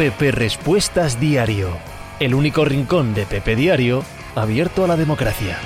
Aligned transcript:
Pepe 0.00 0.30
Respuestas 0.32 1.20
Diario, 1.20 1.68
el 2.20 2.34
único 2.34 2.64
rincón 2.64 3.12
de 3.12 3.26
Pepe 3.26 3.54
Diario 3.54 4.02
abierto 4.34 4.82
a 4.82 4.86
la 4.86 4.96
democracia. 4.96 5.58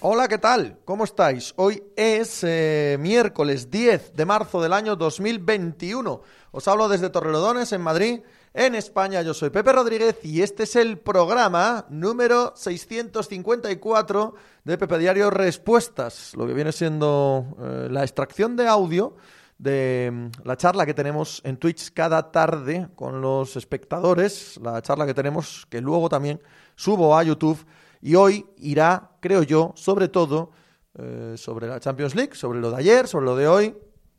Hola, 0.00 0.26
¿qué 0.26 0.38
tal? 0.38 0.80
¿Cómo 0.84 1.04
estáis? 1.04 1.54
Hoy 1.54 1.80
es 1.94 2.42
eh, 2.42 2.96
miércoles 2.98 3.70
10 3.70 4.16
de 4.16 4.26
marzo 4.26 4.60
del 4.60 4.72
año 4.72 4.96
2021. 4.96 6.20
Os 6.50 6.66
hablo 6.66 6.88
desde 6.88 7.10
Torrelodones, 7.10 7.72
en 7.72 7.80
Madrid, 7.80 8.22
en 8.54 8.74
España. 8.74 9.22
Yo 9.22 9.34
soy 9.34 9.50
Pepe 9.50 9.72
Rodríguez 9.72 10.18
y 10.24 10.42
este 10.42 10.64
es 10.64 10.74
el 10.74 10.98
programa 10.98 11.86
número 11.90 12.54
654 12.56 14.34
de 14.64 14.78
Pepe 14.78 14.98
Diario 14.98 15.30
Respuestas, 15.30 16.32
lo 16.34 16.44
que 16.44 16.54
viene 16.54 16.72
siendo 16.72 17.56
eh, 17.60 17.86
la 17.88 18.02
extracción 18.02 18.56
de 18.56 18.66
audio 18.66 19.14
de 19.58 20.10
mm, 20.12 20.46
la 20.46 20.56
charla 20.56 20.86
que 20.86 20.94
tenemos 20.94 21.40
en 21.44 21.56
Twitch 21.56 21.92
cada 21.92 22.30
tarde 22.30 22.88
con 22.94 23.20
los 23.20 23.56
espectadores, 23.56 24.58
la 24.62 24.80
charla 24.82 25.06
que 25.06 25.14
tenemos 25.14 25.66
que 25.68 25.80
luego 25.80 26.08
también 26.08 26.40
subo 26.76 27.16
a 27.16 27.22
YouTube 27.22 27.58
y 28.00 28.14
hoy 28.14 28.46
irá, 28.58 29.10
creo 29.20 29.42
yo, 29.42 29.72
sobre 29.74 30.08
todo 30.08 30.50
eh, 30.96 31.34
sobre 31.36 31.66
la 31.66 31.80
Champions 31.80 32.14
League, 32.14 32.34
sobre 32.34 32.60
lo 32.60 32.70
de 32.70 32.76
ayer, 32.76 33.08
sobre 33.08 33.26
lo 33.26 33.36
de 33.36 33.48
hoy, 33.48 33.76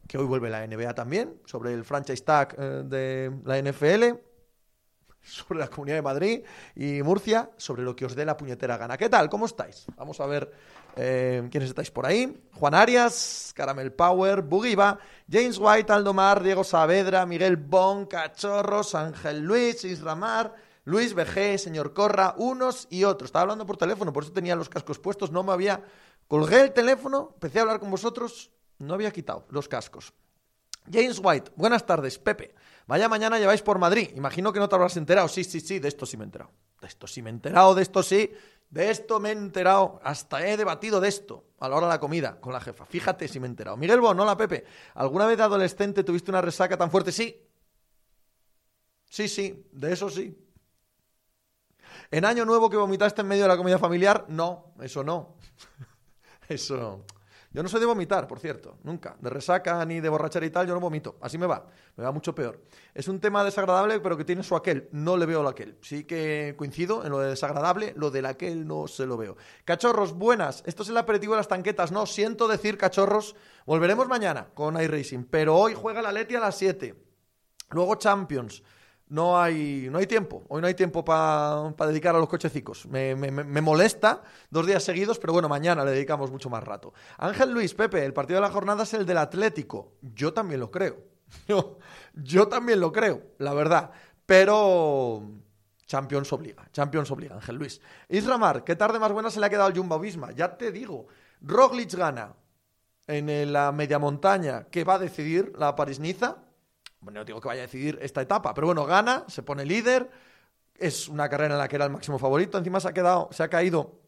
que 0.07 0.17
hoy 0.17 0.25
vuelve 0.25 0.49
la 0.49 0.65
NBA 0.65 0.93
también, 0.93 1.39
sobre 1.45 1.73
el 1.73 1.85
franchise 1.85 2.23
tag 2.23 2.55
eh, 2.57 2.83
de 2.85 3.31
la 3.45 3.61
NFL, 3.61 4.19
sobre 5.21 5.59
la 5.59 5.67
Comunidad 5.67 5.97
de 5.97 6.01
Madrid 6.01 6.41
y 6.75 7.01
Murcia, 7.03 7.49
sobre 7.57 7.83
lo 7.83 7.95
que 7.95 8.05
os 8.05 8.15
dé 8.15 8.25
la 8.25 8.37
puñetera 8.37 8.77
gana. 8.77 8.97
¿Qué 8.97 9.09
tal? 9.09 9.29
¿Cómo 9.29 9.45
estáis? 9.45 9.85
Vamos 9.95 10.19
a 10.19 10.25
ver 10.25 10.51
eh, 10.95 11.47
quiénes 11.51 11.69
estáis 11.69 11.91
por 11.91 12.05
ahí. 12.05 12.41
Juan 12.53 12.73
Arias, 12.73 13.53
Caramel 13.55 13.93
Power, 13.93 14.41
Bugiva, 14.41 14.99
James 15.29 15.57
White, 15.59 15.91
Aldomar, 15.91 16.43
Diego 16.43 16.63
Saavedra, 16.63 17.25
Miguel 17.25 17.57
Bon, 17.57 18.05
Cachorros, 18.05 18.95
Ángel 18.95 19.41
Luis, 19.41 19.83
Isramar, 19.83 20.53
Luis 20.85 21.13
BG, 21.13 21.59
señor 21.59 21.93
Corra, 21.93 22.33
unos 22.37 22.87
y 22.89 23.03
otros. 23.03 23.27
Estaba 23.27 23.43
hablando 23.43 23.65
por 23.65 23.77
teléfono, 23.77 24.11
por 24.11 24.23
eso 24.23 24.31
tenía 24.31 24.55
los 24.55 24.69
cascos 24.69 24.99
puestos, 24.99 25.31
no 25.31 25.43
me 25.43 25.53
había... 25.53 25.83
Colgué 26.27 26.61
el 26.61 26.73
teléfono, 26.73 27.31
empecé 27.33 27.57
a 27.57 27.63
hablar 27.63 27.79
con 27.79 27.89
vosotros, 27.89 28.51
no 28.77 28.93
había 28.93 29.11
quitado 29.11 29.47
los 29.49 29.67
cascos. 29.67 30.13
James 30.91 31.19
White, 31.23 31.51
buenas 31.55 31.85
tardes, 31.85 32.19
Pepe. 32.19 32.53
Vaya 32.89 33.07
mañana 33.07 33.37
lleváis 33.37 33.61
por 33.61 33.77
Madrid. 33.77 34.09
Imagino 34.15 34.51
que 34.51 34.57
no 34.57 34.67
te 34.67 34.73
habrás 34.73 34.97
enterado. 34.97 35.27
Sí, 35.27 35.43
sí, 35.43 35.59
sí, 35.59 35.77
de 35.77 35.87
esto 35.87 36.07
sí 36.07 36.17
me 36.17 36.23
he 36.23 36.25
enterado. 36.25 36.49
De 36.81 36.87
esto 36.87 37.05
sí 37.05 37.21
me 37.21 37.29
he 37.29 37.33
enterado, 37.33 37.75
de 37.75 37.83
esto 37.83 38.01
sí. 38.01 38.33
De 38.67 38.89
esto 38.89 39.19
me 39.19 39.29
he 39.29 39.33
enterado. 39.33 39.99
Hasta 40.03 40.43
he 40.47 40.57
debatido 40.57 40.99
de 40.99 41.07
esto 41.07 41.43
a 41.59 41.69
la 41.69 41.75
hora 41.75 41.85
de 41.85 41.93
la 41.93 41.99
comida 41.99 42.41
con 42.41 42.51
la 42.51 42.59
jefa. 42.59 42.87
Fíjate 42.87 43.27
si 43.27 43.39
me 43.39 43.45
he 43.45 43.51
enterado. 43.51 43.77
Miguel 43.77 44.01
Bon, 44.01 44.19
hola 44.19 44.35
Pepe. 44.35 44.65
¿Alguna 44.95 45.27
vez 45.27 45.37
de 45.37 45.43
adolescente 45.43 46.03
tuviste 46.03 46.31
una 46.31 46.41
resaca 46.41 46.77
tan 46.77 46.89
fuerte? 46.89 47.11
Sí. 47.11 47.47
Sí, 49.05 49.27
sí, 49.27 49.67
de 49.71 49.93
eso 49.93 50.09
sí. 50.09 50.35
¿En 52.09 52.25
año 52.25 52.43
nuevo 52.43 52.71
que 52.71 52.77
vomitaste 52.77 53.21
en 53.21 53.27
medio 53.27 53.43
de 53.43 53.49
la 53.49 53.57
comida 53.57 53.77
familiar? 53.77 54.25
No, 54.29 54.73
eso 54.81 55.03
no. 55.03 55.35
eso. 56.49 57.05
Yo 57.51 57.63
no 57.63 57.69
soy 57.69 57.79
de 57.79 57.87
vomitar, 57.87 58.27
por 58.27 58.39
cierto, 58.39 58.77
nunca. 58.83 59.17
De 59.19 59.29
resaca 59.29 59.83
ni 59.83 59.99
de 59.99 60.09
borrachera 60.09 60.45
y 60.45 60.51
tal, 60.51 60.67
yo 60.67 60.75
no 60.75 60.79
vomito. 60.79 61.17
Así 61.19 61.39
me 61.39 61.47
va. 61.47 61.65
Me 61.95 62.03
va 62.03 62.11
mucho 62.11 62.35
peor. 62.35 62.61
Es 62.93 63.07
un 63.07 63.19
tema 63.19 63.43
desagradable, 63.43 63.99
pero 63.99 64.15
que 64.15 64.23
tiene 64.23 64.43
su 64.43 64.55
aquel. 64.55 64.87
No 64.91 65.17
le 65.17 65.25
veo 65.25 65.41
el 65.41 65.47
aquel. 65.47 65.75
Sí 65.81 66.03
que 66.03 66.53
coincido 66.55 67.03
en 67.03 67.11
lo 67.11 67.19
de 67.19 67.29
desagradable, 67.29 67.93
lo 67.95 68.11
del 68.11 68.27
aquel 68.27 68.67
no 68.67 68.87
se 68.87 69.07
lo 69.07 69.17
veo. 69.17 69.35
Cachorros, 69.65 70.13
buenas. 70.13 70.61
Esto 70.67 70.83
es 70.83 70.89
el 70.89 70.97
aperitivo 70.97 71.33
de 71.33 71.37
las 71.37 71.47
tanquetas. 71.47 71.91
No, 71.91 72.05
siento 72.05 72.47
decir, 72.47 72.77
cachorros. 72.77 73.35
Volveremos 73.65 74.07
mañana 74.07 74.49
con 74.53 74.79
iRacing, 74.79 75.25
pero 75.25 75.55
hoy 75.57 75.73
juega 75.73 76.03
la 76.03 76.11
Leti 76.11 76.35
a 76.35 76.39
las 76.39 76.55
7. 76.55 76.95
Luego 77.71 77.95
Champions 77.95 78.61
no 79.09 79.41
hay, 79.41 79.87
no 79.91 79.97
hay 79.97 80.07
tiempo. 80.07 80.43
Hoy 80.47 80.61
no 80.61 80.67
hay 80.67 80.75
tiempo 80.75 81.03
para 81.03 81.73
dedicar 81.87 82.15
a 82.15 82.19
los 82.19 82.29
cochecicos. 82.29 82.85
Me, 82.85 83.15
me, 83.15 83.31
me, 83.31 83.61
molesta 83.61 84.21
dos 84.49 84.65
días 84.65 84.83
seguidos, 84.83 85.17
pero 85.19 85.33
bueno, 85.33 85.49
mañana 85.49 85.83
le 85.83 85.91
dedicamos 85.91 86.31
mucho 86.31 86.49
más 86.49 86.63
rato. 86.63 86.93
Ángel 87.17 87.51
Luis, 87.51 87.73
Pepe, 87.73 88.05
el 88.05 88.13
partido 88.13 88.39
de 88.39 88.47
la 88.47 88.53
jornada 88.53 88.83
es 88.83 88.93
el 88.93 89.05
del 89.05 89.17
Atlético. 89.17 89.93
Yo 90.01 90.31
también 90.31 90.59
lo 90.59 90.71
creo. 90.71 90.97
Yo, 91.47 91.77
yo 92.15 92.47
también 92.47 92.79
lo 92.79 92.91
creo, 92.91 93.21
la 93.37 93.53
verdad. 93.53 93.91
Pero 94.25 95.21
Champions 95.85 96.33
obliga. 96.33 96.67
Champions 96.71 97.11
obliga, 97.11 97.35
Ángel 97.35 97.55
Luis. 97.55 97.81
Isramar, 98.09 98.63
¿qué 98.63 98.75
tarde 98.75 98.97
más 98.97 99.11
buena 99.11 99.29
se 99.29 99.39
le 99.39 99.45
ha 99.45 99.49
quedado 99.49 99.67
al 99.67 99.77
Jumbo 99.77 99.99
Visma? 99.99 100.31
Ya 100.31 100.57
te 100.57 100.71
digo. 100.71 101.05
Roglic 101.41 101.93
gana 101.93 102.33
en 103.05 103.53
la 103.53 103.71
media 103.71 103.99
montaña 103.99 104.65
que 104.71 104.83
va 104.83 104.95
a 104.95 104.99
decidir 104.99 105.53
la 105.55 105.75
París-Niza 105.75 106.48
bueno, 107.01 107.21
no 107.21 107.25
digo 107.25 107.39
que 107.39 107.47
vaya 107.47 107.61
a 107.61 107.65
decidir 107.67 107.97
esta 108.01 108.21
etapa, 108.21 108.53
pero 108.53 108.67
bueno, 108.67 108.85
gana, 108.85 109.23
se 109.27 109.41
pone 109.43 109.65
líder, 109.65 110.09
es 110.75 111.07
una 111.07 111.29
carrera 111.29 111.55
en 111.55 111.59
la 111.59 111.67
que 111.67 111.77
era 111.77 111.85
el 111.85 111.91
máximo 111.91 112.19
favorito, 112.19 112.57
encima 112.57 112.79
se 112.79 112.89
ha 112.89 112.93
quedado, 112.93 113.29
se 113.31 113.43
ha 113.43 113.49
caído 113.49 113.99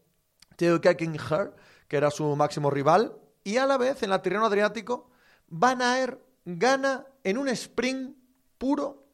Theo 0.56 0.80
Keckinger, 0.80 1.54
que 1.88 1.96
era 1.96 2.10
su 2.10 2.36
máximo 2.36 2.70
rival, 2.70 3.16
y 3.44 3.56
a 3.56 3.66
la 3.66 3.78
vez 3.78 4.02
en 4.02 4.10
la 4.10 4.20
Tirreno 4.20 4.46
Adriático, 4.46 5.10
Van 5.48 5.80
Aert 5.80 6.20
gana 6.44 7.06
en 7.24 7.38
un 7.38 7.48
sprint 7.48 8.16
puro 8.58 9.04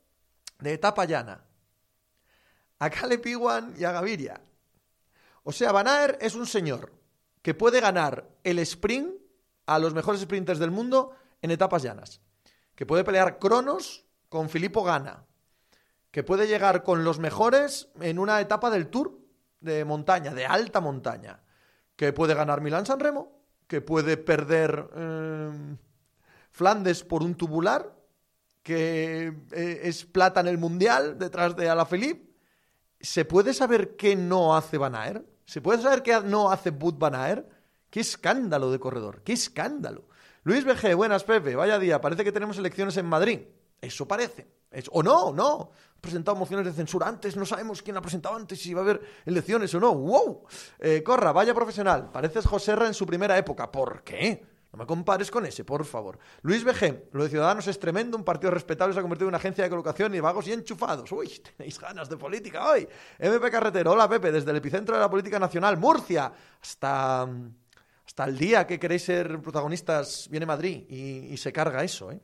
de 0.58 0.72
etapa 0.72 1.04
llana. 1.04 1.44
A 2.80 2.90
Caleb 2.90 3.26
Iwan 3.26 3.74
y 3.76 3.84
a 3.84 3.92
Gaviria. 3.92 4.40
O 5.42 5.52
sea, 5.52 5.72
Van 5.72 5.88
Aert 5.88 6.22
es 6.22 6.34
un 6.34 6.46
señor 6.46 6.92
que 7.42 7.54
puede 7.54 7.80
ganar 7.80 8.28
el 8.44 8.58
sprint 8.60 9.14
a 9.66 9.78
los 9.78 9.94
mejores 9.94 10.20
sprinters 10.20 10.58
del 10.58 10.70
mundo 10.70 11.14
en 11.42 11.50
etapas 11.50 11.82
llanas 11.82 12.20
que 12.78 12.86
puede 12.86 13.02
pelear 13.02 13.40
Cronos 13.40 14.06
con 14.28 14.48
Filippo 14.48 14.84
Gana, 14.84 15.26
que 16.12 16.22
puede 16.22 16.46
llegar 16.46 16.84
con 16.84 17.02
los 17.02 17.18
mejores 17.18 17.88
en 18.00 18.20
una 18.20 18.40
etapa 18.40 18.70
del 18.70 18.86
Tour 18.86 19.18
de 19.58 19.84
montaña, 19.84 20.32
de 20.32 20.46
alta 20.46 20.80
montaña, 20.80 21.42
que 21.96 22.12
puede 22.12 22.34
ganar 22.34 22.60
Milán 22.60 22.86
San 22.86 23.00
Remo, 23.00 23.42
que 23.66 23.80
puede 23.80 24.16
perder 24.16 24.90
eh, 24.94 25.76
Flandes 26.52 27.02
por 27.02 27.24
un 27.24 27.34
tubular, 27.34 27.96
que 28.62 29.34
eh, 29.50 29.80
es 29.82 30.04
plata 30.04 30.38
en 30.38 30.46
el 30.46 30.58
Mundial 30.58 31.18
detrás 31.18 31.56
de 31.56 31.68
Alaphilippe. 31.68 32.32
¿Se 33.00 33.24
puede 33.24 33.54
saber 33.54 33.96
qué 33.96 34.14
no 34.14 34.56
hace 34.56 34.78
Van 34.78 34.94
Aert? 34.94 35.26
¿Se 35.46 35.60
puede 35.60 35.82
saber 35.82 36.04
qué 36.04 36.20
no 36.20 36.52
hace 36.52 36.70
Bud 36.70 36.94
Van 36.94 37.16
Aert? 37.16 37.50
¡Qué 37.90 37.98
escándalo 37.98 38.70
de 38.70 38.78
corredor! 38.78 39.22
¡Qué 39.24 39.32
escándalo! 39.32 40.07
Luis 40.48 40.64
BG, 40.64 40.94
buenas 40.94 41.24
Pepe, 41.24 41.54
vaya 41.54 41.78
día, 41.78 42.00
parece 42.00 42.24
que 42.24 42.32
tenemos 42.32 42.56
elecciones 42.56 42.96
en 42.96 43.04
Madrid. 43.04 43.40
Eso 43.82 44.08
parece. 44.08 44.46
o 44.92 45.02
no, 45.02 45.30
no. 45.30 45.72
Ha 45.94 46.00
presentado 46.00 46.38
mociones 46.38 46.64
de 46.64 46.72
censura 46.72 47.06
antes, 47.06 47.36
no 47.36 47.44
sabemos 47.44 47.82
quién 47.82 47.98
ha 47.98 48.00
presentado 48.00 48.34
antes, 48.34 48.58
si 48.58 48.72
va 48.72 48.80
a 48.80 48.84
haber 48.84 49.02
elecciones 49.26 49.74
o 49.74 49.78
no. 49.78 49.94
¡Wow! 49.94 50.46
Eh, 50.78 51.02
corra, 51.02 51.32
vaya 51.32 51.52
profesional. 51.52 52.10
Pareces 52.10 52.46
Joserra 52.46 52.86
en 52.86 52.94
su 52.94 53.04
primera 53.04 53.36
época. 53.36 53.70
¿Por 53.70 54.02
qué? 54.02 54.42
No 54.72 54.78
me 54.78 54.86
compares 54.86 55.30
con 55.30 55.44
ese, 55.44 55.64
por 55.64 55.84
favor. 55.84 56.18
Luis 56.40 56.64
BG, 56.64 57.10
lo 57.12 57.24
de 57.24 57.28
Ciudadanos 57.28 57.66
es 57.66 57.78
tremendo, 57.78 58.16
un 58.16 58.24
partido 58.24 58.50
respetable 58.50 58.94
se 58.94 59.00
ha 59.00 59.02
convertido 59.02 59.26
en 59.26 59.32
una 59.32 59.36
agencia 59.36 59.64
de 59.64 59.68
colocación 59.68 60.14
y 60.14 60.20
vagos 60.20 60.48
y 60.48 60.52
enchufados. 60.54 61.12
Uy, 61.12 61.28
tenéis 61.58 61.78
ganas 61.78 62.08
de 62.08 62.16
política 62.16 62.70
hoy. 62.70 62.88
MP 63.18 63.50
Carretero, 63.50 63.92
hola 63.92 64.08
Pepe, 64.08 64.32
desde 64.32 64.50
el 64.50 64.56
epicentro 64.56 64.94
de 64.94 65.02
la 65.02 65.10
política 65.10 65.38
nacional, 65.38 65.76
Murcia, 65.76 66.32
hasta 66.62 67.26
mm, 67.26 67.67
hasta 68.18 68.32
el 68.32 68.36
día 68.36 68.66
que 68.66 68.80
queréis 68.80 69.04
ser 69.04 69.40
protagonistas 69.40 70.26
viene 70.28 70.44
Madrid 70.44 70.90
y, 70.90 71.36
se 71.36 71.52
carga 71.52 71.84
eso. 71.84 72.10
¿eh? 72.10 72.18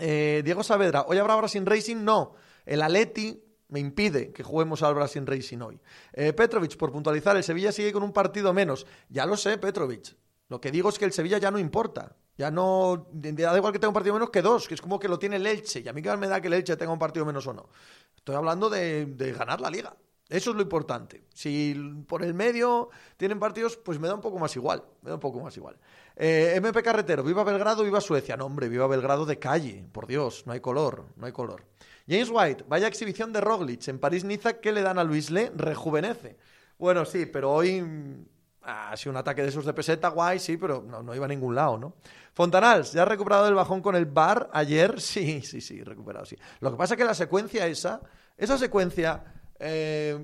¿eh? 0.00 0.42
Diego 0.44 0.64
Saavedra, 0.64 1.04
¿hoy 1.06 1.18
habrá 1.18 1.36
Brasil 1.36 1.64
Racing? 1.64 1.98
No. 2.02 2.34
El 2.66 2.82
Aleti 2.82 3.40
me 3.68 3.78
impide 3.78 4.32
que 4.32 4.42
juguemos 4.42 4.82
al 4.82 4.92
Brasil 4.96 5.24
Racing 5.24 5.58
hoy. 5.58 5.80
Eh, 6.14 6.32
Petrovic, 6.32 6.76
por 6.76 6.90
puntualizar, 6.90 7.36
el 7.36 7.44
Sevilla 7.44 7.70
sigue 7.70 7.92
con 7.92 8.02
un 8.02 8.12
partido 8.12 8.52
menos. 8.52 8.88
Ya 9.08 9.24
lo 9.24 9.36
sé, 9.36 9.56
Petrovic. 9.56 10.16
Lo 10.48 10.60
que 10.60 10.72
digo 10.72 10.88
es 10.88 10.98
que 10.98 11.04
el 11.04 11.12
Sevilla 11.12 11.38
ya 11.38 11.52
no 11.52 11.60
importa. 11.60 12.16
Ya 12.36 12.50
no. 12.50 13.06
Da 13.12 13.56
igual 13.56 13.72
que 13.72 13.78
tenga 13.78 13.90
un 13.90 13.94
partido 13.94 14.14
menos 14.14 14.30
que 14.30 14.42
dos, 14.42 14.66
que 14.66 14.74
es 14.74 14.80
como 14.80 14.98
que 14.98 15.06
lo 15.06 15.20
tiene 15.20 15.36
el 15.36 15.46
Elche. 15.46 15.78
Y 15.78 15.86
a 15.86 15.92
mí 15.92 16.02
que 16.02 16.16
me 16.16 16.26
da 16.26 16.40
que 16.40 16.48
el 16.48 16.54
Elche 16.54 16.76
tenga 16.76 16.92
un 16.92 16.98
partido 16.98 17.24
menos 17.24 17.46
o 17.46 17.52
no. 17.52 17.68
Estoy 18.16 18.34
hablando 18.34 18.68
de 18.68 19.34
ganar 19.38 19.60
la 19.60 19.70
liga. 19.70 19.94
Eso 20.28 20.50
es 20.50 20.56
lo 20.56 20.62
importante. 20.62 21.24
Si 21.34 21.74
por 22.08 22.22
el 22.22 22.32
medio 22.32 22.88
tienen 23.16 23.38
partidos, 23.38 23.76
pues 23.76 23.98
me 23.98 24.08
da 24.08 24.14
un 24.14 24.20
poco 24.20 24.38
más 24.38 24.56
igual. 24.56 24.82
Me 25.02 25.10
da 25.10 25.16
un 25.16 25.20
poco 25.20 25.40
más 25.40 25.56
igual. 25.56 25.76
Eh, 26.16 26.54
MP 26.56 26.82
Carretero, 26.82 27.22
viva 27.22 27.44
Belgrado, 27.44 27.84
viva 27.84 28.00
Suecia. 28.00 28.36
No, 28.36 28.46
hombre, 28.46 28.68
viva 28.68 28.86
Belgrado 28.86 29.26
de 29.26 29.38
calle. 29.38 29.86
Por 29.92 30.06
Dios, 30.06 30.44
no 30.46 30.52
hay 30.52 30.60
color, 30.60 31.04
no 31.16 31.26
hay 31.26 31.32
color. 31.32 31.64
James 32.08 32.30
White, 32.30 32.64
vaya 32.68 32.86
exhibición 32.86 33.32
de 33.32 33.40
Roglic 33.40 33.88
en 33.88 33.98
París-Niza, 33.98 34.60
¿qué 34.60 34.72
le 34.72 34.82
dan 34.82 34.98
a 34.98 35.04
Luis 35.04 35.30
Le? 35.30 35.50
Rejuvenece. 35.54 36.36
Bueno, 36.78 37.04
sí, 37.06 37.24
pero 37.24 37.50
hoy 37.50 37.80
mm, 37.80 38.26
ha 38.62 38.96
sido 38.96 39.12
un 39.12 39.16
ataque 39.16 39.42
de 39.42 39.48
esos 39.48 39.64
de 39.64 39.72
peseta, 39.72 40.08
guay, 40.08 40.38
sí, 40.38 40.58
pero 40.58 40.82
no, 40.86 41.02
no 41.02 41.14
iba 41.14 41.24
a 41.24 41.28
ningún 41.28 41.54
lado, 41.54 41.78
¿no? 41.78 41.94
Fontanals, 42.34 42.92
¿ya 42.92 43.02
ha 43.02 43.06
recuperado 43.06 43.48
el 43.48 43.54
bajón 43.54 43.80
con 43.80 43.96
el 43.96 44.06
bar 44.06 44.50
ayer? 44.52 45.00
Sí, 45.00 45.40
sí, 45.42 45.60
sí, 45.60 45.82
recuperado, 45.82 46.26
sí. 46.26 46.36
Lo 46.60 46.70
que 46.70 46.76
pasa 46.76 46.94
es 46.94 46.98
que 46.98 47.04
la 47.04 47.14
secuencia 47.14 47.66
esa, 47.66 48.02
esa 48.36 48.58
secuencia 48.58 49.24
eh, 49.58 50.18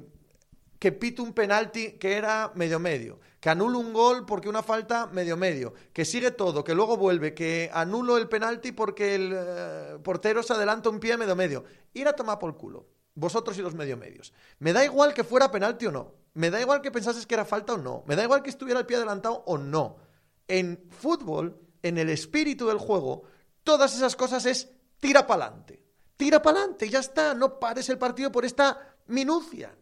que 0.79 0.93
pite 0.93 1.21
un 1.21 1.35
penalti 1.35 1.93
que 1.93 2.15
era 2.17 2.53
medio 2.55 2.81
medio, 2.81 3.21
que 3.39 3.51
anula 3.51 3.79
un 3.79 3.93
gol 3.93 4.25
porque 4.25 4.49
una 4.49 4.63
falta 4.63 5.07
medio 5.07 5.37
medio, 5.37 5.75
que 5.93 6.07
sigue 6.07 6.31
todo, 6.31 6.65
que 6.65 6.75
luego 6.75 6.97
vuelve, 6.97 7.35
que 7.35 7.71
anulo 7.73 8.17
el 8.17 8.29
penalti 8.29 8.73
porque 8.73 9.15
el 9.15 9.33
eh, 9.35 9.99
portero 10.03 10.43
se 10.43 10.55
adelanta 10.55 10.89
un 10.89 10.99
pie 10.99 11.19
medio 11.19 11.37
medio. 11.37 11.65
Ir 11.93 12.09
a 12.09 12.15
tomar 12.15 12.39
por 12.39 12.57
culo. 12.57 12.87
Vosotros 13.15 13.59
y 13.59 13.63
los 13.63 13.75
medio 13.75 13.97
medios. 13.99 14.33
Me 14.59 14.73
da 14.73 14.85
igual 14.85 15.13
que 15.13 15.25
fuera 15.25 15.51
penalti 15.51 15.87
o 15.87 15.93
no. 15.93 16.15
Me 16.33 16.49
da 16.49 16.61
igual 16.61 16.81
que 16.81 16.91
pensases 16.91 17.27
que 17.27 17.35
era 17.35 17.45
falta 17.45 17.75
o 17.75 17.79
no. 17.79 18.05
Me 18.07 18.17
da 18.17 18.23
igual 18.23 18.43
que 18.43 18.51
estuviera 18.51 18.81
el 18.81 18.87
pie 18.87 18.97
adelantado 18.97 19.43
o 19.47 19.59
no. 19.59 19.97
En 20.49 20.87
fútbol, 20.89 21.61
en 21.83 21.99
el 21.99 22.09
espíritu 22.09 22.69
del 22.69 22.79
juego, 22.79 23.25
todas 23.65 23.95
esas 23.95 24.17
cosas 24.17 24.47
es 24.47 24.71
tira 24.99 25.27
pa'lante. 25.27 25.83
Tira 26.17 26.41
pa'lante, 26.41 26.89
ya 26.89 27.01
está. 27.01 27.35
No 27.35 27.59
pares 27.59 27.89
el 27.89 27.99
partido 27.99 28.31
por 28.31 28.45
esta 28.45 28.90
minucia. 29.11 29.75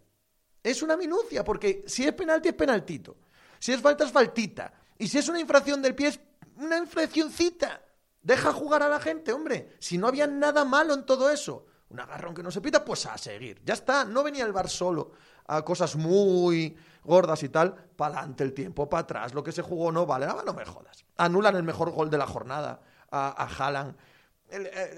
Es 0.62 0.82
una 0.82 0.96
minucia, 0.96 1.44
porque 1.44 1.84
si 1.86 2.04
es 2.04 2.12
penalti 2.12 2.48
es 2.48 2.54
penaltito. 2.54 3.16
Si 3.58 3.72
es 3.72 3.80
falta 3.80 4.04
es 4.04 4.12
faltita. 4.12 4.72
Y 4.98 5.08
si 5.08 5.18
es 5.18 5.28
una 5.28 5.40
infracción 5.40 5.80
del 5.80 5.94
pie 5.94 6.08
es 6.08 6.20
una 6.56 6.78
infraccióncita. 6.78 7.80
Deja 8.20 8.52
jugar 8.52 8.82
a 8.82 8.88
la 8.88 9.00
gente, 9.00 9.32
hombre. 9.32 9.76
Si 9.78 9.96
no 9.96 10.08
había 10.08 10.26
nada 10.26 10.64
malo 10.64 10.94
en 10.94 11.06
todo 11.06 11.30
eso. 11.30 11.66
Un 11.90 12.00
agarrón 12.00 12.34
que 12.34 12.42
no 12.42 12.50
se 12.50 12.60
pita, 12.60 12.84
pues 12.84 13.06
a 13.06 13.16
seguir. 13.16 13.62
Ya 13.64 13.74
está, 13.74 14.04
no 14.04 14.22
venía 14.22 14.44
el 14.44 14.52
bar 14.52 14.68
solo 14.68 15.12
a 15.46 15.64
cosas 15.64 15.96
muy 15.96 16.76
gordas 17.04 17.42
y 17.42 17.48
tal. 17.48 17.74
Para 17.74 18.18
adelante 18.18 18.44
el 18.44 18.52
tiempo, 18.52 18.88
para 18.88 19.02
atrás, 19.02 19.34
lo 19.34 19.42
que 19.42 19.52
se 19.52 19.62
jugó 19.62 19.90
no 19.90 20.04
vale. 20.04 20.26
No, 20.26 20.42
no 20.42 20.52
me 20.52 20.64
jodas. 20.64 21.04
Anulan 21.16 21.56
el 21.56 21.62
mejor 21.62 21.90
gol 21.90 22.10
de 22.10 22.18
la 22.18 22.26
jornada 22.26 22.82
a, 23.10 23.28
a 23.28 23.94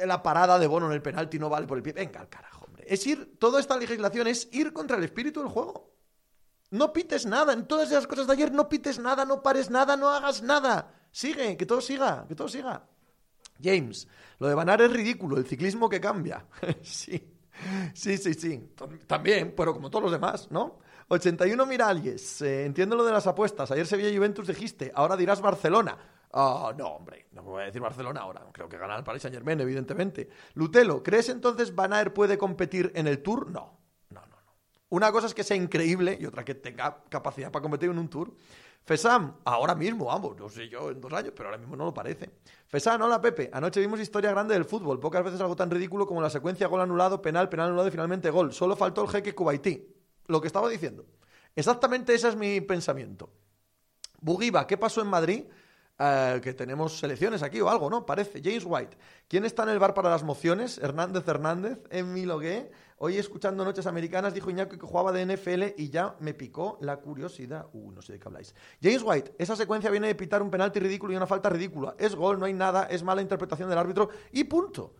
la 0.07 0.23
parada 0.23 0.59
de 0.59 0.67
Bono 0.67 0.87
en 0.87 0.93
el 0.93 1.03
penalti 1.03 1.39
no 1.39 1.49
vale 1.49 1.67
por 1.67 1.77
el 1.77 1.83
pie. 1.83 1.93
Venga 1.93 2.21
al 2.21 2.29
carajo. 2.29 2.60
Es 2.91 3.07
ir, 3.07 3.39
toda 3.39 3.61
esta 3.61 3.77
legislación 3.79 4.27
es 4.27 4.49
ir 4.51 4.73
contra 4.73 4.97
el 4.97 5.05
espíritu 5.05 5.39
del 5.39 5.49
juego. 5.49 5.95
No 6.73 6.93
pites 6.93 7.25
nada. 7.25 7.53
En 7.53 7.69
todas 7.69 7.89
esas 7.89 8.09
cosas 8.09 8.27
de 8.27 8.33
ayer 8.33 8.51
no 8.51 8.69
pites 8.69 8.99
nada, 8.99 9.25
no 9.25 9.45
pares 9.45 9.71
nada, 9.71 9.97
no 9.97 10.09
hagas 10.09 10.43
nada. 10.43 10.93
Sigue, 11.13 11.57
que 11.57 11.67
todo 11.67 11.81
siga, 11.81 12.27
que 12.27 12.35
todo 12.35 12.49
siga. 12.49 12.85
James, 13.63 14.09
lo 14.41 14.49
de 14.49 14.57
Banar 14.57 14.83
es 14.83 14.93
ridículo, 14.93 15.37
el 15.37 15.47
ciclismo 15.47 15.89
que 15.89 16.01
cambia. 16.01 16.45
sí, 16.83 17.33
sí, 17.95 18.17
sí, 18.19 18.35
sí. 18.35 18.75
También, 19.07 19.55
pero 19.57 19.73
como 19.73 19.89
todos 19.89 20.03
los 20.03 20.13
demás, 20.13 20.51
¿no? 20.51 20.81
81 21.07 21.67
Miralles, 21.67 22.43
eh, 22.43 22.65
entiendo 22.65 22.97
lo 22.97 23.05
de 23.05 23.13
las 23.13 23.29
apuestas. 23.29 23.71
Ayer 23.71 23.87
Sevilla 23.87 24.13
Juventus 24.13 24.49
dijiste, 24.49 24.91
ahora 24.97 25.17
dirás 25.17 25.41
Barcelona. 25.41 25.97
Ah, 26.33 26.73
no, 26.77 26.87
hombre, 26.89 27.27
no 27.33 27.43
me 27.43 27.49
voy 27.49 27.63
a 27.63 27.67
decir 27.67 27.81
Barcelona 27.81 28.21
ahora. 28.21 28.47
Creo 28.53 28.69
que 28.69 28.79
gana 28.79 28.97
el 28.97 29.03
Paris 29.05 29.23
Saint 29.23 29.35
Germain, 29.35 29.61
evidentemente. 29.61 30.29
Lutelo, 30.55 31.03
¿crees 31.03 31.29
entonces 31.29 31.75
Van 31.75 31.93
puede 32.15 32.39
competir 32.39 32.93
en 32.95 33.09
el 33.09 33.21
Tour? 33.23 33.51
No, 33.51 33.81
no, 34.11 34.21
no, 34.21 34.27
no. 34.27 34.53
Una 34.91 35.11
cosa 35.11 35.27
es 35.27 35.35
que 35.35 35.43
sea 35.43 35.57
increíble 35.57 36.17
y 36.21 36.27
otra 36.27 36.45
que 36.45 36.55
tenga 36.55 37.03
capacidad 37.09 37.51
para 37.51 37.63
competir 37.63 37.91
en 37.91 37.99
un 37.99 38.09
Tour. 38.09 38.33
Fesam, 38.85 39.37
ahora 39.45 39.75
mismo, 39.75 40.07
vamos, 40.07 40.37
no 40.39 40.49
sé 40.49 40.69
yo 40.69 40.91
en 40.91 41.01
dos 41.01 41.13
años, 41.13 41.33
pero 41.37 41.49
ahora 41.49 41.59
mismo 41.59 41.77
no 41.77 41.85
lo 41.85 41.93
parece. 41.93 42.31
Fesam, 42.67 43.03
hola 43.03 43.21
Pepe. 43.21 43.51
Anoche 43.53 43.81
vimos 43.81 44.01
historia 44.01 44.31
grande 44.31 44.55
del 44.55 44.65
fútbol. 44.65 45.01
Pocas 45.01 45.25
veces 45.25 45.41
algo 45.41 45.57
tan 45.57 45.71
ridículo 45.71 46.07
como 46.07 46.23
la 46.23 46.31
secuencia 46.31 46.69
gol 46.69 46.81
anulado, 46.81 47.21
penal, 47.21 47.49
penal 47.49 47.69
anulado 47.69 47.89
y 47.89 47.91
finalmente 47.91 48.31
gol. 48.31 48.53
Solo 48.53 48.77
faltó 48.77 49.03
el 49.03 49.09
jeque 49.09 49.35
Kuwaití. 49.35 49.95
Lo 50.29 50.41
que 50.41 50.47
estaba 50.47 50.69
diciendo. 50.69 51.05
Exactamente 51.57 52.15
ese 52.15 52.29
es 52.29 52.37
mi 52.37 52.61
pensamiento. 52.61 53.31
Bugiba, 54.21 54.67
¿qué 54.67 54.77
pasó 54.77 55.01
en 55.01 55.09
Madrid? 55.09 55.45
Eh, 56.03 56.41
que 56.43 56.55
tenemos 56.55 56.99
selecciones 56.99 57.43
aquí 57.43 57.61
o 57.61 57.69
algo, 57.69 57.91
¿no? 57.91 58.07
Parece. 58.07 58.41
James 58.43 58.65
White. 58.67 58.97
¿Quién 59.29 59.45
está 59.45 59.65
en 59.65 59.69
el 59.69 59.79
bar 59.79 59.93
para 59.93 60.09
las 60.09 60.23
mociones? 60.23 60.79
Hernández 60.79 61.29
Hernández. 61.29 61.79
En 61.91 62.27
Logué. 62.27 62.71
Hoy 62.97 63.19
escuchando 63.19 63.67
Noches 63.67 63.87
Americanas 63.87 64.33
dijo 64.33 64.49
Iñaki 64.49 64.79
que 64.79 64.87
jugaba 64.87 65.13
de 65.13 65.27
NFL 65.27 65.79
y 65.79 65.91
ya 65.91 66.17
me 66.21 66.33
picó 66.33 66.79
la 66.81 66.97
curiosidad. 67.01 67.67
Uh, 67.75 67.93
no 67.93 68.01
sé 68.01 68.15
de 68.15 68.19
qué 68.19 68.29
habláis. 68.29 68.55
James 68.83 69.03
White. 69.05 69.35
Esa 69.39 69.57
secuencia 69.57 69.91
viene 69.91 70.07
de 70.07 70.15
pitar 70.15 70.41
un 70.41 70.51
penalti 70.51 70.81
ridículo 70.81 71.13
y 71.13 71.17
una 71.17 71.27
falta 71.27 71.51
ridícula. 71.51 71.95
Es 71.99 72.15
gol, 72.15 72.39
no 72.39 72.47
hay 72.47 72.55
nada, 72.55 72.85
es 72.85 73.03
mala 73.03 73.21
interpretación 73.21 73.69
del 73.69 73.79
árbitro 73.79 74.09
y 74.33 74.45
punto. 74.45 74.95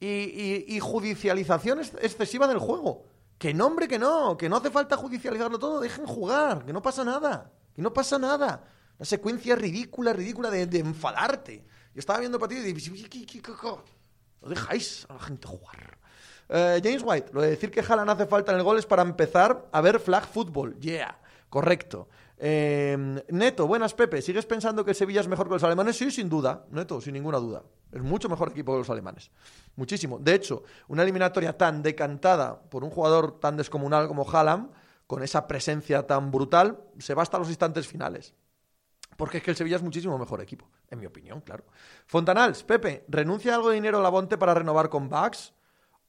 Y, 0.00 0.80
judicialización 0.80 1.78
excesiva 1.78 2.48
del 2.48 2.58
juego. 2.58 3.04
Que 3.38 3.54
nombre 3.54 3.86
que 3.86 4.00
no, 4.00 4.36
que 4.36 4.48
no 4.48 4.56
hace 4.56 4.70
falta 4.72 4.96
judicializarlo 4.96 5.60
todo, 5.60 5.78
dejen 5.78 6.04
jugar, 6.04 6.64
que 6.64 6.72
no 6.72 6.82
pasa 6.82 7.04
nada, 7.04 7.52
que 7.72 7.82
no 7.82 7.92
pasa 7.92 8.18
nada. 8.18 8.64
Una 8.98 9.06
secuencia 9.06 9.56
ridícula, 9.56 10.12
ridícula 10.12 10.50
de, 10.50 10.78
enfadarte. 10.78 11.64
Yo 11.94 11.98
estaba 11.98 12.20
viendo 12.20 12.36
el 12.36 12.40
partido 12.40 12.66
y 12.66 12.72
dije, 12.72 12.90
no 14.42 14.48
dejáis 14.48 15.06
a 15.08 15.14
la 15.14 15.20
gente 15.20 15.46
jugar. 15.46 15.98
Eh, 16.48 16.80
James 16.82 17.02
White, 17.04 17.30
lo 17.32 17.42
de 17.42 17.50
decir 17.50 17.70
que 17.70 17.80
Haaland 17.80 18.10
hace 18.10 18.26
falta 18.26 18.52
en 18.52 18.58
el 18.58 18.64
gol 18.64 18.78
es 18.78 18.86
para 18.86 19.02
empezar 19.02 19.68
a 19.72 19.80
ver 19.80 20.00
flag 20.00 20.26
football. 20.26 20.78
Yeah, 20.80 21.18
correcto. 21.48 22.08
Eh, 22.36 23.22
Neto, 23.28 23.66
buenas 23.68 23.94
Pepe, 23.94 24.20
¿sigues 24.20 24.44
pensando 24.46 24.84
que 24.84 24.94
Sevilla 24.94 25.20
es 25.20 25.28
mejor 25.28 25.46
que 25.46 25.54
los 25.54 25.62
alemanes? 25.62 25.96
Sí, 25.96 26.10
sin 26.10 26.28
duda, 26.28 26.66
Neto, 26.70 27.00
sin 27.00 27.14
ninguna 27.14 27.38
duda. 27.38 27.62
Es 27.92 28.02
mucho 28.02 28.28
mejor 28.28 28.50
equipo 28.50 28.72
que 28.72 28.78
los 28.78 28.90
alemanes. 28.90 29.30
Muchísimo. 29.76 30.18
De 30.18 30.34
hecho, 30.34 30.64
una 30.88 31.02
eliminatoria 31.02 31.56
tan 31.56 31.82
decantada 31.82 32.60
por 32.60 32.82
un 32.84 32.90
jugador 32.90 33.38
tan 33.38 33.56
descomunal 33.56 34.08
como 34.08 34.28
Haaland, 34.28 34.70
con 35.06 35.22
esa 35.22 35.46
presencia 35.46 36.06
tan 36.06 36.30
brutal, 36.30 36.80
se 36.98 37.14
va 37.14 37.22
hasta 37.22 37.38
los 37.38 37.48
instantes 37.48 37.86
finales. 37.86 38.34
Porque 39.22 39.38
es 39.38 39.44
que 39.44 39.52
el 39.52 39.56
Sevilla 39.56 39.76
es 39.76 39.82
muchísimo 39.84 40.18
mejor 40.18 40.40
equipo, 40.40 40.68
en 40.90 40.98
mi 40.98 41.06
opinión, 41.06 41.42
claro. 41.42 41.62
Fontanals, 42.06 42.64
Pepe, 42.64 43.04
¿renuncia 43.06 43.54
algo 43.54 43.68
de 43.68 43.76
dinero 43.76 44.00
a 44.00 44.02
la 44.02 44.08
Bonte 44.08 44.36
para 44.36 44.52
renovar 44.52 44.88
con 44.88 45.08
Bax? 45.08 45.54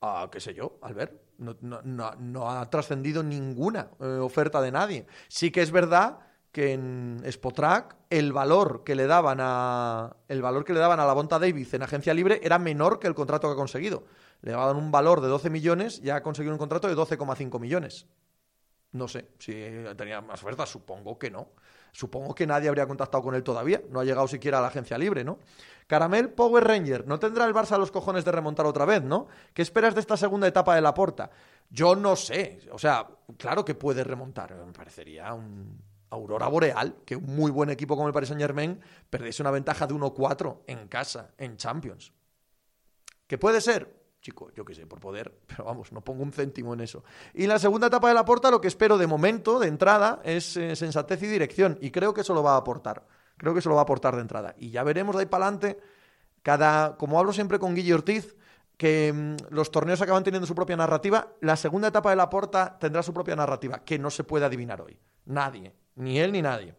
Ah, 0.02 0.30
qué 0.32 0.40
sé 0.40 0.56
yo, 0.56 0.80
Albert. 0.82 1.14
No, 1.38 1.56
no, 1.62 2.50
ha 2.50 2.68
trascendido 2.72 3.22
ninguna 3.22 3.92
eh, 4.00 4.18
oferta 4.20 4.64
de 4.64 4.72
nadie. 4.72 5.06
Sí 5.28 5.52
que 5.52 5.62
es 5.62 5.70
verdad 5.70 6.22
que 6.52 6.74
en 6.74 7.22
Spotrack 7.24 7.98
el 8.10 8.34
valor 8.34 8.84
que 8.84 8.96
le 8.96 9.06
daban 9.06 9.38
a 9.42 10.16
el 10.28 10.42
valor 10.42 10.66
que 10.66 10.74
le 10.74 10.80
daban 10.80 11.00
a 11.00 11.06
la 11.06 11.14
Bonta 11.14 11.38
Davis 11.38 11.72
en 11.76 11.84
agencia 11.84 12.16
libre 12.16 12.40
era 12.42 12.58
menor 12.58 12.98
que 12.98 13.06
el 13.06 13.14
contrato 13.14 13.48
que 13.48 13.54
ha 13.54 13.56
conseguido. 13.56 14.06
Le 14.42 14.54
daban 14.54 14.76
un 14.76 14.90
valor 14.90 15.22
de 15.22 15.28
12 15.28 15.52
millones 15.52 16.02
y 16.04 16.10
ha 16.10 16.24
conseguido 16.24 16.52
un 16.52 16.58
contrato 16.58 16.88
de 16.88 16.96
12,5 16.96 17.60
millones. 17.60 18.08
No 18.94 19.08
sé 19.08 19.30
si 19.40 19.54
tenía 19.98 20.22
más 20.22 20.42
ofertas, 20.42 20.70
supongo 20.70 21.18
que 21.20 21.30
no. 21.30 21.50
Supongo 21.92 22.34
que 22.34 22.48
nadie 22.48 22.70
habría 22.70 22.88
contactado 22.88 23.24
con 23.24 23.36
él 23.36 23.44
todavía. 23.44 23.82
No 23.90 24.00
ha 24.00 24.04
llegado 24.04 24.28
siquiera 24.28 24.58
a 24.58 24.62
la 24.62 24.68
agencia 24.68 24.98
libre, 24.98 25.24
¿no? 25.24 25.40
Caramel 25.86 26.30
Power 26.30 26.64
Ranger. 26.64 27.06
No 27.08 27.20
tendrá 27.20 27.46
el 27.46 27.54
Barça 27.54 27.78
los 27.78 27.92
cojones 27.92 28.26
de 28.26 28.32
remontar 28.32 28.66
otra 28.66 28.86
vez, 28.86 29.04
¿no? 29.04 29.28
¿Qué 29.54 29.62
esperas 29.62 29.94
de 29.94 30.02
esta 30.02 30.18
segunda 30.18 30.48
etapa 30.48 30.76
de 30.76 30.82
la 30.82 30.94
porta? 30.94 31.30
Yo 31.70 31.96
no 31.96 32.16
sé. 32.16 32.60
O 32.72 32.80
sea, 32.80 33.08
claro 33.38 33.64
que 33.64 33.76
puede 33.76 34.04
remontar. 34.04 34.56
Me 34.56 34.74
parecería 34.74 35.34
un 35.34 35.80
aurora 36.10 36.48
boreal 36.48 36.98
que 37.06 37.16
un 37.16 37.36
muy 37.36 37.52
buen 37.52 37.70
equipo 37.70 37.96
como 37.96 38.08
el 38.08 38.14
Paris 38.14 38.30
Saint 38.30 38.42
Germain 38.42 38.80
perdiese 39.10 39.42
una 39.42 39.52
ventaja 39.52 39.88
de 39.88 39.94
1-4 39.94 40.62
en 40.68 40.88
casa, 40.88 41.32
en 41.38 41.58
Champions. 41.58 42.14
¿Qué 43.28 43.38
puede 43.38 43.62
ser? 43.62 44.03
Chico, 44.24 44.50
yo 44.56 44.64
qué 44.66 44.74
sé, 44.74 44.88
por 44.88 45.00
poder, 45.00 45.38
pero 45.48 45.66
vamos, 45.66 45.92
no 45.92 46.02
pongo 46.02 46.24
un 46.24 46.32
céntimo 46.32 46.74
en 46.74 46.80
eso. 46.80 47.04
Y 47.36 47.46
la 47.46 47.60
segunda 47.60 47.88
etapa 47.88 48.08
de 48.08 48.16
la 48.16 48.26
porta 48.26 48.50
lo 48.50 48.60
que 48.60 48.70
espero 48.70 48.98
de 48.98 49.06
momento, 49.06 49.60
de 49.60 49.68
entrada, 49.68 50.22
es 50.24 50.58
eh, 50.58 50.76
sensatez 50.76 51.22
y 51.22 51.28
dirección, 51.28 51.78
y 51.82 51.92
creo 51.92 52.14
que 52.14 52.22
eso 52.22 52.34
lo 52.34 52.42
va 52.42 52.54
a 52.54 52.58
aportar, 52.58 53.06
creo 53.38 53.54
que 53.54 53.60
eso 53.60 53.70
lo 53.70 53.76
va 53.76 53.82
a 53.82 53.84
aportar 53.84 54.16
de 54.16 54.22
entrada. 54.22 54.56
Y 54.58 54.72
ya 54.72 54.84
veremos 54.84 55.16
de 55.16 55.22
ahí 55.22 55.28
para 55.28 55.46
adelante, 55.46 55.78
cada, 56.42 56.98
como 56.98 57.20
hablo 57.20 57.34
siempre 57.34 57.60
con 57.60 57.76
Guille 57.76 57.94
Ortiz, 57.94 58.36
que 58.78 59.14
mm, 59.14 59.54
los 59.54 59.70
torneos 59.70 60.02
acaban 60.02 60.24
teniendo 60.24 60.48
su 60.48 60.56
propia 60.56 60.78
narrativa, 60.78 61.28
la 61.42 61.56
segunda 61.56 61.90
etapa 61.90 62.10
de 62.10 62.16
la 62.16 62.30
porta 62.30 62.78
tendrá 62.80 63.04
su 63.04 63.14
propia 63.14 63.36
narrativa, 63.36 63.84
que 63.84 64.00
no 64.00 64.10
se 64.10 64.24
puede 64.24 64.46
adivinar 64.46 64.82
hoy. 64.82 64.98
Nadie, 65.26 65.76
ni 65.96 66.20
él 66.20 66.32
ni 66.32 66.42
nadie, 66.42 66.76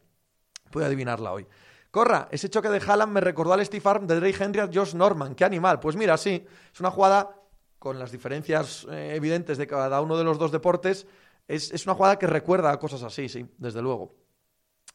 puede 0.70 0.86
adivinarla 0.86 1.32
hoy. 1.32 1.46
Corra, 1.94 2.26
ese 2.32 2.50
choque 2.50 2.70
de 2.70 2.82
Haaland 2.84 3.12
me 3.12 3.20
recordó 3.20 3.52
al 3.52 3.64
Steve 3.64 3.88
Arm 3.88 4.08
de 4.08 4.18
Drake 4.18 4.42
Henry 4.42 4.58
a 4.58 4.66
Josh 4.66 4.96
Norman. 4.96 5.36
¡Qué 5.36 5.44
animal! 5.44 5.78
Pues 5.78 5.94
mira, 5.94 6.16
sí, 6.16 6.44
es 6.72 6.80
una 6.80 6.90
jugada 6.90 7.40
con 7.78 8.00
las 8.00 8.10
diferencias 8.10 8.84
eh, 8.90 9.12
evidentes 9.14 9.58
de 9.58 9.68
cada 9.68 10.00
uno 10.00 10.18
de 10.18 10.24
los 10.24 10.36
dos 10.36 10.50
deportes. 10.50 11.06
Es, 11.46 11.86
una 11.86 11.94
jugada 11.94 12.18
que 12.18 12.26
recuerda 12.26 12.72
a 12.72 12.80
cosas 12.80 13.04
así, 13.04 13.28
sí, 13.28 13.46
desde 13.58 13.80
luego. 13.80 14.12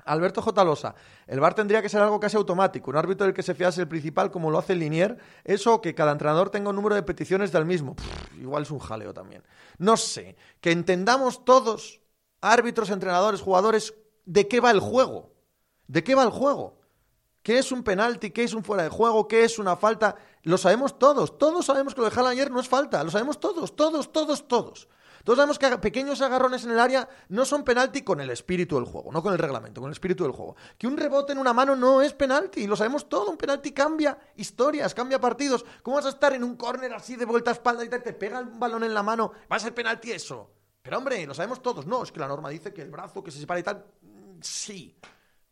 Alberto 0.03 0.41
J. 0.41 0.61
Losa, 0.65 0.93
el 1.25 1.39
VAR 1.39 1.53
tendría 1.53 1.81
que 1.81 1.87
ser 1.87 2.01
algo 2.01 2.19
casi 2.19 2.35
automático, 2.35 2.91
un 2.91 2.97
árbitro 2.97 3.25
del 3.25 3.33
que 3.33 3.43
se 3.43 3.55
fiase 3.55 3.79
el 3.79 3.87
principal 3.87 4.29
como 4.29 4.51
lo 4.51 4.57
hace 4.57 4.75
Linier, 4.75 5.17
eso 5.45 5.79
que 5.79 5.95
cada 5.95 6.11
entrenador 6.11 6.49
tenga 6.49 6.71
un 6.71 6.75
número 6.75 6.95
de 6.95 7.03
peticiones 7.03 7.53
del 7.53 7.63
mismo. 7.63 7.95
igual 8.41 8.63
es 8.63 8.71
un 8.71 8.79
jaleo 8.79 9.13
también. 9.13 9.41
No 9.77 9.95
sé, 9.95 10.35
que 10.59 10.73
entendamos 10.73 11.45
todos, 11.45 12.01
árbitros, 12.41 12.89
entrenadores, 12.89 13.39
jugadores, 13.39 13.93
de 14.25 14.49
qué 14.49 14.59
va 14.59 14.71
el 14.71 14.81
juego. 14.81 15.31
¿De 15.87 16.03
qué 16.03 16.13
va 16.13 16.23
el 16.23 16.29
juego? 16.29 16.78
¿Qué 17.41 17.59
es 17.59 17.71
un 17.71 17.83
penalti? 17.83 18.31
¿Qué 18.31 18.43
es 18.43 18.53
un 18.53 18.63
fuera 18.63 18.83
de 18.83 18.89
juego? 18.89 19.27
¿Qué 19.27 19.43
es 19.43 19.59
una 19.59 19.75
falta? 19.75 20.15
Lo 20.43 20.57
sabemos 20.57 20.99
todos. 20.99 21.37
Todos 21.37 21.65
sabemos 21.65 21.95
que 21.95 22.01
lo 22.01 22.09
de 22.09 22.15
Haaland 22.15 22.33
ayer 22.33 22.51
no 22.51 22.59
es 22.59 22.67
falta. 22.67 23.03
Lo 23.03 23.11
sabemos 23.11 23.39
todos, 23.39 23.75
todos, 23.75 24.11
todos, 24.11 24.47
todos. 24.47 24.87
Todos 25.23 25.37
sabemos 25.37 25.59
que 25.59 25.77
pequeños 25.77 26.21
agarrones 26.21 26.63
en 26.63 26.71
el 26.71 26.79
área 26.79 27.07
no 27.27 27.45
son 27.45 27.63
penalti 27.63 28.01
con 28.01 28.21
el 28.21 28.29
espíritu 28.29 28.75
del 28.75 28.85
juego, 28.85 29.11
no 29.11 29.21
con 29.21 29.33
el 29.33 29.39
reglamento, 29.39 29.81
con 29.81 29.89
el 29.89 29.93
espíritu 29.93 30.23
del 30.23 30.31
juego. 30.31 30.55
Que 30.77 30.87
un 30.87 30.97
rebote 30.97 31.33
en 31.33 31.37
una 31.37 31.53
mano 31.53 31.75
no 31.75 32.01
es 32.01 32.13
penalti, 32.13 32.65
lo 32.67 32.75
sabemos 32.75 33.07
todo. 33.09 33.29
Un 33.29 33.37
penalti 33.37 33.71
cambia 33.71 34.17
historias, 34.35 34.93
cambia 34.93 35.19
partidos. 35.19 35.65
¿Cómo 35.83 35.97
vas 35.97 36.05
a 36.05 36.09
estar 36.09 36.33
en 36.33 36.43
un 36.43 36.55
córner 36.55 36.93
así 36.93 37.15
de 37.15 37.25
vuelta 37.25 37.51
a 37.51 37.53
espalda 37.53 37.83
y 37.83 37.89
te, 37.89 37.99
pega 38.13 38.39
el 38.39 38.45
balón 38.45 38.83
en 38.83 38.93
la 38.93 39.03
mano? 39.03 39.31
¿Va 39.51 39.57
a 39.57 39.59
ser 39.59 39.73
penalti 39.73 40.11
eso? 40.11 40.51
Pero 40.81 40.97
hombre, 40.97 41.25
lo 41.25 41.33
sabemos 41.33 41.61
todos. 41.61 41.85
No, 41.85 42.03
es 42.03 42.11
que 42.11 42.19
la 42.19 42.27
norma 42.27 42.49
dice 42.49 42.73
que 42.73 42.81
el 42.81 42.89
brazo 42.89 43.23
que 43.23 43.31
se 43.31 43.39
separa 43.39 43.59
y 43.59 43.63
tal. 43.63 43.85
Mm, 44.01 44.39
sí. 44.41 44.97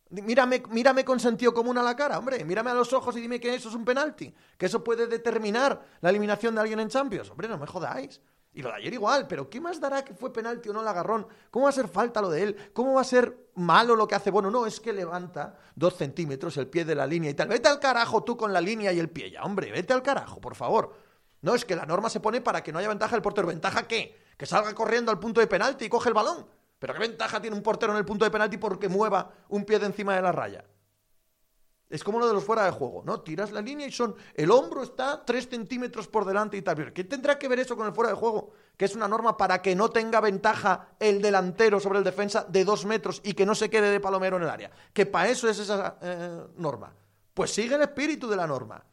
Mírame, 0.09 0.63
mírame 0.69 1.03
con 1.03 1.19
sentido 1.19 1.53
común 1.53 1.77
a 1.77 1.83
la 1.83 1.95
cara, 1.95 2.17
hombre. 2.17 2.43
Mírame 2.45 2.71
a 2.71 2.73
los 2.73 2.93
ojos 2.93 3.15
y 3.17 3.21
dime 3.21 3.39
que 3.39 3.53
eso 3.53 3.69
es 3.69 3.75
un 3.75 3.83
penalti. 3.83 4.33
Que 4.57 4.67
eso 4.67 4.83
puede 4.83 5.07
determinar 5.07 5.81
la 6.01 6.09
eliminación 6.09 6.55
de 6.55 6.61
alguien 6.61 6.79
en 6.79 6.89
Champions. 6.89 7.29
Hombre, 7.29 7.47
no 7.47 7.57
me 7.57 7.67
jodáis. 7.67 8.21
Y 8.53 8.63
lo 8.63 8.69
de 8.69 8.75
ayer 8.75 8.93
igual, 8.93 9.27
pero 9.27 9.49
¿qué 9.51 9.61
más 9.61 9.79
dará 9.79 10.03
que 10.03 10.15
fue 10.15 10.33
penalti 10.33 10.69
o 10.69 10.73
no 10.73 10.81
el 10.81 10.87
agarrón? 10.87 11.27
¿Cómo 11.51 11.65
va 11.65 11.69
a 11.69 11.73
ser 11.73 11.87
falta 11.87 12.21
lo 12.21 12.29
de 12.29 12.41
él? 12.41 12.71
¿Cómo 12.73 12.95
va 12.95 13.01
a 13.01 13.03
ser 13.03 13.51
malo 13.53 13.95
lo 13.95 14.07
que 14.07 14.15
hace? 14.15 14.31
Bueno, 14.31 14.49
no, 14.49 14.65
es 14.65 14.79
que 14.79 14.93
levanta 14.93 15.59
dos 15.75 15.95
centímetros 15.95 16.57
el 16.57 16.67
pie 16.67 16.83
de 16.83 16.95
la 16.95 17.05
línea 17.05 17.29
y 17.29 17.33
tal. 17.35 17.49
Vete 17.49 17.67
al 17.67 17.79
carajo 17.79 18.23
tú 18.23 18.35
con 18.35 18.51
la 18.51 18.59
línea 18.59 18.91
y 18.91 18.99
el 18.99 19.11
pie 19.11 19.29
ya, 19.29 19.43
hombre, 19.43 19.71
vete 19.71 19.93
al 19.93 20.01
carajo, 20.01 20.41
por 20.41 20.55
favor. 20.55 20.95
No, 21.41 21.53
es 21.53 21.65
que 21.65 21.75
la 21.75 21.85
norma 21.85 22.09
se 22.09 22.19
pone 22.19 22.41
para 22.41 22.63
que 22.63 22.71
no 22.71 22.79
haya 22.79 22.89
ventaja 22.89 23.15
el 23.15 23.21
portero. 23.21 23.47
¿Ventaja 23.47 23.87
qué? 23.87 24.17
Que 24.35 24.47
salga 24.47 24.73
corriendo 24.73 25.11
al 25.11 25.19
punto 25.19 25.39
de 25.39 25.45
penalti 25.45 25.85
y 25.85 25.89
coge 25.89 26.09
el 26.09 26.15
balón. 26.15 26.47
¿Pero 26.79 26.93
qué 26.93 26.99
ventaja 26.99 27.41
tiene 27.41 27.55
un 27.55 27.63
portero 27.63 27.91
en 27.93 27.97
el 27.97 28.05
punto 28.05 28.25
de 28.25 28.31
penalti 28.31 28.57
porque 28.57 28.87
mueva 28.87 29.31
un 29.49 29.65
pie 29.65 29.79
de 29.79 29.87
encima 29.87 30.15
de 30.15 30.21
la 30.21 30.31
raya? 30.31 30.63
Es 31.89 32.03
como 32.03 32.19
lo 32.19 32.27
de 32.27 32.33
los 32.33 32.43
fuera 32.43 32.65
de 32.65 32.71
juego, 32.71 33.01
¿no? 33.05 33.21
Tiras 33.21 33.51
la 33.51 33.61
línea 33.61 33.87
y 33.87 33.91
son. 33.91 34.13
El 34.33 34.51
hombro 34.51 34.83
está 34.83 35.23
tres 35.23 35.47
centímetros 35.47 36.09
por 36.09 36.25
delante 36.25 36.57
y 36.57 36.61
tal. 36.61 36.91
¿Qué 36.91 37.05
tendrá 37.05 37.39
que 37.39 37.47
ver 37.47 37.59
eso 37.59 37.77
con 37.77 37.87
el 37.87 37.93
fuera 37.93 38.09
de 38.09 38.17
juego? 38.17 38.51
Que 38.75 38.85
es 38.85 38.95
una 38.95 39.07
norma 39.07 39.37
para 39.37 39.61
que 39.61 39.73
no 39.73 39.89
tenga 39.89 40.19
ventaja 40.19 40.89
el 40.99 41.21
delantero 41.21 41.79
sobre 41.79 41.99
el 41.99 42.03
defensa 42.03 42.45
de 42.47 42.65
dos 42.65 42.85
metros 42.85 43.21
y 43.23 43.33
que 43.33 43.45
no 43.45 43.55
se 43.55 43.69
quede 43.69 43.89
de 43.89 44.01
palomero 44.01 44.35
en 44.35 44.43
el 44.43 44.49
área. 44.49 44.71
Que 44.91 45.05
para 45.05 45.29
eso 45.29 45.47
es 45.47 45.59
esa 45.59 45.97
eh, 46.01 46.43
norma. 46.57 46.93
Pues 47.33 47.51
sigue 47.51 47.75
el 47.75 47.81
espíritu 47.81 48.27
de 48.27 48.35
la 48.35 48.47
norma. 48.47 48.83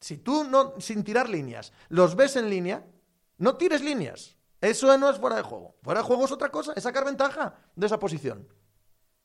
Si 0.00 0.18
tú, 0.18 0.44
no, 0.44 0.74
sin 0.78 1.04
tirar 1.04 1.28
líneas, 1.28 1.72
los 1.90 2.16
ves 2.16 2.36
en 2.36 2.48
línea, 2.48 2.86
no 3.36 3.56
tires 3.56 3.82
líneas. 3.82 4.37
Eso 4.60 4.96
no 4.98 5.10
es 5.10 5.18
fuera 5.18 5.36
de 5.36 5.42
juego. 5.42 5.76
Fuera 5.82 6.00
de 6.00 6.06
juego 6.06 6.24
es 6.24 6.32
otra 6.32 6.50
cosa, 6.50 6.72
es 6.74 6.82
sacar 6.82 7.04
ventaja 7.04 7.54
de 7.74 7.86
esa 7.86 7.98
posición. 7.98 8.48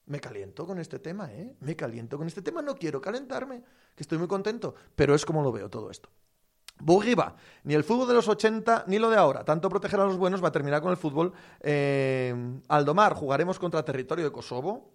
Me 0.05 0.19
caliento 0.19 0.65
con 0.65 0.79
este 0.79 0.99
tema, 0.99 1.31
¿eh? 1.31 1.55
Me 1.61 1.75
caliento 1.75 2.17
con 2.17 2.27
este 2.27 2.41
tema, 2.41 2.61
no 2.61 2.75
quiero 2.75 2.99
calentarme, 2.99 3.63
que 3.95 4.03
estoy 4.03 4.17
muy 4.17 4.27
contento, 4.27 4.75
pero 4.95 5.15
es 5.15 5.25
como 5.25 5.41
lo 5.41 5.51
veo 5.51 5.69
todo 5.69 5.89
esto. 5.89 6.09
Bugiba, 6.79 7.35
ni 7.63 7.75
el 7.75 7.83
fútbol 7.83 8.07
de 8.07 8.15
los 8.15 8.27
80 8.27 8.85
ni 8.87 8.99
lo 8.99 9.09
de 9.09 9.15
ahora. 9.15 9.45
Tanto 9.45 9.69
proteger 9.69 9.99
a 9.99 10.05
los 10.05 10.17
buenos 10.17 10.43
va 10.43 10.49
a 10.49 10.51
terminar 10.51 10.81
con 10.81 10.91
el 10.91 10.97
fútbol. 10.97 11.31
Eh, 11.61 12.35
Aldomar, 12.67 13.13
jugaremos 13.13 13.59
contra 13.59 13.85
territorio 13.85 14.25
de 14.25 14.31
Kosovo. 14.31 14.91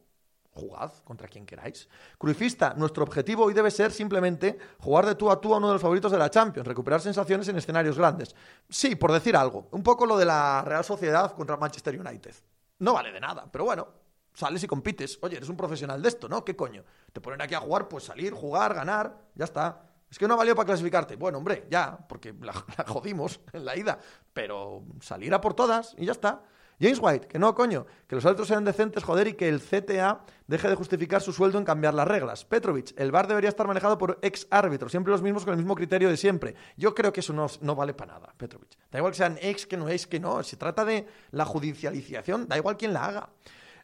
Jugad 0.58 0.92
contra 1.04 1.28
quien 1.28 1.46
queráis. 1.46 1.88
Cruifista, 2.18 2.74
nuestro 2.76 3.04
objetivo 3.04 3.44
hoy 3.44 3.54
debe 3.54 3.70
ser 3.70 3.92
simplemente 3.92 4.58
jugar 4.78 5.06
de 5.06 5.14
tú 5.14 5.30
a 5.30 5.40
tú 5.40 5.54
a 5.54 5.58
uno 5.58 5.68
de 5.68 5.74
los 5.74 5.82
favoritos 5.82 6.10
de 6.10 6.18
la 6.18 6.30
Champions, 6.30 6.66
recuperar 6.66 7.00
sensaciones 7.00 7.46
en 7.48 7.56
escenarios 7.56 7.96
grandes. 7.96 8.34
Sí, 8.68 8.96
por 8.96 9.12
decir 9.12 9.36
algo. 9.36 9.68
Un 9.70 9.82
poco 9.82 10.04
lo 10.04 10.18
de 10.18 10.24
la 10.24 10.62
Real 10.62 10.84
Sociedad 10.84 11.32
contra 11.34 11.56
Manchester 11.56 11.98
United. 11.98 12.34
No 12.80 12.94
vale 12.94 13.12
de 13.12 13.20
nada, 13.20 13.48
pero 13.50 13.64
bueno, 13.64 13.86
sales 14.34 14.62
y 14.62 14.66
compites. 14.66 15.18
Oye, 15.22 15.36
eres 15.36 15.48
un 15.48 15.56
profesional 15.56 16.02
de 16.02 16.08
esto, 16.08 16.28
¿no? 16.28 16.44
¿Qué 16.44 16.56
coño? 16.56 16.84
Te 17.12 17.20
ponen 17.20 17.40
aquí 17.40 17.54
a 17.54 17.60
jugar, 17.60 17.88
pues 17.88 18.04
salir, 18.04 18.32
jugar, 18.32 18.74
ganar, 18.74 19.16
ya 19.34 19.44
está. 19.44 19.82
Es 20.10 20.18
que 20.18 20.26
no 20.26 20.34
ha 20.34 20.36
valido 20.38 20.56
para 20.56 20.66
clasificarte. 20.66 21.16
Bueno, 21.16 21.38
hombre, 21.38 21.66
ya, 21.70 21.98
porque 22.08 22.34
la, 22.40 22.52
jodimos 22.86 23.40
en 23.52 23.64
la 23.64 23.76
ida. 23.76 23.98
Pero 24.32 24.84
salir 25.00 25.34
a 25.34 25.40
por 25.40 25.54
todas 25.54 25.94
y 25.98 26.06
ya 26.06 26.12
está. 26.12 26.42
James 26.80 26.98
White, 27.00 27.26
que 27.26 27.38
no, 27.38 27.54
coño, 27.54 27.86
que 28.06 28.14
los 28.14 28.24
árbitros 28.24 28.48
sean 28.48 28.64
decentes, 28.64 29.02
joder, 29.02 29.28
y 29.28 29.32
que 29.34 29.48
el 29.48 29.60
CTA 29.60 30.20
deje 30.46 30.68
de 30.68 30.74
justificar 30.76 31.20
su 31.20 31.32
sueldo 31.32 31.58
en 31.58 31.64
cambiar 31.64 31.94
las 31.94 32.06
reglas. 32.06 32.44
Petrovich, 32.44 32.94
el 32.96 33.10
VAR 33.10 33.26
debería 33.26 33.48
estar 33.48 33.66
manejado 33.66 33.98
por 33.98 34.18
ex 34.22 34.46
árbitros, 34.50 34.92
siempre 34.92 35.10
los 35.10 35.22
mismos 35.22 35.44
con 35.44 35.54
el 35.54 35.58
mismo 35.58 35.74
criterio 35.74 36.08
de 36.08 36.16
siempre. 36.16 36.54
Yo 36.76 36.94
creo 36.94 37.12
que 37.12 37.20
eso 37.20 37.32
no, 37.32 37.46
no 37.60 37.74
vale 37.74 37.94
para 37.94 38.14
nada, 38.14 38.32
Petrovich. 38.36 38.78
Da 38.90 38.98
igual 38.98 39.12
que 39.12 39.18
sean 39.18 39.38
ex, 39.40 39.66
que 39.66 39.76
no 39.76 39.88
es, 39.88 40.06
que 40.06 40.20
no. 40.20 40.42
Se 40.42 40.56
trata 40.56 40.84
de 40.84 41.06
la 41.32 41.44
judicialización, 41.44 42.46
da 42.46 42.56
igual 42.56 42.76
quién 42.76 42.92
la 42.92 43.04
haga. 43.04 43.30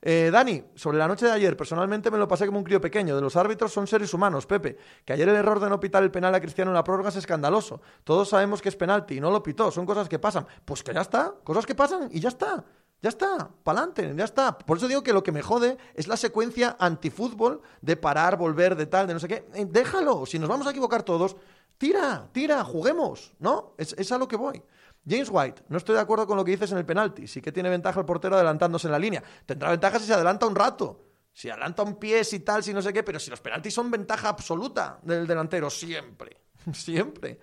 Eh, 0.07 0.29
Dani, 0.31 0.63
sobre 0.75 0.99
la 0.99 1.09
noche 1.09 1.25
de 1.25 1.33
ayer, 1.33 1.57
personalmente 1.57 2.11
me 2.11 2.19
lo 2.19 2.29
pasé 2.29 2.45
como 2.45 2.59
un 2.59 2.65
crío 2.65 2.79
pequeño. 2.79 3.17
De 3.17 3.23
los 3.23 3.37
árbitros 3.37 3.73
son 3.73 3.87
seres 3.87 4.13
humanos, 4.13 4.45
Pepe. 4.45 4.77
Que 5.03 5.15
ayer 5.15 5.27
el 5.27 5.35
error 5.35 5.59
de 5.61 5.71
no 5.71 5.81
pitar 5.81 6.03
el 6.03 6.11
penal 6.11 6.35
a 6.35 6.41
Cristiano 6.41 6.71
en 6.71 6.75
la 6.75 6.85
prórroga 6.85 7.09
es 7.09 7.17
escandaloso. 7.17 7.81
Todos 8.05 8.29
sabemos 8.29 8.61
que 8.61 8.69
es 8.69 8.77
penalti 8.77 9.17
y 9.17 9.21
no 9.21 9.31
lo 9.31 9.43
pitó. 9.43 9.71
Son 9.71 9.87
cosas 9.87 10.07
que 10.07 10.19
pasan. 10.19 10.47
Pues 10.63 10.83
que 10.83 10.93
ya 10.93 11.01
está. 11.01 11.35
Cosas 11.43 11.65
que 11.65 11.75
pasan 11.75 12.11
y 12.13 12.21
ya 12.21 12.29
está. 12.29 12.63
Ya 13.05 13.11
está, 13.11 13.51
pa'lante, 13.63 14.15
ya 14.17 14.25
está. 14.25 14.57
Por 14.57 14.79
eso 14.79 14.89
digo 14.89 15.03
que 15.03 15.13
lo 15.13 15.23
que 15.23 15.31
me 15.31 15.43
jode 15.43 15.77
es 15.93 16.09
la 16.09 16.17
secuencia 16.17 16.75
antifútbol 16.79 17.61
de 17.83 17.99
parar, 17.99 18.39
volver, 18.39 18.77
de 18.77 18.87
tal, 18.87 19.07
de 19.07 19.13
no 19.13 19.21
sé 19.21 19.29
qué. 19.29 19.47
Eh, 19.53 19.67
déjalo, 19.69 20.25
si 20.25 20.39
nos 20.39 20.49
vamos 20.49 20.67
a 20.67 20.71
equivocar 20.71 21.03
todos, 21.03 21.37
tira, 21.77 22.31
tira, 22.33 22.65
juguemos, 22.65 23.35
¿no? 23.41 23.75
Es, 23.77 24.11
a 24.11 24.17
lo 24.17 24.27
que 24.27 24.37
voy. 24.37 24.63
James 25.07 25.29
White, 25.31 25.65
no 25.69 25.77
estoy 25.77 25.97
de 25.97 26.01
acuerdo 26.01 26.27
con 26.27 26.39
lo 26.39 26.47
que 26.47 26.53
dices 26.53 26.73
en 26.73 26.79
el 26.79 26.87
penalti. 26.87 27.27
Sí 27.27 27.43
que 27.43 27.53
tiene 27.53 27.69
ventaja 27.69 28.01
el 28.01 28.07
portero 28.07 28.37
adelantándose 28.37 28.87
en 28.87 28.93
la 28.93 28.99
línea. 28.99 29.23
Tendrá 29.45 29.69
ventaja 29.69 29.99
si 29.99 30.07
se 30.07 30.15
adelanta 30.15 30.47
un 30.47 30.55
rato. 30.55 31.05
Si 31.31 31.51
adelanta 31.51 31.83
un 31.83 31.97
pie, 31.97 32.23
y 32.33 32.39
tal, 32.39 32.65
si 32.65 32.73
no 32.73 32.81
sé 32.81 32.91
qué, 32.95 33.03
pero 33.03 33.21
si 33.21 33.29
los 33.29 33.43
penaltis 33.43 33.75
son 33.75 33.91
ventaja 33.91 34.31
absoluta 34.31 34.99
del 35.03 35.27
delantero, 35.27 35.69
siempre. 35.69 36.39
Siempre. 36.73 37.39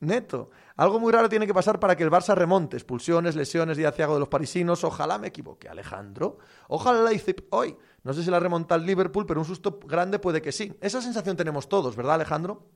Neto. 0.00 0.50
Algo 0.78 1.00
muy 1.00 1.12
raro 1.12 1.28
tiene 1.28 1.44
que 1.44 1.52
pasar 1.52 1.80
para 1.80 1.96
que 1.96 2.04
el 2.04 2.10
Barça 2.10 2.36
remonte. 2.36 2.76
Expulsiones, 2.76 3.34
lesiones, 3.34 3.76
día 3.76 3.90
ciago 3.90 4.14
de 4.14 4.20
los 4.20 4.28
parisinos. 4.28 4.84
Ojalá 4.84 5.18
me 5.18 5.26
equivoque, 5.26 5.68
Alejandro. 5.68 6.38
Ojalá 6.68 7.12
hice 7.12 7.34
hoy. 7.50 7.76
No 8.04 8.12
sé 8.12 8.22
si 8.22 8.30
la 8.30 8.38
remonta 8.38 8.76
el 8.76 8.86
Liverpool, 8.86 9.26
pero 9.26 9.40
un 9.40 9.46
susto 9.46 9.80
grande 9.84 10.20
puede 10.20 10.40
que 10.40 10.52
sí. 10.52 10.72
Esa 10.80 11.02
sensación 11.02 11.36
tenemos 11.36 11.68
todos, 11.68 11.96
¿verdad, 11.96 12.14
Alejandro? 12.14 12.68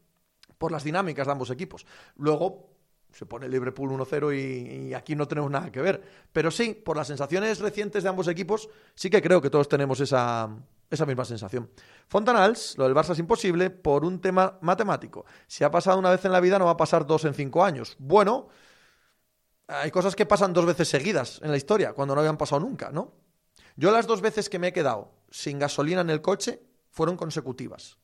Por 0.59 0.73
las 0.73 0.83
dinámicas 0.83 1.29
de 1.29 1.33
ambos 1.33 1.51
equipos. 1.51 1.87
Luego, 2.17 2.71
se 3.13 3.25
pone 3.25 3.49
Liverpool 3.49 3.91
1-0 3.91 4.89
y, 4.89 4.95
aquí 4.95 5.15
no 5.15 5.29
tenemos 5.29 5.53
nada 5.53 5.71
que 5.71 5.81
ver. 5.81 6.03
Pero 6.33 6.51
sí, 6.51 6.75
por 6.75 6.97
las 6.97 7.07
sensaciones 7.07 7.61
recientes 7.61 8.03
de 8.03 8.09
ambos 8.09 8.27
equipos, 8.27 8.69
sí 8.97 9.11
que 9.11 9.23
creo 9.23 9.41
que 9.41 9.49
todos 9.49 9.69
tenemos 9.69 10.01
esa, 10.01 10.51
esa 10.93 11.07
misma 11.07 11.25
sensación. 11.25 11.71
Fontanals, 12.09 12.77
lo 12.79 12.85
del 12.85 12.95
Barça 12.95 13.13
es 13.13 13.19
imposible 13.19 13.71
por 13.71 14.05
un 14.05 14.21
tema 14.21 14.59
matemático. 14.61 15.25
Si 15.47 15.65
ha 15.65 15.71
pasado 15.71 15.99
una 15.99 16.11
vez 16.11 16.25
en 16.25 16.33
la 16.33 16.41
vida, 16.41 16.59
no 16.59 16.67
va 16.67 16.73
a 16.73 16.77
pasar 16.77 17.07
dos 17.07 17.25
en 17.25 17.35
cinco 17.35 17.65
años. 17.65 17.97
Bueno, 17.99 18.49
hay 19.69 19.91
cosas 19.91 20.15
que 20.15 20.27
pasan 20.27 20.53
dos 20.53 20.67
veces 20.67 20.89
seguidas 20.89 21.41
en 21.43 21.51
la 21.51 21.57
historia, 21.57 21.93
cuando 21.95 22.15
no 22.15 22.21
habían 22.21 22.37
pasado 22.37 22.61
nunca, 22.61 22.91
¿no? 22.91 23.13
Yo 23.77 23.91
las 23.91 24.07
dos 24.07 24.21
veces 24.21 24.49
que 24.49 24.59
me 24.59 24.69
he 24.69 24.73
quedado 24.73 25.13
sin 25.31 25.59
gasolina 25.59 26.03
en 26.03 26.11
el 26.11 26.21
coche 26.21 26.63
fueron 26.91 27.17
consecutivas. 27.17 27.97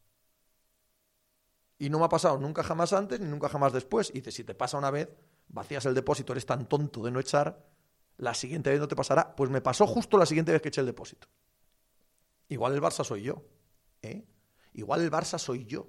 Y 1.79 1.91
no 1.91 1.99
me 1.99 2.07
ha 2.07 2.09
pasado 2.09 2.39
nunca 2.39 2.63
jamás 2.63 2.93
antes 2.93 3.21
ni 3.21 3.29
nunca 3.29 3.49
jamás 3.49 3.73
después. 3.73 4.11
Y 4.11 4.15
dice, 4.15 4.33
si 4.33 4.45
te 4.45 4.55
pasa 4.55 4.79
una 4.79 4.91
vez, 4.91 5.09
vacías 5.49 5.85
el 5.87 5.95
depósito, 5.95 6.33
eres 6.33 6.47
tan 6.47 6.67
tonto 6.67 7.05
de 7.05 7.11
no 7.11 7.21
echar, 7.21 7.65
la 8.17 8.35
siguiente 8.35 8.71
vez 8.71 8.81
no 8.81 8.89
te 8.89 8.97
pasará. 8.97 9.37
Pues 9.37 9.51
me 9.51 9.61
pasó 9.61 9.87
justo 9.87 10.19
la 10.19 10.27
siguiente 10.27 10.53
vez 10.53 10.63
que 10.63 10.69
eché 10.69 10.81
el 10.81 10.87
depósito. 10.87 11.29
Igual 12.49 12.75
el 12.75 12.81
Barça 12.81 13.05
soy 13.05 13.23
yo. 13.23 13.43
¿eh? 14.03 14.25
Igual 14.73 15.03
el 15.03 15.11
Barça 15.11 15.39
soy 15.39 15.65
yo. 15.65 15.87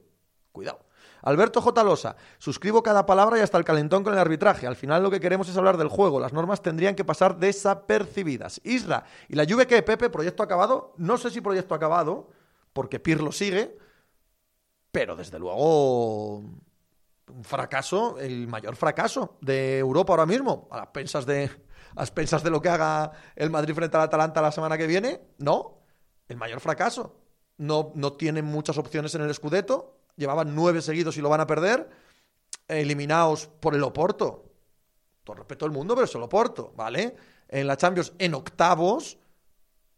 Cuidado. 0.51 0.85
Alberto 1.21 1.61
J. 1.61 1.83
Losa, 1.83 2.15
suscribo 2.37 2.81
cada 2.81 3.05
palabra 3.05 3.37
y 3.37 3.41
hasta 3.41 3.57
el 3.57 3.65
calentón 3.65 4.03
con 4.03 4.13
el 4.13 4.19
arbitraje. 4.19 4.67
Al 4.67 4.75
final 4.75 5.03
lo 5.03 5.11
que 5.11 5.19
queremos 5.19 5.49
es 5.49 5.57
hablar 5.57 5.77
del 5.77 5.87
juego. 5.87 6.19
Las 6.19 6.33
normas 6.33 6.61
tendrían 6.61 6.95
que 6.95 7.05
pasar 7.05 7.37
desapercibidas. 7.37 8.61
Isra, 8.63 9.03
¿y 9.27 9.35
la 9.35 9.43
lluvia 9.43 9.67
qué, 9.67 9.81
Pepe? 9.83 10.09
¿Proyecto 10.09 10.43
acabado? 10.43 10.93
No 10.97 11.17
sé 11.17 11.29
si 11.29 11.41
proyecto 11.41 11.75
acabado, 11.75 12.29
porque 12.73 12.99
Pirlo 12.99 13.31
sigue, 13.31 13.77
pero 14.91 15.15
desde 15.15 15.39
luego 15.39 16.37
un 16.37 17.43
fracaso, 17.43 18.17
el 18.19 18.47
mayor 18.47 18.75
fracaso 18.75 19.37
de 19.41 19.77
Europa 19.77 20.13
ahora 20.13 20.25
mismo, 20.25 20.67
a 20.71 20.77
las 20.77 20.87
pensas 20.87 21.25
de, 21.25 21.49
a 21.95 22.05
las 22.05 22.43
de 22.43 22.49
lo 22.49 22.61
que 22.61 22.69
haga 22.69 23.11
el 23.35 23.49
Madrid 23.49 23.75
frente 23.75 23.97
al 23.97 24.03
Atalanta 24.03 24.41
la 24.41 24.51
semana 24.51 24.77
que 24.77 24.87
viene, 24.87 25.21
no, 25.37 25.78
el 26.29 26.37
mayor 26.37 26.61
fracaso. 26.61 27.15
No, 27.57 27.91
no 27.95 28.13
tienen 28.13 28.45
muchas 28.45 28.77
opciones 28.77 29.13
en 29.15 29.21
el 29.21 29.33
Scudetto, 29.33 29.97
llevaban 30.15 30.55
nueve 30.55 30.81
seguidos 30.81 31.17
y 31.17 31.21
lo 31.21 31.27
van 31.27 31.41
a 31.41 31.47
perder, 31.47 31.89
eliminados 32.69 33.47
por 33.47 33.75
el 33.75 33.83
Oporto. 33.83 34.45
Todo 35.25 35.35
respeto 35.35 35.65
al 35.65 35.71
mundo, 35.71 35.93
pero 35.95 36.05
es 36.05 36.15
el 36.15 36.21
Oporto, 36.21 36.71
¿vale? 36.77 37.15
En 37.49 37.67
la 37.67 37.75
Champions, 37.75 38.13
en 38.17 38.33
octavos, 38.33 39.17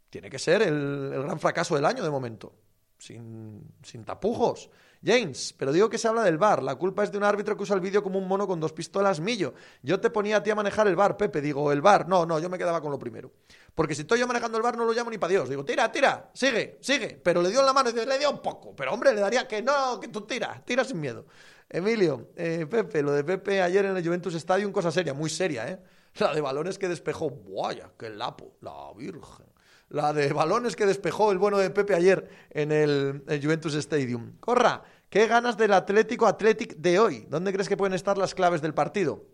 tiene 0.09 0.29
que 0.29 0.39
ser 0.39 0.63
el, 0.63 1.11
el 1.13 1.23
gran 1.23 1.39
fracaso 1.39 1.75
del 1.75 1.85
año 1.85 2.03
de 2.03 2.09
momento 2.09 2.53
sin, 3.01 3.73
sin 3.83 4.05
tapujos. 4.05 4.69
James, 5.03 5.53
pero 5.57 5.71
digo 5.71 5.89
que 5.89 5.97
se 5.97 6.07
habla 6.07 6.23
del 6.23 6.37
bar. 6.37 6.61
La 6.61 6.75
culpa 6.75 7.03
es 7.03 7.11
de 7.11 7.17
un 7.17 7.23
árbitro 7.23 7.57
que 7.57 7.63
usa 7.63 7.75
el 7.75 7.81
vídeo 7.81 8.03
como 8.03 8.19
un 8.19 8.27
mono 8.27 8.45
con 8.47 8.59
dos 8.59 8.71
pistolas 8.71 9.19
millo. 9.19 9.53
Yo 9.81 9.99
te 9.99 10.11
ponía 10.11 10.37
a 10.37 10.43
ti 10.43 10.51
a 10.51 10.55
manejar 10.55 10.87
el 10.87 10.95
bar, 10.95 11.17
Pepe. 11.17 11.41
Digo, 11.41 11.71
el 11.71 11.81
bar. 11.81 12.07
No, 12.07 12.25
no, 12.25 12.39
yo 12.39 12.49
me 12.49 12.57
quedaba 12.57 12.81
con 12.81 12.91
lo 12.91 12.99
primero. 12.99 13.31
Porque 13.73 13.95
si 13.95 14.01
estoy 14.01 14.19
yo 14.19 14.27
manejando 14.27 14.57
el 14.57 14.63
bar, 14.63 14.77
no 14.77 14.85
lo 14.85 14.93
llamo 14.93 15.09
ni 15.09 15.17
para 15.17 15.31
Dios. 15.31 15.49
Digo, 15.49 15.65
tira, 15.65 15.91
tira, 15.91 16.29
sigue, 16.33 16.77
sigue. 16.81 17.19
Pero 17.23 17.41
le 17.41 17.49
dio 17.49 17.61
en 17.61 17.65
la 17.65 17.73
mano 17.73 17.89
y 17.89 17.93
le 17.93 18.19
dio 18.19 18.29
un 18.29 18.41
poco. 18.41 18.75
Pero 18.75 18.93
hombre, 18.93 19.13
le 19.13 19.21
daría 19.21 19.47
que 19.47 19.61
no, 19.63 19.99
que 19.99 20.09
tú 20.09 20.21
tira, 20.21 20.61
tira 20.63 20.83
sin 20.83 20.99
miedo. 20.99 21.25
Emilio, 21.67 22.29
eh, 22.35 22.67
Pepe, 22.69 23.01
lo 23.01 23.13
de 23.13 23.23
Pepe 23.23 23.61
ayer 23.61 23.85
en 23.85 23.97
el 23.97 24.05
Juventus 24.05 24.35
Stadium, 24.35 24.71
cosa 24.71 24.91
seria, 24.91 25.13
muy 25.13 25.29
seria, 25.29 25.67
¿eh? 25.67 25.79
La 26.15 26.33
de 26.33 26.41
balones 26.41 26.77
que 26.77 26.89
despejó. 26.89 27.31
¡Vaya, 27.31 27.91
qué 27.97 28.09
lapo! 28.09 28.57
La 28.61 28.91
Virgen 28.95 29.50
la 29.91 30.13
de 30.13 30.31
balones 30.31 30.75
que 30.75 30.85
despejó 30.85 31.31
el 31.31 31.37
bueno 31.37 31.57
de 31.57 31.69
Pepe 31.69 31.93
ayer 31.93 32.29
en 32.49 32.71
el, 32.71 33.23
Juventus 33.41 33.75
Stadium. 33.75 34.37
Corra, 34.39 34.83
¿qué 35.09 35.27
ganas 35.27 35.57
del 35.57 35.73
Atlético 35.73 36.27
Athletic 36.27 36.77
de 36.77 36.99
hoy? 36.99 37.27
¿Dónde 37.29 37.51
crees 37.51 37.67
que 37.67 37.77
pueden 37.77 37.93
estar 37.93 38.17
las 38.17 38.33
claves 38.33 38.61
del 38.61 38.73
partido? 38.73 39.25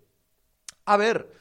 A 0.86 0.98
ver, 0.98 1.32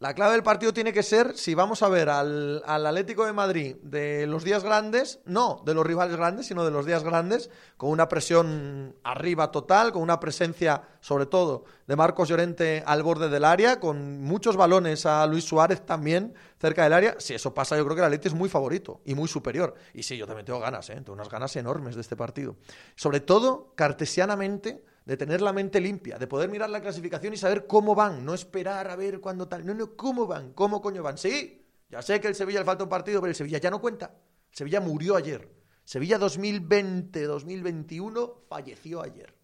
La 0.00 0.14
clave 0.14 0.32
del 0.32 0.42
partido 0.42 0.72
tiene 0.72 0.94
que 0.94 1.02
ser 1.02 1.36
si 1.36 1.54
vamos 1.54 1.82
a 1.82 1.88
ver 1.90 2.08
al, 2.08 2.62
Atlético 2.64 3.26
de 3.26 3.34
Madrid 3.34 3.76
de 3.82 4.26
los 4.26 4.44
días 4.44 4.64
grandes, 4.64 5.20
no 5.26 5.62
de 5.66 5.74
los 5.74 5.84
rivales 5.84 6.16
grandes, 6.16 6.46
sino 6.46 6.64
de 6.64 6.70
los 6.70 6.86
días 6.86 7.04
grandes, 7.04 7.50
con 7.76 7.90
una 7.90 8.08
presión 8.08 8.96
arriba 9.04 9.50
total, 9.50 9.92
con 9.92 10.00
una 10.00 10.18
presencia, 10.18 10.84
sobre 11.00 11.26
todo, 11.26 11.64
de 11.86 11.96
Marcos 11.96 12.30
Llorente 12.30 12.82
al 12.86 13.02
borde 13.02 13.28
del 13.28 13.44
área, 13.44 13.78
con 13.78 14.22
muchos 14.22 14.56
balones 14.56 15.04
a 15.04 15.26
Luis 15.26 15.44
Suárez 15.44 15.84
también 15.84 16.32
cerca 16.58 16.84
del 16.84 16.94
área. 16.94 17.16
Si 17.18 17.34
eso 17.34 17.52
pasa, 17.52 17.76
yo 17.76 17.84
creo 17.84 17.96
que 17.96 18.00
el 18.00 18.06
Atlético 18.06 18.28
es 18.28 18.38
muy 18.38 18.48
favorito 18.48 19.02
y 19.04 19.14
muy 19.14 19.28
superior. 19.28 19.74
Y 19.92 20.02
sí, 20.02 20.16
yo 20.16 20.26
también 20.26 20.46
tengo 20.46 20.60
ganas, 20.60 20.88
¿eh? 20.88 20.94
tengo 20.94 21.12
unas 21.12 21.28
ganas 21.28 21.54
enormes 21.56 21.94
de 21.94 22.00
este 22.00 22.16
partido. 22.16 22.56
Sobre 22.94 23.20
todo, 23.20 23.74
cartesianamente 23.74 24.82
de 25.10 25.16
tener 25.16 25.42
la 25.42 25.52
mente 25.52 25.80
limpia, 25.80 26.18
de 26.18 26.28
poder 26.28 26.48
mirar 26.48 26.70
la 26.70 26.80
clasificación 26.80 27.34
y 27.34 27.36
saber 27.36 27.66
cómo 27.66 27.96
van, 27.96 28.24
no 28.24 28.32
esperar 28.32 28.88
a 28.88 28.94
ver 28.94 29.18
cuándo 29.18 29.48
tal. 29.48 29.66
No, 29.66 29.74
no, 29.74 29.96
¿cómo 29.96 30.28
van? 30.28 30.52
¿Cómo 30.52 30.80
coño 30.80 31.02
van? 31.02 31.18
Sí, 31.18 31.66
ya 31.88 32.00
sé 32.00 32.20
que 32.20 32.28
el 32.28 32.36
Sevilla 32.36 32.60
le 32.60 32.64
falta 32.64 32.84
un 32.84 32.90
partido, 32.90 33.20
pero 33.20 33.30
el 33.30 33.34
Sevilla 33.34 33.58
ya 33.58 33.72
no 33.72 33.80
cuenta. 33.80 34.14
Sevilla 34.52 34.80
murió 34.80 35.16
ayer. 35.16 35.52
Sevilla 35.82 36.16
2020-2021 36.20 38.34
falleció 38.48 39.02
ayer. 39.02 39.34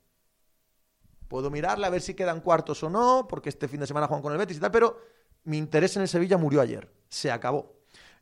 Puedo 1.26 1.50
mirarle 1.50 1.88
a 1.88 1.90
ver 1.90 2.00
si 2.00 2.14
quedan 2.14 2.42
cuartos 2.42 2.85
o 2.85 2.88
no, 2.88 3.26
porque 3.28 3.49
este 3.49 3.66
fin 3.66 3.80
de 3.80 3.88
semana 3.88 4.06
juegan 4.06 4.23
con 4.23 4.30
el 4.30 4.38
Betis 4.38 4.58
y 4.58 4.61
tal, 4.61 4.70
pero 4.70 5.00
mi 5.42 5.58
interés 5.58 5.96
en 5.96 6.02
el 6.02 6.08
Sevilla 6.08 6.38
murió 6.38 6.61
ayer. 6.61 6.94
Se 7.08 7.32
acabó. 7.32 7.75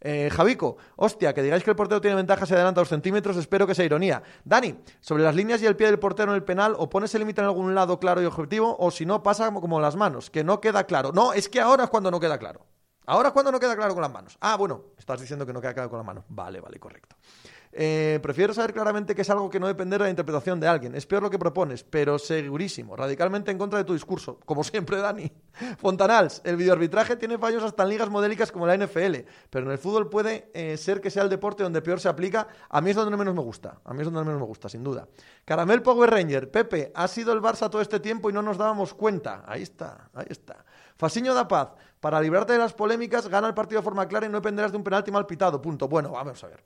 Eh, 0.07 0.29
Javico, 0.31 0.77
hostia, 0.97 1.33
que 1.33 1.43
digáis 1.43 1.65
que 1.65 1.71
el 1.71 1.77
portero 1.77 1.99
tiene 1.99 2.15
ventaja 2.15 2.45
se 2.45 2.55
adelanta 2.55 2.83
dos 2.83 2.91
centímetros, 2.91 3.39
espero 3.39 3.67
que 3.67 3.75
sea 3.75 3.87
ironía. 3.87 4.23
Dani, 4.45 4.75
sobre 5.01 5.23
las 5.23 5.35
líneas 5.35 5.63
y 5.63 5.67
el 5.67 5.77
pie 5.77 5.87
del 5.87 5.99
portero 5.99 6.33
en 6.33 6.37
el 6.37 6.45
penal, 6.45 6.75
o 6.79 6.91
pones 6.91 7.15
el 7.15 7.21
límite 7.21 7.41
en 7.41 7.47
algún 7.47 7.75
lado 7.75 7.99
claro 7.99 8.21
y 8.21 8.27
objetivo, 8.27 8.77
o 8.79 8.91
si 8.91 9.07
no, 9.07 9.23
pasa 9.23 9.47
como, 9.47 9.63
como 9.63 9.81
las 9.81 9.97
manos, 9.97 10.29
que 10.29 10.45
no 10.45 10.61
queda 10.61 10.85
claro. 10.85 11.13
No, 11.13 11.33
es 11.33 11.49
que 11.49 11.59
ahora 11.59 11.85
es 11.85 11.91
cuando 11.91 12.11
no 12.11 12.21
queda 12.21 12.37
claro. 12.37 12.67
Ahora 13.07 13.29
es 13.29 13.33
cuando 13.33 13.51
no 13.51 13.59
queda 13.59 13.77
claro 13.77 13.95
con 13.95 14.03
las 14.03 14.13
manos. 14.13 14.37
Ah, 14.41 14.57
bueno, 14.57 14.83
estás 14.99 15.21
diciendo 15.21 15.47
que 15.47 15.55
no 15.55 15.61
queda 15.63 15.73
claro 15.73 15.89
con 15.89 15.99
las 15.99 16.07
manos. 16.07 16.25
Vale, 16.29 16.61
vale, 16.61 16.79
correcto. 16.79 17.17
Eh, 17.76 18.21
prefiero 18.23 18.54
saber 18.54 18.73
claramente 18.73 19.16
que 19.16 19.23
es 19.23 19.31
algo 19.31 19.50
que 19.50 19.59
no 19.59 19.66
depende 19.66 19.99
de 19.99 20.04
la 20.04 20.11
interpretación 20.11 20.61
de 20.61 20.69
alguien. 20.69 20.95
Es 20.95 21.07
peor 21.07 21.25
lo 21.25 21.31
que 21.31 21.40
propones, 21.40 21.83
pero 21.83 22.21
segurísimo. 22.21 22.95
Radicalmente 22.95 23.50
en 23.50 23.59
contra 23.59 23.81
de 23.81 23.85
tu 23.85 23.95
discurso. 23.95 24.38
Como 24.45 24.62
siempre, 24.62 24.99
Dani. 24.99 25.33
Fontanals, 25.78 26.40
el 26.45 26.57
videoarbitraje 26.57 27.16
tiene 27.16 27.37
fallos 27.37 27.64
hasta 27.64 27.83
en 27.83 27.88
ligas 27.88 28.09
modélicas 28.11 28.52
como 28.52 28.64
la 28.64 28.76
NFL, 28.76 29.26
pero 29.50 29.66
en 29.66 29.73
el 29.73 29.78
fútbol 29.78 30.09
puede 30.09 30.52
eh, 30.54 30.76
ser 30.76 31.00
que 31.00 31.11
sea 31.11 31.25
el 31.25 31.28
deporte 31.28 31.64
donde 31.64 31.83
peor 31.83 31.99
se 31.99 32.09
aplica. 32.09 32.47
A 32.69 32.81
mí 32.81 32.90
es 32.90 32.97
donde 32.97 33.16
menos 33.16 33.35
me 33.35 33.43
gusta. 33.43 33.81
A 33.85 33.93
mí 33.93 34.02
es 34.02 34.04
donde 34.04 34.21
menos 34.21 34.40
me 34.40 34.47
gusta, 34.47 34.69
sin 34.69 34.85
duda. 34.85 35.09
Caramel 35.45 35.83
Power 35.83 36.11
Ranger, 36.11 36.52
Pepe, 36.52 36.93
ha 36.95 37.09
sido 37.09 37.33
el 37.33 37.40
Barça 37.40 37.69
todo 37.69 37.83
este 37.83 37.99
tiempo 37.99 38.31
y 38.31 38.33
no 38.33 38.40
nos 38.40 38.57
dábamos 38.57 38.95
cuenta. 38.95 39.43
Ahí 39.49 39.62
está, 39.62 40.11
ahí 40.14 40.26
está. 40.31 40.64
Fasiño 40.97 41.35
da 41.35 41.49
Paz, 41.49 41.71
para 41.99 42.21
librarte 42.21 42.52
de 42.52 42.61
las 42.61 42.73
polémicas, 42.73 43.26
gana 43.26 43.49
el 43.49 43.54
partido 43.54 43.81
de 43.81 43.85
forma 43.85 44.07
clara 44.07 44.26
y 44.26 44.28
no 44.28 44.38
dependerás 44.38 44.71
de 44.71 44.78
un 44.78 44.85
penalti 44.85 45.11
mal 45.11 45.26
pitado. 45.26 45.61
Punto. 45.61 45.88
Bueno, 45.88 46.12
vamos 46.12 46.45
a 46.45 46.47
ver. 46.47 46.62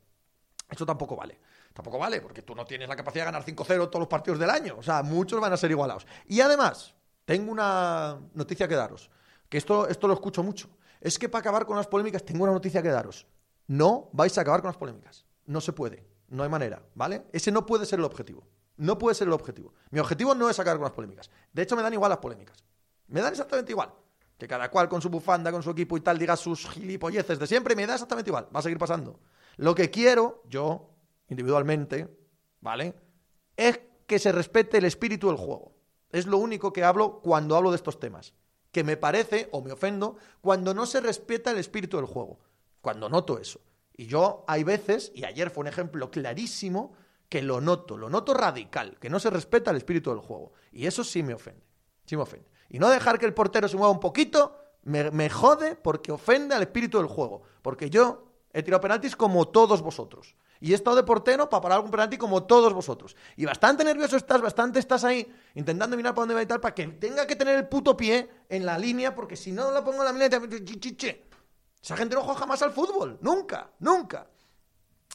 Eso 0.69 0.85
tampoco 0.85 1.17
vale. 1.17 1.41
Tampoco 1.73 1.99
vale, 1.99 2.21
porque 2.21 2.43
tú 2.43 2.55
no 2.55 2.65
tienes 2.65 2.89
la 2.89 2.97
capacidad 2.97 3.25
de 3.25 3.33
ganar 3.33 3.45
5-0 3.45 3.67
todos 3.89 4.01
los 4.01 4.09
partidos 4.09 4.39
del 4.39 4.51
año. 4.51 4.77
O 4.79 4.83
sea, 4.83 5.03
muchos 5.03 5.41
van 5.41 5.53
a 5.53 5.57
ser 5.57 5.71
igualados. 5.71 6.07
Y 6.27 6.41
además, 6.41 6.95
tengo 7.25 7.53
una 7.53 8.19
noticia 8.35 8.69
que 8.69 8.75
daros, 8.75 9.11
que 9.49 9.59
esto, 9.59 9.89
esto 9.89 10.09
lo 10.09 10.15
escucho 10.15 10.43
mucho. 10.43 10.69
Es 11.01 11.19
que 11.19 11.29
para 11.29 11.41
acabar 11.41 11.67
con 11.67 11.77
las 11.77 11.87
polémicas 11.87 12.25
tengo 12.25 12.45
una 12.45 12.53
noticia 12.53 12.83
que 12.83 12.89
daros. 12.89 13.27
No 13.67 14.09
vais 14.13 14.37
a 14.37 14.41
acabar 14.41 14.61
con 14.61 14.69
las 14.69 14.77
polémicas. 14.77 15.25
No 15.47 15.61
se 15.61 15.73
puede. 15.73 16.07
No 16.29 16.43
hay 16.43 16.49
manera, 16.49 16.83
¿vale? 16.95 17.25
Ese 17.33 17.53
no 17.53 17.65
puede 17.65 17.87
ser 17.87 17.99
el 17.99 18.05
objetivo. 18.05 18.47
No 18.77 18.99
puede 18.99 19.15
ser 19.15 19.29
el 19.29 19.33
objetivo. 19.33 19.75
Mi 19.91 19.99
objetivo 19.99 20.35
no 20.35 20.49
es 20.51 20.59
acabar 20.59 20.79
con 20.79 20.85
las 20.85 20.93
polémicas. 20.93 21.31
De 21.53 21.63
hecho, 21.63 21.77
me 21.77 21.83
dan 21.83 21.93
igual 21.93 22.11
las 22.11 22.19
polémicas. 22.19 22.65
Me 23.09 23.21
dan 23.21 23.33
exactamente 23.33 23.73
igual. 23.73 23.93
Que 24.37 24.47
cada 24.47 24.71
cual 24.71 24.89
con 24.89 25.03
su 25.03 25.09
bufanda, 25.09 25.51
con 25.51 25.63
su 25.63 25.71
equipo 25.71 25.97
y 25.97 26.01
tal, 26.01 26.19
diga 26.19 26.37
sus 26.37 26.69
gilipolleces 26.71 27.39
de 27.39 27.47
siempre, 27.47 27.75
me 27.75 27.87
da 27.87 27.95
exactamente 27.95 28.31
igual. 28.31 28.49
Va 28.55 28.61
a 28.61 28.63
seguir 28.63 28.79
pasando. 28.79 29.19
Lo 29.59 29.75
que 29.75 29.91
quiero, 29.91 30.43
yo, 30.49 30.89
individualmente, 31.29 32.09
¿vale? 32.61 32.95
Es 33.57 33.81
que 34.07 34.21
se 34.21 34.33
respete 34.33 34.79
el 34.79 34.85
espíritu 34.85 35.27
del 35.27 35.37
juego. 35.37 35.75
Es 36.11 36.27
lo 36.27 36.39
único 36.39 36.73
que 36.73 36.85
hablo 36.85 37.21
cuando 37.21 37.57
hablo 37.57 37.71
de 37.71 37.77
estos 37.77 37.99
temas. 37.99 38.35
Que 38.71 38.85
me 38.85 38.97
parece, 38.97 39.49
o 39.51 39.61
me 39.61 39.73
ofendo, 39.73 40.17
cuando 40.41 40.75
no 40.75 40.87
se 40.87 41.01
respeta 41.01 41.51
el 41.51 41.59
espíritu 41.59 41.97
del 41.97 42.07
juego. 42.07 42.39
Cuando 42.81 43.09
noto 43.09 43.37
eso. 43.39 43.61
Y 43.97 44.07
yo 44.07 44.45
hay 44.47 44.63
veces, 44.63 45.11
y 45.13 45.25
ayer 45.25 45.51
fue 45.51 45.63
un 45.63 45.69
ejemplo 45.69 46.09
clarísimo, 46.09 46.93
que 47.29 47.43
lo 47.43 47.61
noto, 47.61 47.99
lo 47.99 48.09
noto 48.09 48.35
radical, 48.35 48.97
que 49.01 49.11
no 49.11 49.19
se 49.19 49.29
respeta 49.29 49.73
el 49.73 49.77
espíritu 49.77 50.11
del 50.11 50.21
juego. 50.21 50.53
Y 50.71 50.87
eso 50.87 51.03
sí 51.03 51.25
me 51.25 51.35
ofende. 51.35 51.67
Sí 52.07 52.17
me 52.17 52.23
ofende. 52.23 52.49
Y 52.69 52.79
no 52.79 52.89
dejar 52.91 53.19
que 53.19 53.27
el 53.27 53.35
portero 53.35 53.67
se 53.67 53.77
mueva 53.77 53.93
un 53.93 53.99
poquito, 53.99 54.57
me, 54.85 55.11
me 55.11 55.29
jode 55.29 55.75
porque 55.75 56.13
ofende 56.13 56.55
al 56.55 56.63
espíritu 56.63 56.99
del 56.99 57.09
juego. 57.09 57.43
Porque 57.61 57.91
yo 57.91 58.28
He 58.53 58.63
tirado 58.63 58.81
penaltis 58.81 59.15
como 59.15 59.49
todos 59.49 59.83
vosotros. 59.83 60.35
Y 60.61 60.73
he 60.73 60.75
estado 60.75 60.97
de 60.97 61.03
portero 61.03 61.49
para 61.49 61.61
parar 61.61 61.77
algún 61.77 61.91
penalti 61.91 62.17
como 62.17 62.45
todos 62.45 62.73
vosotros. 62.73 63.15
Y 63.37 63.45
bastante 63.45 63.85
nervioso 63.85 64.17
estás, 64.17 64.41
bastante 64.41 64.79
estás 64.79 65.05
ahí 65.05 65.27
intentando 65.55 65.97
mirar 65.97 66.15
para 66.15 66.23
dónde 66.23 66.35
va 66.35 66.43
y 66.43 66.47
tal, 66.47 66.61
para 66.61 66.75
que 66.75 66.87
tenga 66.87 67.27
que 67.27 67.37
tener 67.37 67.57
el 67.57 67.69
puto 67.69 67.97
pie 67.97 68.29
en 68.49 68.67
la 68.67 68.79
línea, 68.79 69.15
porque 69.15 69.37
si 69.37 69.53
no 69.53 69.71
lo 69.71 69.85
pongo 69.85 69.99
en 69.99 70.05
la 70.07 70.13
línea, 70.13 70.31
te... 70.31 71.25
esa 71.81 71.97
gente 71.97 72.15
no 72.15 72.23
juega 72.23 72.41
jamás 72.41 72.63
al 72.63 72.73
fútbol. 72.73 73.19
Nunca, 73.21 73.71
nunca. 73.79 74.27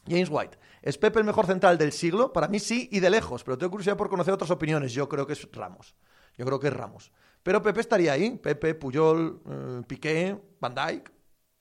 James 0.08 0.30
White. 0.30 0.58
¿Es 0.82 0.98
Pepe 0.98 1.20
el 1.20 1.26
mejor 1.26 1.46
central 1.46 1.78
del 1.78 1.92
siglo? 1.92 2.34
Para 2.34 2.48
mí 2.48 2.60
sí 2.60 2.90
y 2.92 3.00
de 3.00 3.10
lejos, 3.10 3.44
pero 3.44 3.58
tengo 3.58 3.72
curiosidad 3.72 3.98
por 3.98 4.10
conocer 4.10 4.34
otras 4.34 4.52
opiniones. 4.52 4.94
Yo 4.94 5.08
creo 5.10 5.26
que 5.26 5.34
es 5.34 5.50
Ramos. 5.52 5.96
Yo 6.38 6.46
creo 6.46 6.60
que 6.60 6.68
es 6.68 6.74
Ramos. 6.74 7.12
Pero 7.42 7.62
Pepe 7.62 7.82
estaría 7.82 8.14
ahí. 8.14 8.38
Pepe, 8.38 8.76
Puyol, 8.76 9.42
eh, 9.50 9.82
Piqué, 9.88 10.38
Van 10.60 10.74
Dijk. 10.74 11.12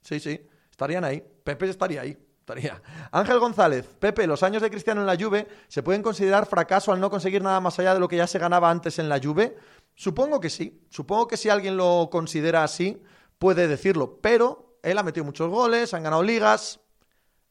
Sí, 0.01 0.21
sí. 0.21 0.49
Estarían 0.71 1.05
ahí. 1.05 1.23
Pepe 1.45 1.69
estaría 1.69 2.03
ahí. 2.03 2.17
Estaría. 2.41 2.83
Ángel 3.13 3.39
González, 3.39 3.87
Pepe, 4.01 4.27
los 4.27 4.43
años 4.43 4.63
de 4.63 4.71
Cristiano 4.71 5.01
en 5.01 5.07
la 5.07 5.17
Juve 5.17 5.47
se 5.69 5.83
pueden 5.83 6.03
considerar 6.03 6.47
fracaso 6.47 6.93
al 6.93 6.99
no 6.99 7.09
conseguir 7.09 7.41
nada 7.41 7.61
más 7.61 7.79
allá 7.79 7.95
de 7.95 8.01
lo 8.01 8.09
que 8.09 8.17
ya 8.17 8.27
se 8.27 8.41
ganaba 8.41 8.69
antes 8.69 8.99
en 8.99 9.09
la 9.09 9.21
Juve. 9.23 9.57
Supongo 9.95 10.41
que 10.41 10.51
sí. 10.51 10.85
Supongo 10.91 11.29
que 11.29 11.37
si 11.37 11.49
alguien 11.51 11.77
lo 11.77 12.09
considera 12.11 12.65
así, 12.65 13.01
puede 13.39 13.69
decirlo. 13.69 14.19
Pero 14.21 14.79
él 14.83 14.99
ha 14.99 15.05
metido 15.05 15.25
muchos 15.25 15.49
goles, 15.51 15.95
han 15.95 16.03
ganado 16.03 16.23
ligas. 16.25 16.81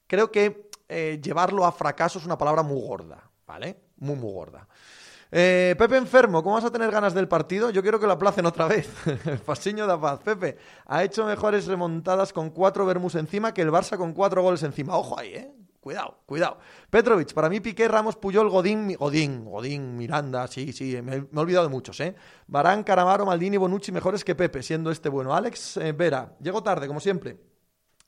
Creo 0.08 0.30
que 0.30 0.70
eh, 0.90 1.22
llevarlo 1.24 1.66
a 1.66 1.72
fracaso 1.72 2.20
es 2.20 2.26
una 2.26 2.38
palabra 2.38 2.62
muy 2.62 2.82
gorda, 2.82 3.32
¿vale? 3.48 3.78
Muy, 3.96 4.16
muy 4.16 4.34
gorda. 4.34 4.68
Eh, 5.34 5.76
Pepe 5.78 5.96
enfermo, 5.96 6.44
¿cómo 6.44 6.56
vas 6.56 6.66
a 6.66 6.72
tener 6.72 6.92
ganas 6.92 7.14
del 7.14 7.30
partido? 7.30 7.70
Yo 7.70 7.82
quiero 7.82 8.00
que 8.00 8.06
lo 8.06 8.12
aplacen 8.12 8.46
otra 8.46 8.68
vez. 8.68 8.88
Fasiño 9.46 9.88
da 9.88 10.00
paz. 10.00 10.20
Pepe 10.20 10.58
ha 10.86 11.04
hecho 11.04 11.26
mejores 11.26 11.68
remontadas 11.68 12.34
con 12.34 12.50
cuatro 12.50 12.86
Bermus 12.86 13.16
encima 13.16 13.54
que 13.54 13.62
el 13.62 13.72
Barça 13.72 13.98
con 13.98 14.14
cuatro 14.14 14.42
goles 14.44 14.62
encima. 14.64 14.98
Ojo 14.98 15.18
ahí, 15.18 15.34
¿eh? 15.34 15.52
Cuidado, 15.80 16.20
cuidado. 16.28 16.60
Petrovic, 16.92 17.34
para 17.34 17.50
mí 17.50 17.60
Piqué, 17.60 17.88
Ramos, 17.88 18.16
Puyol, 18.16 18.50
Godín, 18.50 18.94
Godín, 19.00 19.46
Godín, 19.46 19.98
Miranda, 19.98 20.46
sí, 20.48 20.74
sí, 20.74 21.02
me, 21.02 21.16
he 21.16 21.40
olvidado 21.40 21.66
de 21.66 21.72
muchos, 21.72 22.00
¿eh? 22.02 22.14
Barán, 22.46 22.84
Caramaro, 22.84 23.26
Maldini, 23.26 23.58
Bonucci, 23.58 23.92
mejores 23.92 24.24
que 24.24 24.36
Pepe, 24.36 24.62
siendo 24.62 24.92
este 24.92 25.10
bueno. 25.10 25.34
Alex 25.34 25.78
eh, 25.78 25.92
Vera, 25.94 26.36
llego 26.40 26.62
tarde, 26.62 26.86
como 26.86 27.00
siempre. 27.00 27.51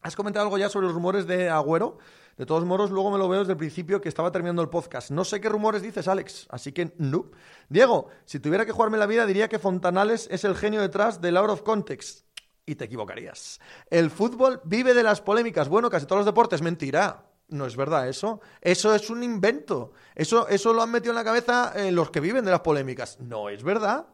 ¿Has 0.04 0.18
comentado 0.18 0.44
algo 0.46 0.58
ya 0.58 0.70
sobre 0.70 0.88
los 0.88 0.94
rumores 0.94 1.26
de 1.26 1.50
Agüero? 1.50 1.98
De 2.38 2.46
todos 2.46 2.66
modos, 2.66 2.92
luego 2.92 3.10
me 3.10 3.18
lo 3.18 3.30
veo 3.30 3.40
desde 3.40 3.54
el 3.54 3.58
principio 3.58 4.02
que 4.02 4.10
estaba 4.10 4.32
terminando 4.32 4.62
el 4.62 4.70
podcast. 4.70 5.12
No 5.12 5.24
sé 5.24 5.40
qué 5.40 5.48
rumores 5.48 5.82
dices, 5.82 6.08
Alex, 6.10 6.48
así 6.50 6.74
que 6.74 6.94
no. 6.98 7.32
Diego, 7.70 8.10
si 8.26 8.40
tuviera 8.40 8.66
que 8.66 8.74
jugarme 8.74 8.98
la 8.98 9.06
vida, 9.06 9.26
diría 9.26 9.48
que 9.48 9.60
Fontanales 9.60 10.28
es 10.30 10.44
el 10.44 10.56
genio 10.56 10.82
detrás 10.82 11.22
del 11.22 11.38
Out 11.38 11.52
of 11.52 11.62
Context. 11.62 12.26
Y 12.66 12.76
te 12.76 12.86
equivocarías. 12.86 13.60
El 13.90 14.10
fútbol 14.10 14.62
vive 14.66 14.94
de 14.94 15.04
las 15.04 15.22
polémicas. 15.22 15.70
Bueno, 15.70 15.90
casi 15.90 16.06
todos 16.06 16.20
los 16.20 16.26
deportes, 16.26 16.62
mentira. 16.62 17.26
No 17.50 17.66
es 17.66 17.76
verdad 17.76 18.08
eso. 18.08 18.42
Eso 18.62 18.96
es 18.96 19.10
un 19.10 19.22
invento. 19.22 19.94
Eso, 20.16 20.48
eso 20.48 20.74
lo 20.74 20.82
han 20.82 20.92
metido 20.92 21.12
en 21.12 21.18
la 21.18 21.24
cabeza 21.24 21.74
eh, 21.76 21.92
los 21.92 22.10
que 22.10 22.20
viven 22.20 22.46
de 22.46 22.52
las 22.52 22.62
polémicas. 22.62 23.20
No 23.20 23.50
es 23.50 23.64
verdad. 23.64 24.08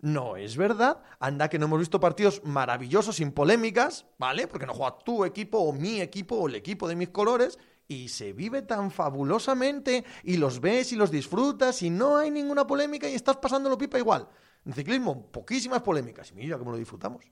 No 0.00 0.36
es 0.36 0.56
verdad. 0.56 1.02
Anda 1.20 1.48
que 1.48 1.58
no 1.58 1.66
hemos 1.66 1.78
visto 1.78 2.00
partidos 2.00 2.42
maravillosos 2.44 3.16
sin 3.16 3.32
polémicas, 3.32 4.06
¿vale? 4.18 4.46
Porque 4.46 4.66
no 4.66 4.74
juega 4.74 4.98
tu 4.98 5.24
equipo 5.24 5.58
o 5.58 5.72
mi 5.72 6.00
equipo 6.00 6.36
o 6.36 6.48
el 6.48 6.54
equipo 6.54 6.86
de 6.86 6.96
mis 6.96 7.08
colores 7.08 7.58
y 7.88 8.08
se 8.08 8.32
vive 8.32 8.62
tan 8.62 8.90
fabulosamente 8.90 10.04
y 10.22 10.36
los 10.36 10.60
ves 10.60 10.92
y 10.92 10.96
los 10.96 11.10
disfrutas 11.10 11.82
y 11.82 11.90
no 11.90 12.16
hay 12.16 12.30
ninguna 12.30 12.66
polémica 12.66 13.08
y 13.08 13.14
estás 13.14 13.36
pasándolo 13.36 13.78
pipa 13.78 13.98
igual. 13.98 14.28
En 14.64 14.74
ciclismo, 14.74 15.30
poquísimas 15.30 15.82
polémicas. 15.82 16.30
Y 16.32 16.34
mira 16.34 16.58
cómo 16.58 16.72
lo 16.72 16.76
disfrutamos. 16.76 17.24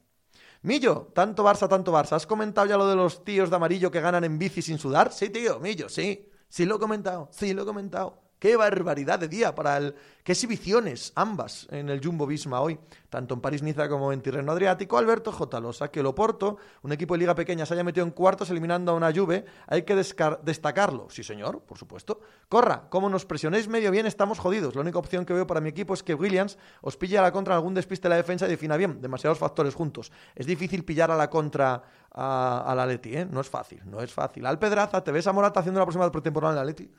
Millo, 0.63 1.11
tanto 1.15 1.45
Barça, 1.45 1.69
tanto 1.69 1.93
Barça. 1.93 2.13
¿Has 2.13 2.27
comentado 2.27 2.67
ya 2.67 2.79
lo 2.79 2.89
de 2.89 2.97
los 2.97 3.25
tíos 3.25 3.51
de 3.51 3.57
amarillo 3.57 3.91
que 3.91 4.01
ganan 4.01 4.25
en 4.25 4.39
bici 4.39 4.63
sin 4.63 4.79
sudar? 4.79 5.13
Sí, 5.13 5.29
tío, 5.29 5.61
Millo, 5.61 5.89
sí. 5.89 6.31
Sí 6.49 6.65
lo 6.65 6.77
he 6.77 6.79
comentado, 6.79 7.29
sí 7.33 7.53
lo 7.53 7.63
he 7.63 7.67
comentado 7.67 8.24
Qué 8.45 8.59
barbaridad 8.59 9.19
de 9.19 9.27
día 9.27 9.55
para 9.55 9.79
el... 9.79 9.95
Qué 10.23 10.33
exhibiciones 10.33 11.15
ambas 11.15 11.67
en 11.71 11.89
el 11.89 12.05
Jumbo 12.05 12.27
Visma 12.27 12.61
hoy, 12.61 12.79
tanto 13.09 13.33
en 13.33 13.41
París-Niza 13.41 13.89
como 13.89 14.13
en 14.13 14.21
Tirreno 14.21 14.53
Adriático. 14.53 14.99
Alberto 14.99 15.33
J. 15.33 15.61
Losa, 15.61 15.91
que 15.91 16.01
el 16.01 16.07
Oporto, 16.07 16.59
un 16.83 16.93
equipo 16.93 17.15
de 17.15 17.21
liga 17.21 17.35
pequeña, 17.35 17.65
se 17.65 17.73
haya 17.73 17.83
metido 17.83 18.05
en 18.05 18.13
cuartos 18.13 18.51
eliminando 18.51 18.93
a 18.93 18.97
una 18.97 19.11
Juve, 19.15 19.47
hay 19.67 19.85
que 19.85 19.95
destacarlo. 19.95 21.09
Sí, 21.09 21.25
señor, 21.25 21.63
por 21.63 21.79
supuesto. 21.79 22.21
Corra, 22.51 22.91
como 22.91 23.09
nos 23.09 23.25
presionéis 23.25 23.67
medio 23.67 23.91
bien, 23.91 24.05
estamos 24.05 24.39
jodidos. 24.39 24.75
La 24.75 24.83
única 24.83 24.99
opción 24.99 25.25
que 25.25 25.33
veo 25.33 25.47
para 25.47 25.63
mi 25.63 25.71
equipo 25.71 25.95
es 25.95 26.03
que 26.03 26.13
Williams 26.13 26.59
os 26.83 26.99
pille 26.99 27.17
a 27.17 27.23
la 27.23 27.33
contra 27.33 27.55
en 27.55 27.57
algún 27.57 27.73
despiste 27.73 28.09
de 28.09 28.11
la 28.11 28.17
defensa 28.17 28.47
y 28.47 28.51
defina 28.51 28.77
bien. 28.77 29.01
Demasiados 29.01 29.39
factores 29.39 29.75
juntos. 29.75 30.13
Es 30.35 30.45
difícil 30.45 30.85
pillar 30.85 31.11
a 31.11 31.17
la 31.17 31.31
contra 31.31 31.83
a, 32.11 32.75
la 32.77 32.85
Leti, 32.85 33.17
¿eh? 33.17 33.25
No 33.25 33.41
es 33.41 33.49
fácil, 33.49 33.81
no 33.87 34.03
es 34.03 34.13
fácil. 34.13 34.45
Al 34.45 34.59
Pedraza, 34.59 35.03
¿te 35.03 35.13
ves 35.13 35.27
a 35.27 35.33
Morata 35.33 35.61
haciendo 35.61 35.81
la 35.81 35.87
próxima 35.87 36.13
pretemporada 36.13 36.53
en 36.53 36.59
la 36.59 36.65
Leti? 36.67 36.93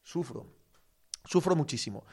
Sufro. 0.00 0.62
Sufro 1.24 1.56
muchísimo. 1.56 2.04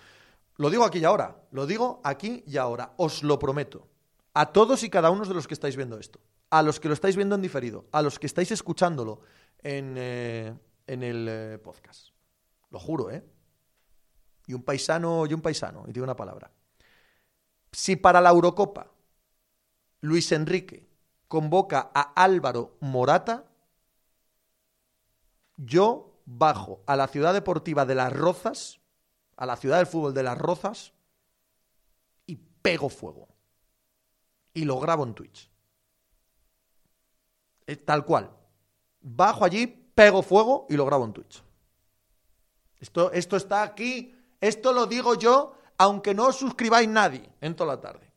Lo 0.57 0.69
digo 0.69 0.83
aquí 0.83 0.99
y 0.99 1.05
ahora. 1.05 1.43
Lo 1.51 1.65
digo 1.65 2.01
aquí 2.03 2.43
y 2.45 2.57
ahora. 2.57 2.93
Os 2.97 3.23
lo 3.23 3.39
prometo. 3.39 3.87
A 4.33 4.51
todos 4.51 4.83
y 4.83 4.89
cada 4.89 5.11
uno 5.11 5.25
de 5.25 5.33
los 5.33 5.47
que 5.47 5.53
estáis 5.53 5.75
viendo 5.75 5.97
esto. 5.99 6.19
A 6.49 6.61
los 6.61 6.79
que 6.79 6.87
lo 6.87 6.93
estáis 6.93 7.15
viendo 7.15 7.35
en 7.35 7.41
diferido. 7.41 7.85
A 7.91 8.01
los 8.01 8.19
que 8.19 8.27
estáis 8.27 8.51
escuchándolo 8.51 9.21
en, 9.59 9.95
eh, 9.97 10.53
en 10.87 11.03
el 11.03 11.27
eh, 11.29 11.57
podcast. 11.57 12.09
Lo 12.69 12.79
juro, 12.79 13.09
¿eh? 13.09 13.23
Y 14.47 14.53
un 14.53 14.63
paisano, 14.63 15.25
y 15.25 15.33
un 15.33 15.41
paisano, 15.41 15.85
y 15.87 15.91
digo 15.91 16.03
una 16.03 16.15
palabra. 16.15 16.51
Si 17.71 17.95
para 17.95 18.19
la 18.19 18.29
Eurocopa 18.29 18.91
Luis 20.01 20.31
Enrique 20.31 20.89
convoca 21.27 21.91
a 21.93 22.13
Álvaro 22.21 22.75
Morata, 22.81 23.45
yo 25.55 26.21
bajo 26.25 26.81
a 26.87 26.95
la 26.95 27.07
ciudad 27.07 27.33
deportiva 27.33 27.85
de 27.85 27.95
Las 27.95 28.11
Rozas, 28.11 28.80
a 29.41 29.45
la 29.47 29.55
ciudad 29.55 29.77
del 29.77 29.87
fútbol 29.87 30.13
de 30.13 30.21
Las 30.21 30.37
Rozas, 30.37 30.93
y 32.27 32.35
pego 32.35 32.89
fuego. 32.89 33.27
Y 34.53 34.65
lo 34.65 34.79
grabo 34.79 35.03
en 35.03 35.15
Twitch. 35.15 35.49
tal 37.83 38.05
cual. 38.05 38.29
Bajo 38.99 39.43
allí, 39.43 39.65
pego 39.65 40.21
fuego 40.21 40.67
y 40.69 40.75
lo 40.75 40.85
grabo 40.85 41.05
en 41.05 41.13
Twitch. 41.13 41.43
Esto, 42.79 43.11
esto 43.13 43.35
está 43.35 43.63
aquí, 43.63 44.15
esto 44.39 44.73
lo 44.73 44.85
digo 44.85 45.15
yo, 45.15 45.55
aunque 45.79 46.13
no 46.13 46.27
os 46.27 46.35
suscribáis 46.35 46.87
nadie 46.87 47.27
en 47.41 47.55
toda 47.55 47.75
la 47.75 47.81
tarde. 47.81 48.13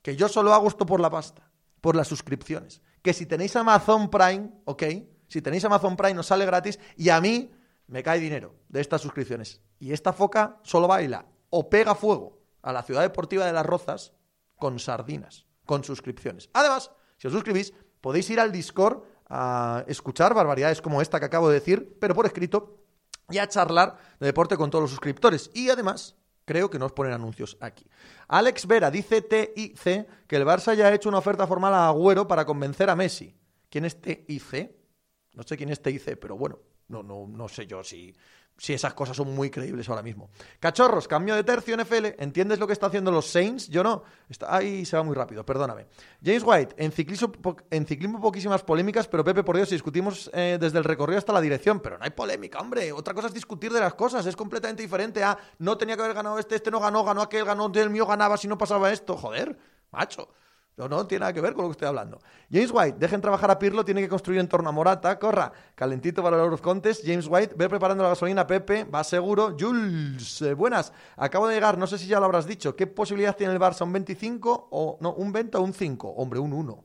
Que 0.00 0.16
yo 0.16 0.26
solo 0.26 0.54
hago 0.54 0.68
esto 0.68 0.86
por 0.86 1.00
la 1.00 1.10
pasta 1.10 1.50
por 1.82 1.96
las 1.96 2.08
suscripciones. 2.08 2.80
Que 3.02 3.12
si 3.12 3.26
tenéis 3.26 3.56
Amazon 3.56 4.08
Prime, 4.08 4.50
¿ok? 4.64 4.84
Si 5.28 5.42
tenéis 5.42 5.66
Amazon 5.66 5.96
Prime 5.96 6.18
os 6.18 6.26
sale 6.26 6.46
gratis 6.46 6.78
y 6.96 7.10
a 7.10 7.20
mí 7.20 7.50
me 7.90 8.02
cae 8.02 8.20
dinero 8.20 8.54
de 8.68 8.80
estas 8.80 9.02
suscripciones. 9.02 9.60
Y 9.78 9.92
esta 9.92 10.12
foca 10.12 10.60
solo 10.62 10.88
baila 10.88 11.26
o 11.50 11.68
pega 11.68 11.94
fuego 11.94 12.40
a 12.62 12.72
la 12.72 12.82
ciudad 12.82 13.02
deportiva 13.02 13.44
de 13.44 13.52
Las 13.52 13.66
Rozas 13.66 14.12
con 14.56 14.78
sardinas, 14.78 15.46
con 15.66 15.84
suscripciones. 15.84 16.48
Además, 16.52 16.90
si 17.18 17.26
os 17.26 17.32
suscribís, 17.32 17.72
podéis 18.00 18.30
ir 18.30 18.40
al 18.40 18.52
Discord 18.52 19.02
a 19.28 19.84
escuchar 19.86 20.34
barbaridades 20.34 20.80
como 20.80 21.02
esta 21.02 21.18
que 21.18 21.26
acabo 21.26 21.48
de 21.48 21.54
decir, 21.54 21.96
pero 22.00 22.14
por 22.14 22.26
escrito, 22.26 22.78
y 23.28 23.38
a 23.38 23.48
charlar 23.48 23.96
de 24.18 24.26
deporte 24.26 24.56
con 24.56 24.70
todos 24.70 24.82
los 24.82 24.90
suscriptores. 24.90 25.50
Y 25.54 25.70
además, 25.70 26.16
Creo 26.50 26.68
que 26.68 26.80
nos 26.80 26.90
ponen 26.90 27.12
anuncios 27.12 27.56
aquí. 27.60 27.86
Alex 28.26 28.66
Vera 28.66 28.90
dice 28.90 29.22
TIC 29.22 30.26
que 30.26 30.34
el 30.34 30.44
Barça 30.44 30.74
ya 30.74 30.88
ha 30.88 30.94
hecho 30.94 31.08
una 31.08 31.18
oferta 31.18 31.46
formal 31.46 31.72
a 31.72 31.86
Agüero 31.86 32.26
para 32.26 32.44
convencer 32.44 32.90
a 32.90 32.96
Messi. 32.96 33.36
¿Quién 33.68 33.84
es 33.84 34.00
TIC? 34.00 34.74
No 35.34 35.44
sé 35.44 35.56
quién 35.56 35.68
es 35.68 35.80
TIC, 35.80 36.18
pero 36.18 36.36
bueno, 36.36 36.58
no, 36.90 37.02
no, 37.02 37.26
no 37.26 37.48
sé 37.48 37.66
yo 37.66 37.82
si 37.82 38.14
si 38.60 38.74
esas 38.74 38.92
cosas 38.92 39.16
son 39.16 39.34
muy 39.34 39.48
creíbles 39.48 39.88
ahora 39.88 40.02
mismo. 40.02 40.28
Cachorros, 40.58 41.08
cambio 41.08 41.34
de 41.34 41.42
tercio 41.42 41.74
NFL. 41.74 42.08
¿Entiendes 42.18 42.58
lo 42.58 42.66
que 42.66 42.74
está 42.74 42.88
haciendo 42.88 43.10
los 43.10 43.26
Saints? 43.26 43.68
Yo 43.68 43.82
no. 43.82 44.02
Está, 44.28 44.54
ahí 44.54 44.84
se 44.84 44.98
va 44.98 45.02
muy 45.02 45.14
rápido, 45.14 45.46
perdóname. 45.46 45.86
James 46.22 46.42
White, 46.44 46.74
en 46.76 46.92
ciclismo, 46.92 47.32
en 47.70 47.86
ciclismo 47.86 48.20
poquísimas 48.20 48.62
polémicas, 48.62 49.08
pero 49.08 49.24
Pepe, 49.24 49.42
por 49.42 49.56
Dios, 49.56 49.70
si 49.70 49.76
discutimos 49.76 50.30
eh, 50.34 50.58
desde 50.60 50.76
el 50.76 50.84
recorrido 50.84 51.16
hasta 51.16 51.32
la 51.32 51.40
dirección. 51.40 51.80
Pero 51.80 51.96
no 51.96 52.04
hay 52.04 52.10
polémica, 52.10 52.58
hombre. 52.58 52.92
Otra 52.92 53.14
cosa 53.14 53.28
es 53.28 53.34
discutir 53.34 53.72
de 53.72 53.80
las 53.80 53.94
cosas. 53.94 54.26
Es 54.26 54.36
completamente 54.36 54.82
diferente 54.82 55.24
a 55.24 55.38
no 55.58 55.78
tenía 55.78 55.96
que 55.96 56.02
haber 56.02 56.14
ganado 56.14 56.38
este, 56.38 56.56
este 56.56 56.70
no 56.70 56.80
ganó, 56.80 57.02
ganó 57.02 57.22
aquel, 57.22 57.46
ganó, 57.46 57.72
el 57.74 57.88
mío 57.88 58.04
ganaba 58.04 58.36
si 58.36 58.46
no 58.46 58.58
pasaba 58.58 58.92
esto. 58.92 59.16
Joder, 59.16 59.56
macho. 59.90 60.28
No, 60.80 60.88
no 60.88 61.06
tiene 61.06 61.20
nada 61.20 61.32
que 61.34 61.42
ver 61.42 61.52
con 61.52 61.64
lo 61.64 61.68
que 61.68 61.72
estoy 61.72 61.88
hablando. 61.88 62.20
James 62.50 62.70
White, 62.72 62.96
dejen 62.98 63.20
trabajar 63.20 63.50
a 63.50 63.58
Pirlo, 63.58 63.84
tiene 63.84 64.00
que 64.00 64.08
construir 64.08 64.40
en 64.40 64.48
torno 64.48 64.70
a 64.70 64.72
Morata, 64.72 65.18
corra, 65.18 65.52
calentito 65.74 66.22
para 66.22 66.38
los 66.38 66.62
Contes. 66.62 67.02
James 67.04 67.26
White, 67.28 67.54
ve 67.54 67.68
preparando 67.68 68.02
la 68.02 68.08
gasolina, 68.08 68.46
Pepe, 68.46 68.84
va 68.84 69.04
seguro. 69.04 69.54
Jules, 69.60 70.40
eh, 70.40 70.54
buenas, 70.54 70.94
acabo 71.16 71.48
de 71.48 71.54
llegar, 71.54 71.76
no 71.76 71.86
sé 71.86 71.98
si 71.98 72.06
ya 72.06 72.18
lo 72.18 72.24
habrás 72.24 72.46
dicho. 72.46 72.74
¿Qué 72.76 72.86
posibilidad 72.86 73.36
tiene 73.36 73.52
el 73.52 73.60
Barça? 73.60 73.82
¿Un 73.82 73.92
25 73.92 74.68
o 74.70 74.96
no? 75.02 75.12
¿Un 75.12 75.32
20 75.32 75.58
o 75.58 75.60
un 75.60 75.74
5? 75.74 76.08
Hombre, 76.08 76.40
un 76.40 76.54
1. 76.54 76.84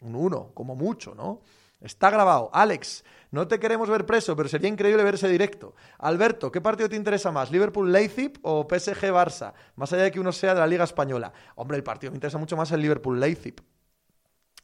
Un 0.00 0.14
1, 0.16 0.50
como 0.52 0.74
mucho, 0.74 1.14
¿no? 1.14 1.42
Está 1.80 2.10
grabado. 2.10 2.50
Alex, 2.52 3.04
no 3.30 3.46
te 3.46 3.58
queremos 3.58 3.88
ver 3.88 4.06
preso, 4.06 4.34
pero 4.36 4.48
sería 4.48 4.68
increíble 4.68 5.02
verse 5.04 5.28
directo. 5.28 5.74
Alberto, 5.98 6.50
¿qué 6.50 6.60
partido 6.60 6.88
te 6.88 6.96
interesa 6.96 7.30
más? 7.30 7.50
¿Liverpool-Leipzig 7.50 8.40
o 8.42 8.66
PSG-Barça? 8.66 9.52
Más 9.76 9.92
allá 9.92 10.04
de 10.04 10.10
que 10.10 10.20
uno 10.20 10.32
sea 10.32 10.54
de 10.54 10.60
la 10.60 10.66
Liga 10.66 10.84
Española. 10.84 11.32
Hombre, 11.54 11.76
el 11.76 11.82
partido 11.82 12.10
me 12.10 12.16
interesa 12.16 12.38
mucho 12.38 12.56
más 12.56 12.72
el 12.72 12.80
Liverpool-Leipzig. 12.82 13.54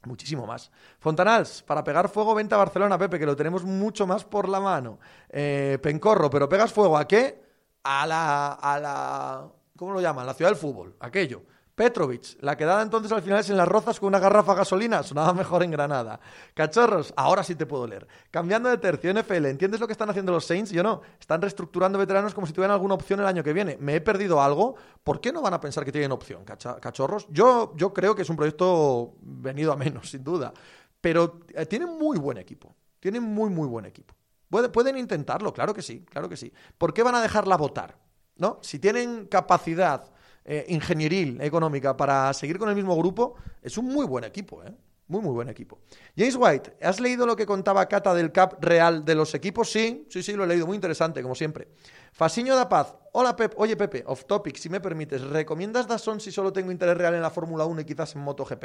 Muchísimo 0.05 0.47
más. 0.47 0.71
Fontanals, 0.99 1.63
para 1.63 1.83
pegar 1.83 2.09
fuego, 2.09 2.35
venta 2.35 2.57
a 2.57 2.59
Barcelona, 2.59 2.99
Pepe, 2.99 3.19
que 3.19 3.27
lo 3.27 3.37
tenemos 3.37 3.65
mucho 3.65 4.07
más 4.07 4.25
por 4.25 4.49
la 4.49 4.61
mano. 4.61 4.99
Eh, 5.29 5.79
Pencorro, 5.83 6.31
pero 6.31 6.49
pegas 6.49 6.73
fuego 6.73 6.97
a 6.97 7.07
qué? 7.07 7.43
A 7.83 8.07
la, 8.07 8.53
a 8.53 8.81
la. 8.81 9.49
¿Cómo 9.77 9.93
lo 9.93 10.01
llaman? 10.01 10.27
La 10.27 10.35
ciudad 10.35 10.51
del 10.51 10.59
fútbol, 10.59 10.97
aquello. 11.01 11.43
Petrovic, 11.77 12.39
la 12.41 12.57
quedada 12.57 12.81
entonces 12.81 13.13
al 13.13 13.21
final 13.21 13.41
es 13.41 13.51
en 13.51 13.59
las 13.59 13.69
rozas 13.69 14.01
con 14.01 14.07
una 14.07 14.19
garrafa 14.19 14.53
de 14.53 14.59
gasolina, 14.61 15.03
sonaba 15.03 15.35
mejor 15.35 15.63
en 15.63 15.71
Granada. 15.71 16.19
Cachorros, 16.55 17.13
ahora 17.19 17.43
sí 17.43 17.55
te 17.55 17.67
puedo 17.67 17.87
leer. 17.87 18.09
Cambiando 18.31 18.71
de 18.71 18.79
tercio, 18.79 19.13
NFL, 19.13 19.45
¿entiendes 19.45 19.79
lo 19.79 19.87
que 19.87 19.93
están 19.93 20.09
haciendo 20.09 20.33
los 20.33 20.47
Saints? 20.47 20.71
Yo 20.71 20.83
no. 20.83 21.03
Están 21.21 21.43
reestructurando 21.43 21.99
veteranos 21.99 22.33
como 22.33 22.47
si 22.47 22.55
tuvieran 22.55 22.73
alguna 22.73 22.95
opción 22.95 23.21
el 23.21 23.27
año 23.27 23.45
que 23.45 23.53
viene. 23.53 23.77
¿Me 23.79 23.95
he 23.95 24.01
perdido 24.01 24.41
algo? 24.41 24.75
¿Por 25.05 25.21
qué 25.21 25.31
no 25.33 25.43
van 25.43 25.53
a 25.53 25.61
pensar 25.61 25.85
que 25.85 25.93
tienen 25.93 26.13
opción, 26.13 26.47
cachorros? 26.47 27.27
Yo, 27.29 27.75
yo 27.77 27.93
creo 27.93 28.15
que 28.15 28.23
es 28.23 28.31
un 28.31 28.37
proyecto 28.37 29.13
venido 29.21 29.71
a 29.71 29.77
menos, 29.77 30.09
sin 30.09 30.25
duda. 30.25 30.55
Pero 31.03 31.41
eh, 31.53 31.67
tienen 31.67 31.91
muy 31.99 32.17
buen 32.17 32.39
equipo. 32.39 32.75
Tienen 33.01 33.23
muy, 33.23 33.51
muy 33.51 33.69
buen 33.69 33.85
equipo. 33.85 34.15
Pueden 34.49 34.97
intentarlo, 34.97 35.53
claro 35.53 35.75
que 35.75 35.83
sí, 35.83 36.07
claro 36.09 36.27
que 36.27 36.39
sí. 36.39 36.51
¿Por 36.79 36.95
qué 36.95 37.03
van 37.03 37.17
a 37.17 37.21
dejarla 37.21 37.59
votar? 37.59 37.99
¿No? 38.37 38.61
Si 38.63 38.79
tienen 38.79 39.27
capacidad 39.27 40.11
eh, 40.49 40.65
ingenieril 40.69 41.41
económica 41.41 41.97
para 41.97 42.33
seguir 42.33 42.57
con 42.57 42.69
el 42.69 42.77
mismo 42.77 42.97
grupo, 42.97 43.35
es 43.61 43.77
un 43.77 43.87
muy 43.87 44.07
buen 44.07 44.23
equipo, 44.23 44.63
¿eh? 44.63 44.73
Muy, 45.09 45.21
muy 45.21 45.33
buen 45.33 45.49
equipo. 45.49 45.79
James 46.17 46.37
White, 46.37 46.77
¿has 46.83 47.01
leído 47.01 47.27
lo 47.27 47.37
que 47.37 47.47
contaba 47.47 47.87
Cata 47.87 48.13
del 48.15 48.33
cap 48.33 48.63
real 48.63 49.05
de 49.05 49.15
los 49.15 49.35
equipos? 49.35 49.71
Sí, 49.71 50.07
sí, 50.11 50.23
sí, 50.23 50.33
lo 50.33 50.45
he 50.45 50.47
leído. 50.49 50.67
Muy 50.67 50.75
interesante, 50.75 51.23
como 51.23 51.37
siempre. 51.37 51.69
Fasiño 52.13 52.57
da 52.57 52.69
Paz. 52.69 52.97
Hola, 53.13 53.37
Pep. 53.37 53.55
Oye, 53.57 53.77
Pepe, 53.77 54.03
off 54.07 54.25
topic, 54.25 54.57
si 54.57 54.69
me 54.69 54.81
permites. 54.81 55.23
¿Recomiendas 55.23 55.87
Dazón 55.87 56.19
si 56.21 56.33
solo 56.33 56.53
tengo 56.53 56.73
interés 56.73 56.97
real 56.97 57.15
en 57.15 57.23
la 57.23 57.31
Fórmula 57.31 57.65
1 57.67 57.83
y 57.83 57.85
quizás 57.85 58.17
en 58.17 58.23
MotoGP? 58.23 58.65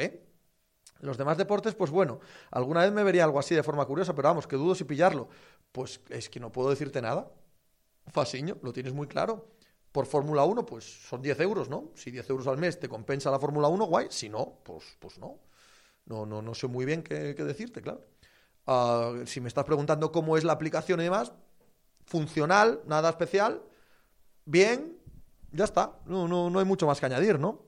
Los 1.02 1.17
demás 1.17 1.38
deportes, 1.38 1.76
pues 1.76 1.91
bueno, 1.91 2.20
alguna 2.50 2.82
vez 2.82 2.91
me 2.91 3.04
vería 3.04 3.24
algo 3.24 3.39
así 3.39 3.54
de 3.54 3.63
forma 3.63 3.86
curiosa, 3.86 4.15
pero 4.15 4.30
vamos, 4.30 4.48
que 4.48 4.56
dudo 4.56 4.74
si 4.74 4.84
pillarlo. 4.84 5.30
Pues 5.72 6.00
es 6.10 6.30
que 6.30 6.39
no 6.39 6.52
puedo 6.52 6.72
decirte 6.72 7.02
nada. 7.02 7.32
Fasiño, 8.08 8.58
lo 8.63 8.74
tienes 8.74 8.94
muy 8.94 9.08
claro 9.08 9.48
por 9.92 10.06
Fórmula 10.06 10.44
1, 10.46 10.66
pues 10.66 10.86
son 11.08 11.22
10 11.22 11.40
euros, 11.42 11.70
¿no? 11.70 11.92
Si 11.96 12.12
10 12.12 12.30
euros 12.30 12.48
al 12.48 12.58
mes 12.58 12.80
te 12.80 12.88
compensa 12.88 13.30
la 13.30 13.40
Fórmula 13.40 13.68
1, 13.68 13.86
guay. 13.86 14.08
Si 14.10 14.30
no, 14.30 14.60
pues, 14.64 14.84
pues 15.00 15.18
no. 15.18 15.40
No, 16.06 16.26
no, 16.26 16.42
no 16.42 16.54
sé 16.54 16.68
muy 16.68 16.86
bien 16.86 17.04
qué, 17.04 17.34
decirte, 17.34 17.82
claro. 17.82 18.06
Ah, 18.68 19.14
si 19.26 19.42
me 19.42 19.48
estás 19.48 19.66
preguntando 19.66 20.12
cómo 20.12 20.38
es 20.38 20.44
la 20.44 20.54
aplicación 20.54 21.00
y 21.02 21.04
demás, 21.04 21.34
funcional, 22.06 22.82
nada 22.86 23.10
especial, 23.10 23.62
bien, 24.46 24.98
ya 25.52 25.66
está. 25.66 26.00
No, 26.06 26.28
no, 26.28 26.50
no 26.50 26.60
hay 26.60 26.66
mucho 26.66 26.88
más 26.88 27.00
que 27.00 27.06
añadir, 27.06 27.40
¿no? 27.40 27.66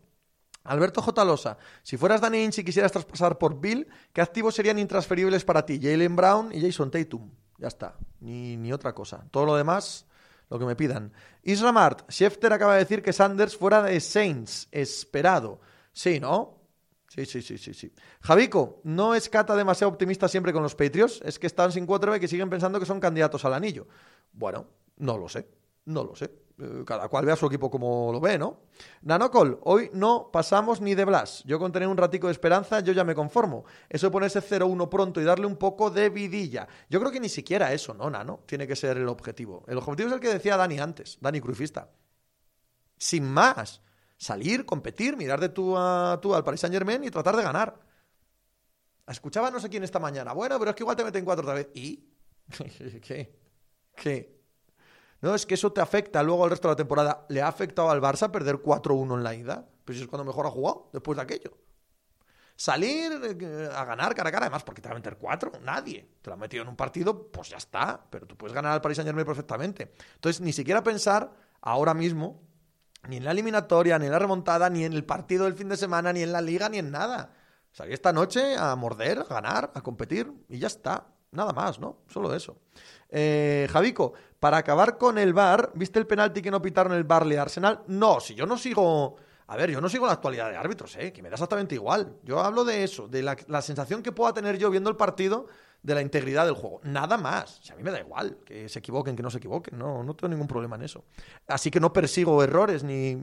Alberto 0.64 1.02
J. 1.02 1.26
Losa, 1.26 1.58
si 1.82 1.98
fueras 1.98 2.22
Danny 2.22 2.42
Inch 2.42 2.60
y 2.60 2.64
quisieras 2.64 2.92
traspasar 2.92 3.38
por 3.38 3.60
Bill, 3.60 3.88
¿qué 4.14 4.22
activos 4.22 4.56
serían 4.56 4.80
intransferibles 4.80 5.44
para 5.44 5.66
ti? 5.66 5.78
Jalen 5.82 6.16
Brown 6.16 6.54
y 6.54 6.62
Jason 6.62 6.90
Tatum. 6.90 7.30
Ya 7.58 7.68
está, 7.68 7.98
ni, 8.22 8.56
ni 8.56 8.72
otra 8.72 8.94
cosa. 8.94 9.26
Todo 9.30 9.46
lo 9.46 9.56
demás 9.56 10.06
lo 10.54 10.60
que 10.60 10.66
me 10.66 10.76
pidan. 10.76 11.12
Isra 11.42 11.72
Mart, 11.72 12.10
Schefter 12.12 12.54
acaba 12.54 12.74
de 12.74 12.80
decir 12.80 13.02
que 13.02 13.12
Sanders 13.12 13.58
fuera 13.58 13.82
de 13.82 14.00
Saints, 14.00 14.68
esperado. 14.72 15.60
Sí, 15.92 16.20
¿no? 16.20 16.60
Sí, 17.10 17.26
sí, 17.26 17.42
sí, 17.42 17.58
sí, 17.58 17.74
sí. 17.74 17.92
Javico, 18.22 18.80
¿no 18.84 19.16
es 19.16 19.30
Cata 19.30 19.56
demasiado 19.56 19.92
optimista 19.92 20.28
siempre 20.28 20.54
con 20.54 20.62
los 20.62 20.76
Patriots? 20.76 21.22
Es 21.26 21.40
que 21.40 21.48
están 21.48 21.72
sin 21.72 21.88
4 21.88 22.16
y 22.18 22.28
siguen 22.28 22.52
pensando 22.52 22.80
que 22.80 22.86
son 22.86 23.00
candidatos 23.00 23.44
al 23.46 23.56
anillo. 23.56 23.88
Bueno, 24.32 24.68
no 24.98 25.18
lo 25.18 25.28
sé. 25.28 25.48
No 25.86 26.04
lo 26.04 26.16
sé. 26.16 26.32
Eh, 26.60 26.84
cada 26.86 27.08
cual 27.08 27.26
ve 27.26 27.32
a 27.32 27.36
su 27.36 27.48
equipo 27.48 27.72
como 27.72 28.12
lo 28.12 28.20
ve, 28.20 28.38
¿no? 28.38 28.60
Nanocol, 29.02 29.60
hoy 29.64 29.90
no 29.94 30.30
pasamos 30.32 30.82
ni 30.82 30.94
de 30.94 31.04
Blas. 31.04 31.42
Yo 31.46 31.58
con 31.58 31.72
tener 31.72 31.88
un 31.88 31.98
ratico 31.98 32.28
de 32.28 32.34
esperanza, 32.34 32.80
yo 32.82 32.94
ya 32.94 33.04
me 33.04 33.16
conformo. 33.16 33.66
Eso 33.90 34.12
ponerse 34.12 34.40
0-1 34.40 34.88
pronto 34.88 35.20
y 35.20 35.24
darle 35.24 35.48
un 35.48 35.56
poco 35.56 35.90
de 35.90 36.10
vidilla. 36.10 36.68
Yo 36.90 37.00
creo 37.00 37.12
que 37.12 37.20
ni 37.20 37.30
siquiera 37.30 37.74
eso, 37.74 37.96
¿no, 37.96 38.08
Nano? 38.10 38.42
Tiene 38.46 38.68
que 38.68 38.76
ser 38.76 38.98
el 38.98 39.08
objetivo. 39.08 39.64
El 39.68 39.80
objetivo 39.80 40.10
es 40.10 40.14
el 40.14 40.20
que 40.20 40.30
decía 40.30 40.56
Dani 40.56 40.80
antes, 40.80 41.18
Dani 41.20 41.42
Crufista. 41.42 41.90
Sin 42.98 43.26
más. 43.26 43.82
Salir, 44.18 44.66
competir, 44.66 45.18
mirar 45.18 45.40
de 45.40 45.50
tú, 45.50 45.76
a, 45.76 46.20
tú 46.22 46.36
al 46.36 46.44
Paris 46.44 46.62
Saint 46.62 46.74
Germain 46.74 47.04
y 47.04 47.10
tratar 47.10 47.36
de 47.36 47.44
ganar. 47.44 47.80
Escuchaba 49.08 49.50
no 49.50 49.60
sé 49.60 49.70
quién 49.70 49.84
esta 49.84 50.00
mañana. 50.00 50.34
Bueno, 50.34 50.60
pero 50.60 50.70
es 50.70 50.76
que 50.76 50.84
igual 50.84 50.96
te 50.96 51.04
meten 51.04 51.26
cuatro 51.26 51.44
otra 51.44 51.56
vez. 51.56 51.70
¿Y? 51.74 52.08
¿Qué? 53.02 53.36
¿Qué? 53.96 54.33
No, 55.24 55.34
es 55.34 55.46
que 55.46 55.54
eso 55.54 55.72
te 55.72 55.80
afecta 55.80 56.22
luego 56.22 56.44
al 56.44 56.50
resto 56.50 56.68
de 56.68 56.74
la 56.74 56.76
temporada. 56.76 57.26
¿Le 57.30 57.42
ha 57.42 57.48
afectado 57.48 57.90
al 57.90 58.02
Barça 58.02 58.30
perder 58.30 58.58
4-1 58.58 59.16
en 59.16 59.24
la 59.24 59.34
ida? 59.34 59.66
Pues 59.86 59.98
es 59.98 60.06
cuando 60.06 60.26
mejor 60.26 60.46
ha 60.46 60.52
jugado, 60.52 60.90
después 60.92 61.16
de 61.16 61.22
aquello. 61.22 61.58
Salir 62.58 63.14
eh, 63.24 63.70
a 63.74 63.86
ganar 63.86 64.14
cara 64.16 64.28
a 64.28 64.32
cara, 64.34 64.46
además, 64.48 64.66
porque 64.66 64.82
te 64.82 64.90
va 64.90 64.96
a 64.96 64.98
meter 64.98 65.16
4, 65.18 65.54
nadie. 65.62 66.10
Te 66.22 66.30
lo 66.30 66.34
ha 66.34 66.38
metido 66.38 66.64
en 66.64 66.68
un 66.68 66.76
partido, 66.76 67.32
pues 67.32 67.48
ya 67.48 67.56
está. 67.56 68.06
Pero 68.10 68.28
tú 68.28 68.36
puedes 68.36 68.54
ganar 68.54 68.74
al 68.74 68.82
Paris 68.82 68.98
Saint 68.98 69.08
Germain 69.08 69.26
perfectamente. 69.26 69.94
Entonces, 70.16 70.42
ni 70.42 70.52
siquiera 70.52 70.84
pensar 70.84 71.32
ahora 71.62 71.94
mismo, 71.94 72.42
ni 73.08 73.16
en 73.16 73.24
la 73.24 73.32
eliminatoria, 73.32 73.98
ni 74.00 74.08
en 74.08 74.12
la 74.12 74.20
remontada, 74.20 74.70
ni 74.70 74.84
en 74.84 74.92
el 74.92 75.06
partido 75.06 75.46
del 75.46 75.54
fin 75.54 75.70
de 75.70 75.78
semana, 75.78 76.12
ni 76.12 76.22
en 76.22 76.34
la 76.34 76.42
liga, 76.42 76.68
ni 76.68 76.80
en 76.80 76.92
nada. 76.92 77.32
Salir 77.72 77.94
esta 77.94 78.12
noche 78.12 78.58
a 78.58 78.76
morder, 78.76 79.20
a 79.20 79.24
ganar, 79.24 79.72
a 79.74 79.80
competir, 79.80 80.34
y 80.50 80.60
ya 80.60 80.68
está. 80.68 81.08
Nada 81.32 81.52
más, 81.52 81.80
¿no? 81.80 82.04
Solo 82.08 82.36
eso. 82.36 82.58
Eh, 83.16 83.68
Javico, 83.72 84.14
para 84.40 84.58
acabar 84.58 84.98
con 84.98 85.20
el 85.20 85.34
bar, 85.34 85.72
¿viste 85.76 86.00
el 86.00 86.08
penalti 86.08 86.42
que 86.42 86.50
no 86.50 86.64
pitaron 86.64 86.94
el 86.94 87.04
Barley 87.04 87.38
Arsenal? 87.38 87.84
No, 87.88 88.20
si 88.20 88.34
yo 88.34 88.48
no 88.48 88.58
sigo. 88.58 89.16
A 89.48 89.56
ver, 89.56 89.70
yo 89.70 89.80
no 89.80 89.88
sigo 89.88 90.08
la 90.08 90.14
actualidad 90.14 90.50
de 90.50 90.58
árbitros, 90.58 90.96
¿eh? 90.96 91.14
que 91.14 91.22
me 91.22 91.30
da 91.30 91.36
exactamente 91.36 91.76
igual. 91.76 92.16
Yo 92.24 92.40
hablo 92.40 92.64
de 92.66 92.84
eso, 92.84 93.08
de 93.08 93.22
la, 93.22 93.62
sensación 93.62 94.02
que 94.02 94.12
pueda 94.12 94.34
tener 94.34 94.58
yo 94.58 94.72
viendo 94.72 94.90
el 94.90 94.96
partido 94.96 95.46
de 95.84 95.94
la 95.94 96.02
integridad 96.02 96.46
del 96.46 96.56
juego. 96.56 96.80
Nada 96.84 97.18
más. 97.18 97.62
O 97.70 97.74
a 97.74 97.76
mí 97.76 97.84
me 97.84 97.92
da 97.92 98.00
igual 98.00 98.38
que 98.44 98.68
se 98.68 98.80
equivoquen, 98.80 99.16
que 99.16 99.22
no 99.22 99.30
se 99.30 99.38
equivoquen. 99.38 99.78
No, 99.78 100.02
no 100.02 100.16
tengo 100.16 100.30
ningún 100.30 100.48
problema 100.48 100.76
en 100.78 100.82
eso. 100.82 101.04
Así 101.48 101.70
que 101.70 101.80
no 101.80 101.94
persigo 101.94 102.42
errores, 102.42 102.84
ni. 102.84 103.16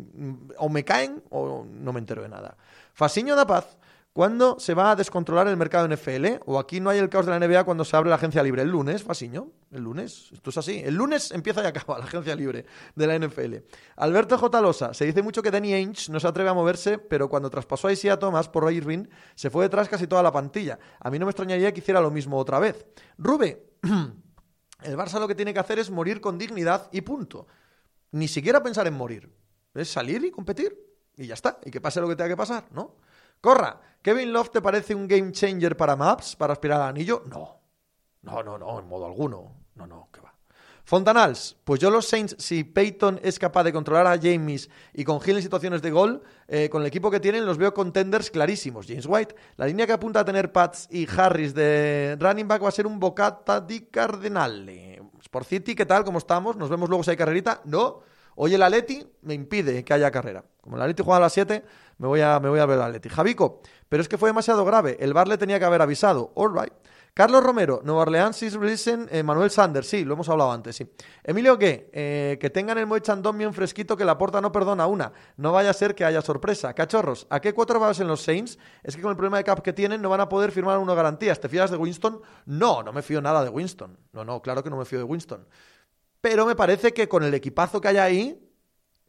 O 0.58 0.68
me 0.68 0.84
caen 0.84 1.20
o 1.30 1.64
no 1.68 1.92
me 1.92 1.98
entero 1.98 2.22
de 2.22 2.28
nada. 2.28 2.56
Fasiño 2.92 3.34
da 3.34 3.46
Paz. 3.46 3.76
¿Cuándo 4.12 4.58
se 4.58 4.74
va 4.74 4.90
a 4.90 4.96
descontrolar 4.96 5.46
el 5.46 5.56
mercado 5.56 5.86
NFL? 5.86 6.42
¿O 6.46 6.58
aquí 6.58 6.80
no 6.80 6.90
hay 6.90 6.98
el 6.98 7.08
caos 7.08 7.26
de 7.26 7.38
la 7.38 7.46
NBA 7.46 7.62
cuando 7.62 7.84
se 7.84 7.96
abre 7.96 8.10
la 8.10 8.16
agencia 8.16 8.42
libre? 8.42 8.62
¿El 8.62 8.68
lunes, 8.68 9.04
Fasiño? 9.04 9.52
¿El 9.70 9.84
lunes? 9.84 10.30
Esto 10.32 10.50
es 10.50 10.58
así. 10.58 10.82
El 10.84 10.96
lunes 10.96 11.30
empieza 11.30 11.62
y 11.62 11.66
acaba 11.66 11.96
la 11.96 12.06
agencia 12.06 12.34
libre 12.34 12.66
de 12.96 13.06
la 13.06 13.16
NFL. 13.16 13.58
Alberto 13.96 14.36
J. 14.36 14.60
Losa. 14.60 14.94
Se 14.94 15.04
dice 15.04 15.22
mucho 15.22 15.42
que 15.42 15.52
Danny 15.52 15.74
Ainge 15.74 16.10
no 16.10 16.18
se 16.18 16.26
atreve 16.26 16.50
a 16.50 16.54
moverse, 16.54 16.98
pero 16.98 17.28
cuando 17.28 17.50
traspasó 17.50 17.86
a 17.86 17.92
Isia 17.92 18.18
Thomas 18.18 18.48
por 18.48 18.70
Irving, 18.72 19.06
se 19.36 19.48
fue 19.48 19.66
detrás 19.66 19.88
casi 19.88 20.08
toda 20.08 20.24
la 20.24 20.32
pantilla. 20.32 20.80
A 20.98 21.08
mí 21.08 21.20
no 21.20 21.26
me 21.26 21.30
extrañaría 21.30 21.72
que 21.72 21.78
hiciera 21.78 22.00
lo 22.00 22.10
mismo 22.10 22.36
otra 22.36 22.58
vez. 22.58 22.84
Rube. 23.16 23.70
El 24.82 24.96
Barça 24.96 25.20
lo 25.20 25.28
que 25.28 25.36
tiene 25.36 25.54
que 25.54 25.60
hacer 25.60 25.78
es 25.78 25.88
morir 25.88 26.20
con 26.20 26.36
dignidad 26.36 26.88
y 26.90 27.02
punto. 27.02 27.46
Ni 28.10 28.26
siquiera 28.26 28.60
pensar 28.60 28.88
en 28.88 28.94
morir. 28.94 29.32
Es 29.72 29.88
salir 29.88 30.24
y 30.24 30.32
competir. 30.32 30.76
Y 31.16 31.28
ya 31.28 31.34
está. 31.34 31.60
Y 31.64 31.70
que 31.70 31.80
pase 31.80 32.00
lo 32.00 32.08
que 32.08 32.16
tenga 32.16 32.30
que 32.30 32.36
pasar, 32.36 32.64
¿no? 32.72 32.96
Corra, 33.40 33.80
¿Kevin 34.02 34.32
Love 34.32 34.50
te 34.50 34.60
parece 34.60 34.94
un 34.94 35.08
game 35.08 35.32
changer 35.32 35.76
para 35.76 35.96
Maps, 35.96 36.36
para 36.36 36.52
aspirar 36.52 36.82
al 36.82 36.88
anillo? 36.88 37.22
No. 37.26 37.60
No, 38.22 38.42
no, 38.42 38.58
no, 38.58 38.78
en 38.78 38.86
modo 38.86 39.06
alguno. 39.06 39.54
No, 39.74 39.86
no, 39.86 40.08
que 40.12 40.20
va. 40.20 40.34
Fontanals, 40.84 41.56
pues 41.64 41.80
yo 41.80 41.90
los 41.90 42.06
Saints, 42.06 42.36
si 42.38 42.64
Peyton 42.64 43.20
es 43.22 43.38
capaz 43.38 43.64
de 43.64 43.72
controlar 43.72 44.06
a 44.06 44.18
James 44.20 44.68
y 44.92 45.04
con 45.04 45.20
Hill 45.24 45.36
en 45.36 45.42
situaciones 45.42 45.80
de 45.82 45.90
gol, 45.90 46.22
eh, 46.48 46.68
con 46.68 46.82
el 46.82 46.88
equipo 46.88 47.10
que 47.10 47.20
tienen 47.20 47.46
los 47.46 47.58
veo 47.58 47.72
contenders 47.72 48.30
clarísimos. 48.30 48.86
James 48.86 49.06
White, 49.06 49.34
la 49.56 49.66
línea 49.66 49.86
que 49.86 49.92
apunta 49.92 50.20
a 50.20 50.24
tener 50.24 50.52
Pats 50.52 50.88
y 50.90 51.06
Harris 51.08 51.54
de 51.54 52.16
running 52.18 52.48
back 52.48 52.64
va 52.64 52.68
a 52.68 52.72
ser 52.72 52.86
un 52.86 52.98
bocata 52.98 53.60
di 53.60 53.82
Cardenale. 53.82 55.00
Por 55.30 55.44
City, 55.44 55.74
¿qué 55.74 55.86
tal? 55.86 56.04
¿Cómo 56.04 56.18
estamos? 56.18 56.56
¿Nos 56.56 56.68
vemos 56.68 56.88
luego 56.88 57.04
si 57.04 57.10
hay 57.10 57.16
carrerita? 57.16 57.60
No. 57.64 58.02
Hoy 58.42 58.54
el 58.54 58.62
Atleti 58.62 59.06
me 59.20 59.34
impide 59.34 59.84
que 59.84 59.92
haya 59.92 60.10
carrera. 60.10 60.42
Como 60.62 60.76
el 60.76 60.82
Atleti 60.82 61.02
juega 61.02 61.18
a 61.18 61.20
las 61.20 61.34
7, 61.34 61.62
me 61.98 62.08
voy 62.08 62.22
a, 62.22 62.40
me 62.40 62.48
voy 62.48 62.58
a 62.58 62.64
ver 62.64 62.78
el 62.78 62.84
Atleti. 62.84 63.10
Javico, 63.10 63.60
pero 63.86 64.00
es 64.00 64.08
que 64.08 64.16
fue 64.16 64.30
demasiado 64.30 64.64
grave. 64.64 64.96
El 64.98 65.12
bar 65.12 65.28
le 65.28 65.36
tenía 65.36 65.58
que 65.58 65.66
haber 65.66 65.82
avisado. 65.82 66.32
All 66.36 66.58
right. 66.58 66.72
Carlos 67.12 67.42
Romero, 67.42 67.82
Nueva 67.84 68.00
Orleans 68.00 68.42
is 68.42 68.56
eh, 68.86 69.22
Manuel 69.22 69.50
Sanders, 69.50 69.86
sí, 69.86 70.06
lo 70.06 70.14
hemos 70.14 70.26
hablado 70.30 70.52
antes, 70.52 70.74
sí. 70.74 70.90
Emilio, 71.22 71.58
¿qué? 71.58 71.90
Eh, 71.92 72.38
que 72.40 72.48
tengan 72.48 72.78
el 72.78 72.86
Moe 72.86 73.02
bien 73.34 73.52
fresquito, 73.52 73.94
que 73.94 74.06
la 74.06 74.16
porta 74.16 74.40
no 74.40 74.50
perdona 74.50 74.86
una. 74.86 75.12
No 75.36 75.52
vaya 75.52 75.68
a 75.68 75.74
ser 75.74 75.94
que 75.94 76.06
haya 76.06 76.22
sorpresa. 76.22 76.72
Cachorros, 76.72 77.26
¿a 77.28 77.40
qué 77.40 77.52
cuatro 77.52 77.78
vas 77.78 78.00
en 78.00 78.08
los 78.08 78.22
Saints? 78.22 78.58
Es 78.82 78.96
que 78.96 79.02
con 79.02 79.10
el 79.10 79.18
problema 79.18 79.36
de 79.36 79.44
cap 79.44 79.60
que 79.60 79.74
tienen 79.74 80.00
no 80.00 80.08
van 80.08 80.22
a 80.22 80.30
poder 80.30 80.50
firmar 80.50 80.78
una 80.78 80.94
garantías. 80.94 81.38
¿Te 81.40 81.50
fías 81.50 81.70
de 81.70 81.76
Winston? 81.76 82.22
No, 82.46 82.82
no 82.82 82.90
me 82.90 83.02
fío 83.02 83.20
nada 83.20 83.44
de 83.44 83.50
Winston. 83.50 83.98
No, 84.14 84.24
no, 84.24 84.40
claro 84.40 84.62
que 84.62 84.70
no 84.70 84.78
me 84.78 84.86
fío 84.86 84.98
de 84.98 85.04
Winston. 85.04 85.46
Pero 86.20 86.46
me 86.46 86.54
parece 86.54 86.92
que 86.92 87.08
con 87.08 87.22
el 87.22 87.34
equipazo 87.34 87.80
que 87.80 87.88
hay 87.88 87.96
ahí, 87.96 88.50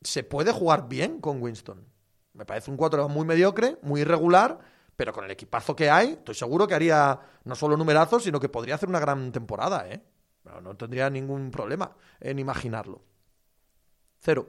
se 0.02 0.24
puede 0.24 0.52
jugar 0.52 0.88
bien 0.88 1.20
con 1.20 1.42
Winston. 1.42 1.86
Me 2.34 2.46
parece 2.46 2.72
un 2.72 2.78
4 2.78 3.10
muy 3.10 3.26
mediocre, 3.26 3.78
muy 3.82 4.02
irregular, 4.02 4.60
pero 4.96 5.14
con 5.14 5.26
el 5.26 5.32
equipazo 5.32 5.76
que 5.76 5.90
hay, 5.90 6.12
estoy 6.12 6.36
seguro 6.36 6.68
que 6.68 6.76
haría 6.76 7.20
no 7.44 7.56
solo 7.56 7.76
numerazos, 7.76 8.24
sino 8.24 8.40
que 8.40 8.50
podría 8.50 8.76
hacer 8.76 8.90
una 8.90 9.00
gran 9.00 9.32
temporada, 9.32 9.90
¿eh? 9.90 10.02
No, 10.64 10.76
tendría 10.76 11.10
ningún 11.10 11.52
problema 11.52 11.96
en 12.20 12.40
imaginarlo. 12.40 13.02
Cero. 14.20 14.48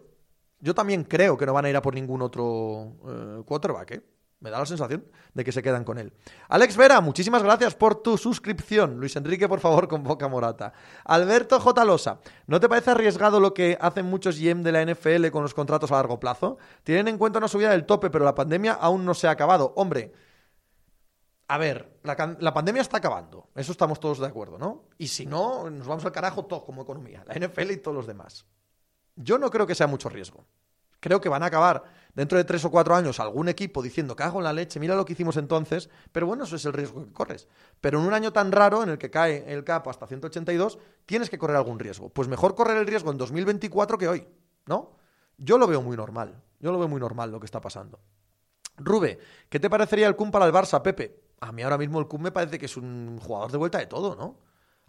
Yo 0.58 0.74
también 0.74 1.04
creo 1.04 1.36
que 1.36 1.44
no 1.44 1.52
van 1.52 1.64
a 1.64 1.70
ir 1.70 1.76
a 1.76 1.82
por 1.82 1.94
ningún 1.94 2.22
otro 2.22 2.96
eh, 3.08 3.42
quarterback, 3.44 3.90
¿eh? 3.90 4.02
Me 4.42 4.50
da 4.50 4.58
la 4.58 4.66
sensación 4.66 5.06
de 5.34 5.44
que 5.44 5.52
se 5.52 5.62
quedan 5.62 5.84
con 5.84 5.98
él. 5.98 6.12
Alex 6.48 6.76
Vera, 6.76 7.00
muchísimas 7.00 7.44
gracias 7.44 7.76
por 7.76 8.02
tu 8.02 8.18
suscripción. 8.18 8.98
Luis 8.98 9.14
Enrique, 9.14 9.48
por 9.48 9.60
favor, 9.60 9.86
con 9.86 10.02
boca 10.02 10.26
Morata. 10.26 10.72
Alberto 11.04 11.60
J. 11.60 11.84
Losa, 11.84 12.18
¿no 12.48 12.58
te 12.58 12.68
parece 12.68 12.90
arriesgado 12.90 13.38
lo 13.38 13.54
que 13.54 13.78
hacen 13.80 14.06
muchos 14.06 14.40
GM 14.40 14.64
de 14.64 14.72
la 14.72 14.84
NFL 14.84 15.28
con 15.28 15.44
los 15.44 15.54
contratos 15.54 15.92
a 15.92 15.94
largo 15.94 16.18
plazo? 16.18 16.58
Tienen 16.82 17.06
en 17.06 17.18
cuenta 17.18 17.38
una 17.38 17.46
subida 17.46 17.70
del 17.70 17.86
tope, 17.86 18.10
pero 18.10 18.24
la 18.24 18.34
pandemia 18.34 18.72
aún 18.72 19.04
no 19.04 19.14
se 19.14 19.28
ha 19.28 19.30
acabado. 19.30 19.72
Hombre, 19.76 20.12
a 21.46 21.56
ver, 21.56 22.00
la, 22.02 22.36
la, 22.40 22.52
pandemia 22.52 22.82
está 22.82 22.96
acabando. 22.96 23.48
Eso 23.54 23.70
estamos 23.70 24.00
todos 24.00 24.18
de 24.18 24.26
acuerdo, 24.26 24.58
¿no? 24.58 24.88
Y 24.98 25.06
si 25.06 25.24
no, 25.24 25.70
nos 25.70 25.86
vamos 25.86 26.04
al 26.04 26.10
carajo 26.10 26.46
todos 26.46 26.64
como 26.64 26.82
economía. 26.82 27.24
La 27.28 27.34
NFL 27.34 27.70
y 27.70 27.76
todos 27.76 27.94
los 27.94 28.08
demás. 28.08 28.44
Yo 29.14 29.38
no 29.38 29.50
creo 29.50 29.68
que 29.68 29.76
sea 29.76 29.86
mucho 29.86 30.08
riesgo. 30.08 30.46
Creo 31.02 31.20
que 31.20 31.28
van 31.28 31.42
a 31.42 31.46
acabar 31.46 31.82
dentro 32.14 32.38
de 32.38 32.44
tres 32.44 32.64
o 32.64 32.70
cuatro 32.70 32.94
años 32.94 33.18
algún 33.18 33.48
equipo 33.48 33.82
diciendo 33.82 34.14
cago 34.14 34.38
en 34.38 34.44
la 34.44 34.52
leche, 34.52 34.78
mira 34.78 34.94
lo 34.94 35.04
que 35.04 35.14
hicimos 35.14 35.36
entonces, 35.36 35.90
pero 36.12 36.28
bueno, 36.28 36.44
eso 36.44 36.54
es 36.54 36.64
el 36.64 36.72
riesgo 36.72 37.04
que 37.04 37.12
corres. 37.12 37.48
Pero 37.80 37.98
en 37.98 38.06
un 38.06 38.14
año 38.14 38.32
tan 38.32 38.52
raro 38.52 38.84
en 38.84 38.88
el 38.88 38.98
que 38.98 39.10
cae 39.10 39.52
el 39.52 39.64
capo 39.64 39.90
hasta 39.90 40.06
182, 40.06 40.78
tienes 41.04 41.28
que 41.28 41.38
correr 41.38 41.56
algún 41.56 41.80
riesgo. 41.80 42.08
Pues 42.10 42.28
mejor 42.28 42.54
correr 42.54 42.76
el 42.76 42.86
riesgo 42.86 43.10
en 43.10 43.18
2024 43.18 43.98
que 43.98 44.06
hoy, 44.06 44.28
¿no? 44.66 44.92
Yo 45.38 45.58
lo 45.58 45.66
veo 45.66 45.82
muy 45.82 45.96
normal, 45.96 46.40
yo 46.60 46.70
lo 46.70 46.78
veo 46.78 46.86
muy 46.86 47.00
normal 47.00 47.32
lo 47.32 47.40
que 47.40 47.46
está 47.46 47.60
pasando. 47.60 47.98
Rube, 48.76 49.18
¿qué 49.48 49.58
te 49.58 49.68
parecería 49.68 50.06
el 50.06 50.14
CUM 50.14 50.30
para 50.30 50.46
el 50.46 50.52
Barça, 50.52 50.82
Pepe? 50.82 51.20
A 51.40 51.50
mí 51.50 51.62
ahora 51.62 51.78
mismo 51.78 51.98
el 51.98 52.06
CUM 52.06 52.22
me 52.22 52.30
parece 52.30 52.60
que 52.60 52.66
es 52.66 52.76
un 52.76 53.18
jugador 53.18 53.50
de 53.50 53.58
vuelta 53.58 53.78
de 53.78 53.86
todo, 53.86 54.14
¿no? 54.14 54.38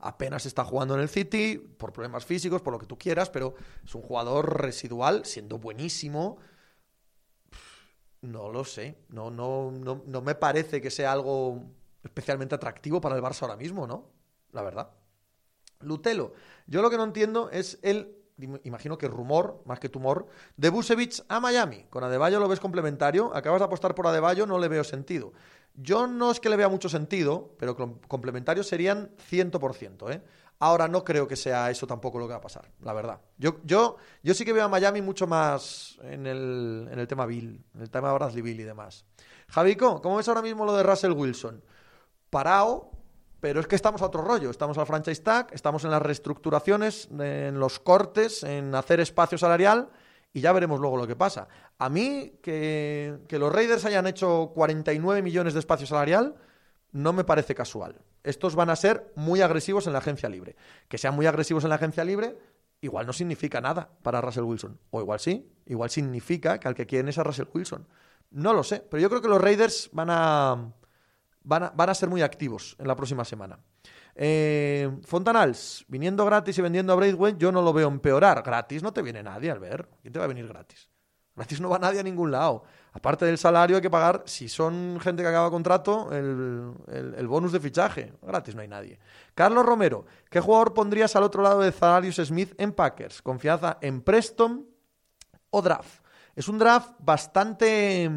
Apenas 0.03 0.45
está 0.45 0.63
jugando 0.63 0.95
en 0.95 1.01
el 1.01 1.09
City, 1.09 1.57
por 1.57 1.93
problemas 1.93 2.25
físicos, 2.25 2.61
por 2.61 2.73
lo 2.73 2.79
que 2.79 2.85
tú 2.85 2.97
quieras, 2.97 3.29
pero 3.29 3.55
es 3.83 3.95
un 3.95 4.01
jugador 4.01 4.61
residual, 4.61 5.25
siendo 5.25 5.57
buenísimo. 5.57 6.37
No 8.21 8.49
lo 8.49 8.63
sé, 8.63 8.97
no, 9.09 9.31
no, 9.31 9.71
no, 9.71 10.03
no 10.05 10.21
me 10.21 10.35
parece 10.35 10.81
que 10.81 10.91
sea 10.91 11.11
algo 11.11 11.63
especialmente 12.03 12.55
atractivo 12.55 13.01
para 13.01 13.15
el 13.15 13.21
Barça 13.21 13.43
ahora 13.43 13.57
mismo, 13.57 13.87
¿no? 13.87 14.09
La 14.51 14.61
verdad. 14.61 14.91
Lutelo, 15.79 16.33
yo 16.67 16.81
lo 16.81 16.89
que 16.89 16.97
no 16.97 17.03
entiendo 17.03 17.49
es 17.49 17.79
el, 17.81 18.23
imagino 18.63 18.97
que 18.97 19.07
rumor, 19.07 19.61
más 19.65 19.79
que 19.79 19.89
tumor, 19.89 20.27
de 20.57 20.69
Busevich 20.69 21.23
a 21.27 21.39
Miami. 21.39 21.85
Con 21.89 22.03
Adebayo 22.03 22.39
lo 22.39 22.47
ves 22.47 22.59
complementario, 22.59 23.35
acabas 23.35 23.59
de 23.59 23.65
apostar 23.65 23.95
por 23.95 24.07
Adebayo, 24.07 24.45
no 24.45 24.59
le 24.59 24.67
veo 24.67 24.83
sentido. 24.83 25.33
Yo 25.75 26.07
no 26.07 26.31
es 26.31 26.39
que 26.39 26.49
le 26.49 26.55
vea 26.55 26.69
mucho 26.69 26.89
sentido, 26.89 27.55
pero 27.57 27.75
complementarios 28.07 28.67
serían 28.67 29.11
100%. 29.29 30.13
¿eh? 30.13 30.21
Ahora 30.59 30.87
no 30.87 31.03
creo 31.03 31.27
que 31.27 31.35
sea 31.35 31.71
eso 31.71 31.87
tampoco 31.87 32.19
lo 32.19 32.27
que 32.27 32.33
va 32.33 32.37
a 32.37 32.41
pasar, 32.41 32.69
la 32.81 32.93
verdad. 32.93 33.19
Yo, 33.37 33.57
yo, 33.63 33.97
yo 34.21 34.33
sí 34.33 34.45
que 34.45 34.53
veo 34.53 34.65
a 34.65 34.69
Miami 34.69 35.01
mucho 35.01 35.25
más 35.25 35.97
en 36.03 36.27
el, 36.27 36.87
en 36.91 36.99
el 36.99 37.07
tema 37.07 37.25
Bill, 37.25 37.63
en 37.73 37.81
el 37.81 37.89
tema 37.89 38.13
Bradley 38.13 38.41
Bill 38.41 38.59
y 38.59 38.63
demás. 38.63 39.05
Javico, 39.49 40.01
¿cómo 40.01 40.17
ves 40.17 40.27
ahora 40.27 40.41
mismo 40.41 40.63
lo 40.65 40.75
de 40.75 40.83
Russell 40.83 41.11
Wilson? 41.11 41.63
Parado, 42.29 42.91
pero 43.39 43.59
es 43.59 43.67
que 43.67 43.75
estamos 43.75 44.01
a 44.01 44.05
otro 44.05 44.21
rollo. 44.21 44.51
Estamos 44.51 44.77
al 44.77 44.85
franchise 44.85 45.21
tag, 45.21 45.47
estamos 45.51 45.83
en 45.83 45.91
las 45.91 46.01
reestructuraciones, 46.01 47.09
en 47.19 47.59
los 47.59 47.79
cortes, 47.79 48.43
en 48.43 48.73
hacer 48.75 48.99
espacio 48.99 49.37
salarial 49.37 49.89
y 50.33 50.41
ya 50.41 50.51
veremos 50.51 50.79
luego 50.79 50.97
lo 50.97 51.07
que 51.07 51.15
pasa. 51.15 51.47
A 51.77 51.89
mí, 51.89 52.39
que, 52.41 53.19
los 53.29 53.53
Raiders 53.53 53.85
hayan 53.85 54.07
hecho 54.07 54.51
49 54.55 55.21
millones 55.21 55.53
de 55.53 55.59
espacio 55.59 55.85
salarial, 55.85 56.35
no 56.91 57.13
me 57.13 57.23
parece 57.23 57.53
casual. 57.53 58.01
Estos 58.23 58.55
van 58.55 58.71
a 58.71 58.75
ser 58.75 59.11
muy 59.15 59.41
agresivos 59.41 59.85
en 59.85 59.93
la 59.93 59.99
agencia 59.99 60.29
libre. 60.29 60.55
Que 60.87 60.97
sean 60.97 61.15
muy 61.15 61.27
agresivos 61.27 61.63
en 61.63 61.69
la 61.69 61.75
agencia 61.75 62.03
libre, 62.03 62.35
igual 62.81 63.05
no 63.05 63.13
significa 63.13 63.61
nada 63.61 63.91
para 64.01 64.21
Russell 64.21 64.43
Wilson. 64.43 64.79
O 64.89 65.01
igual 65.01 65.19
sí, 65.19 65.51
igual 65.67 65.91
significa 65.91 66.59
que 66.59 66.67
al 66.67 66.75
que 66.75 66.87
quieren 66.87 67.09
es 67.09 67.17
a 67.19 67.23
Russell 67.23 67.47
Wilson. 67.53 67.87
No 68.31 68.53
lo 68.53 68.63
sé, 68.63 68.83
pero 68.89 69.01
yo 69.01 69.09
creo 69.09 69.21
que 69.21 69.27
los 69.27 69.41
Raiders 69.41 69.91
van 69.93 70.09
a, 70.09 70.73
van 71.43 71.63
a, 71.63 71.69
van 71.69 71.89
a 71.89 71.93
ser 71.93 72.09
muy 72.09 72.23
activos 72.23 72.75
en 72.79 72.87
la 72.87 72.95
próxima 72.95 73.23
semana. 73.23 73.59
Eh, 74.15 74.91
Fontanals, 75.05 75.85
viniendo 75.87 76.25
gratis 76.25 76.57
y 76.57 76.61
vendiendo 76.61 76.93
a 76.93 76.95
Braithwaite, 76.95 77.39
yo 77.39 77.51
no 77.51 77.61
lo 77.61 77.73
veo 77.73 77.87
empeorar. 77.87 78.43
Gratis 78.43 78.83
no 78.83 78.93
te 78.93 79.01
viene 79.01 79.23
nadie 79.23 79.51
al 79.51 79.59
ver. 79.59 79.89
¿Quién 80.01 80.13
te 80.13 80.19
va 80.19 80.25
a 80.25 80.27
venir 80.27 80.47
gratis? 80.47 80.89
Gratis 81.35 81.59
no 81.59 81.69
va 81.69 81.79
nadie 81.79 81.99
a 81.99 82.03
ningún 82.03 82.31
lado. 82.31 82.63
Aparte 82.91 83.25
del 83.25 83.39
salario 83.39 83.75
hay 83.75 83.81
que 83.81 83.89
pagar, 83.89 84.21
si 84.25 84.47
son 84.47 84.99
gente 85.01 85.23
que 85.23 85.29
acaba 85.29 85.49
contrato, 85.49 86.11
el, 86.11 86.73
el, 86.87 87.27
bonus 87.27 87.51
de 87.51 87.59
fichaje. 87.59 88.13
Gratis 88.21 88.53
no 88.53 88.61
hay 88.61 88.67
nadie. 88.67 88.99
Carlos 89.33 89.65
Romero, 89.65 90.05
¿qué 90.29 90.39
jugador 90.39 90.75
pondrías 90.75 91.15
al 91.15 91.23
otro 91.23 91.41
lado 91.41 91.61
de 91.61 91.71
Zalarius 91.71 92.17
Smith 92.17 92.53
en 92.59 92.71
Packers? 92.71 93.23
¿Confianza 93.23 93.79
en 93.81 94.01
Preston 94.01 94.67
o 95.49 95.61
draft? 95.63 96.03
Es 96.35 96.47
un 96.47 96.59
draft 96.59 96.91
bastante, 96.99 98.09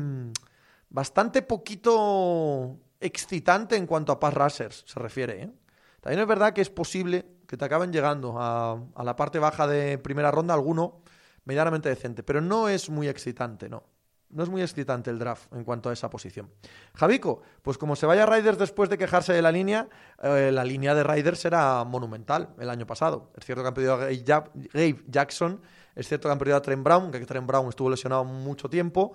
bastante 0.91 1.41
poquito 1.41 2.77
excitante 3.01 3.77
en 3.77 3.87
cuanto 3.87 4.13
a 4.13 4.21
pass 4.21 4.35
rushers 4.35 4.85
se 4.87 5.01
refiere. 5.01 5.43
¿eh? 5.43 5.51
También 6.07 6.21
es 6.21 6.29
verdad 6.29 6.53
que 6.53 6.61
es 6.61 6.71
posible 6.71 7.27
que 7.49 7.57
te 7.57 7.65
acaben 7.65 7.93
llegando 7.93 8.37
a, 8.39 8.81
la 9.03 9.17
parte 9.17 9.41
baja 9.41 9.67
de 9.67 9.99
primera 9.99 10.31
ronda 10.31 10.55
alguno 10.55 11.01
medianamente 11.47 11.89
decente, 11.89 12.23
pero 12.23 12.41
no 12.41 12.69
es 12.69 12.89
muy 12.89 13.09
excitante, 13.09 13.69
no. 13.69 13.83
No 14.31 14.45
es 14.45 14.49
muy 14.49 14.63
excitante 14.63 15.11
el 15.11 15.19
draft 15.19 15.53
en 15.53 15.65
cuanto 15.65 15.91
a 15.91 15.93
esa 15.93 16.09
posición. 16.09 16.49
Javico, 16.95 17.43
pues 17.61 17.77
como 17.77 17.97
se 17.97 18.07
vaya 18.07 18.25
Riders 18.25 18.57
después 18.57 18.89
de 18.89 18.99
quejarse 18.99 19.33
de 19.33 19.43
la 19.43 19.51
línea, 19.51 19.89
eh, 20.23 20.53
la 20.53 20.65
línea 20.65 20.95
de 20.95 21.03
Riders 21.03 21.45
era 21.45 21.83
monumental 21.83 22.51
el 22.61 22.71
año 22.71 22.87
pasado. 22.87 23.33
Es 23.37 23.45
cierto 23.45 23.63
que 23.63 23.69
han 23.69 23.75
perdido 23.75 23.95
a 23.95 23.97
Gabe 23.97 25.03
Jackson, 25.09 25.61
es 25.97 26.07
cierto 26.07 26.29
que 26.29 26.33
han 26.33 26.39
perdido 26.39 26.59
a 26.59 26.63
Trent 26.63 26.85
Brown, 26.85 27.11
que 27.11 27.19
Trent 27.27 27.49
Brown 27.49 27.69
estuvo 27.69 27.91
lesionado 27.91 28.23
mucho 28.23 28.71
tiempo, 28.71 29.13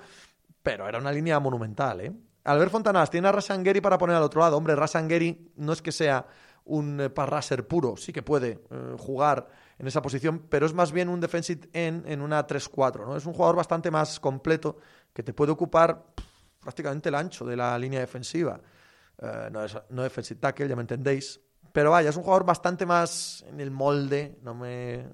pero 0.62 0.90
era 0.90 1.00
una 1.00 1.14
línea 1.14 1.40
monumental, 1.40 2.02
¿eh? 2.02 2.12
Albert 2.44 2.72
Fontanas 2.72 3.10
tiene 3.10 3.28
a 3.28 3.32
Rasangeri 3.32 3.80
para 3.82 3.98
poner 3.98 4.16
al 4.16 4.24
otro 4.24 4.42
lado. 4.42 4.58
Hombre, 4.58 4.76
Rasangeri 4.76 5.54
no 5.58 5.74
es 5.74 5.82
que 5.82 5.92
sea 5.92 6.26
un 6.66 7.02
eh, 7.02 7.10
parraser 7.10 7.68
puro, 7.68 7.98
sí 7.98 8.14
que 8.14 8.22
puede 8.22 8.60
eh, 8.70 8.96
jugar 8.98 9.48
en 9.78 9.88
esa 9.88 10.02
posición, 10.02 10.46
pero 10.50 10.66
es 10.66 10.74
más 10.74 10.92
bien 10.92 11.10
un 11.10 11.20
defensive 11.20 11.70
end 11.74 12.08
en 12.08 12.22
una 12.22 12.46
3-4, 12.46 13.06
¿no? 13.06 13.18
Es 13.18 13.26
un 13.26 13.34
jugador 13.34 13.56
bastante 13.56 13.90
más 13.90 14.20
completo 14.20 14.78
que 15.14 15.24
te 15.24 15.34
puede 15.34 15.52
ocupar 15.52 16.06
prácticamente 16.60 17.10
el 17.10 17.16
ancho 17.16 17.46
de 17.46 17.56
la 17.56 17.78
línea 17.78 18.00
defensiva. 18.00 18.60
Eh, 19.22 19.50
no, 19.52 19.64
es, 19.64 19.78
no 19.90 20.04
defensive 20.04 20.40
tackle, 20.40 20.68
ya 20.68 20.76
me 20.76 20.82
entendéis. 20.82 21.40
Pero 21.74 21.92
vaya, 21.92 22.10
es 22.10 22.16
un 22.18 22.24
jugador 22.24 22.46
bastante 22.46 22.86
más 22.86 23.46
en 23.48 23.62
el 23.62 23.72
molde, 23.72 24.38
no 24.44 24.54
me, 24.54 25.06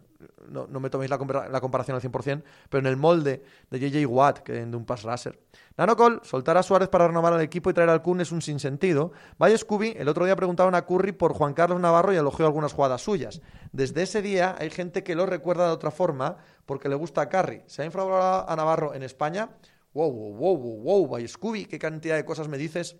no, 0.49 0.67
me 0.67 0.89
toméis 0.89 1.09
la, 1.09 1.17
la, 1.51 1.61
comparación 1.61 1.95
al 1.95 2.01
100%, 2.01 2.43
pero 2.67 2.79
en 2.79 2.87
el 2.87 2.97
molde 2.97 3.43
de 3.69 3.79
JJ 3.79 4.05
Watt, 4.07 4.39
que 4.39 4.53
de 4.53 4.75
un 4.75 4.85
pass 4.85 5.03
rusher. 5.03 5.39
Nanocol, 5.77 6.21
soltar 6.23 6.57
a 6.57 6.63
Suárez 6.63 6.89
para 6.89 7.07
renovar 7.07 7.33
al 7.33 7.41
equipo 7.41 7.69
y 7.69 7.73
traer 7.73 7.91
al 7.91 8.01
Kun 8.01 8.19
es 8.19 8.31
un 8.31 8.41
sinsentido. 8.41 9.11
Vaya 9.37 9.55
Scooby, 9.55 9.93
el 9.95 10.07
otro 10.07 10.25
día 10.25 10.35
preguntaron 10.35 10.73
a 10.73 10.87
Curry 10.87 11.11
por 11.11 11.33
Juan 11.33 11.53
Carlos 11.53 11.79
Navarro 11.79 12.11
y 12.11 12.17
elogió 12.17 12.47
algunas 12.47 12.73
jugadas 12.73 13.03
suyas. 13.03 13.41
Desde 13.71 14.01
ese 14.01 14.23
día 14.23 14.55
hay 14.57 14.71
gente 14.71 15.03
que 15.03 15.13
lo 15.13 15.27
recuerda 15.27 15.67
de 15.67 15.73
otra 15.73 15.91
forma 15.91 16.37
porque 16.65 16.89
le 16.89 16.95
gusta 16.95 17.21
a 17.21 17.29
Curry. 17.29 17.61
¿Se 17.67 17.83
ha 17.83 17.85
infravalorado 17.85 18.49
a 18.49 18.55
Navarro 18.55 18.95
en 18.95 19.03
España? 19.03 19.51
Wow, 19.93 20.11
wow, 20.11 20.33
wow, 20.33 20.57
wow, 20.57 20.81
wow, 20.81 21.07
vaya 21.09 21.27
Scooby, 21.27 21.65
qué 21.65 21.77
cantidad 21.77 22.15
de 22.15 22.25
cosas 22.25 22.47
me 22.47 22.57
dices 22.57 22.97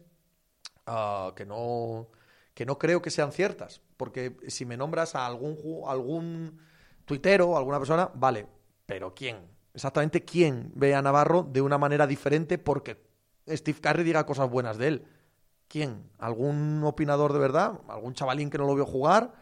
uh, 0.86 1.34
que 1.34 1.46
no 1.48 2.10
que 2.54 2.66
no 2.66 2.80
creo 2.80 3.04
que 3.04 3.12
sean 3.12 3.32
ciertas, 3.32 3.82
porque 3.98 4.38
si 4.48 4.66
me 4.66 4.78
nombras 4.78 5.14
a 5.14 5.26
algún 5.28 5.58
algún 5.88 6.60
tuitero, 7.06 7.58
alguna 7.58 7.78
persona, 7.80 8.10
vale, 8.14 8.48
pero 8.86 9.14
¿quién? 9.14 9.57
Exactamente 9.78 10.26
quién 10.26 10.72
ve 10.74 10.96
a 10.96 11.04
Navarro 11.04 11.44
de 11.44 11.62
una 11.62 11.78
manera 11.78 12.08
diferente 12.08 12.58
porque 12.58 13.00
Steve 13.48 13.80
Curry 13.80 14.04
diga 14.04 14.26
cosas 14.26 14.50
buenas 14.50 14.80
de 14.80 14.88
él. 14.88 15.08
¿Quién? 15.68 16.10
¿Algún 16.18 16.84
opinador 16.84 17.32
de 17.32 17.38
verdad? 17.38 17.80
¿Algún 17.88 18.16
chavalín 18.16 18.50
que 18.50 18.58
no 18.58 18.66
lo 18.66 18.74
vio 18.74 18.88
jugar? 18.88 19.36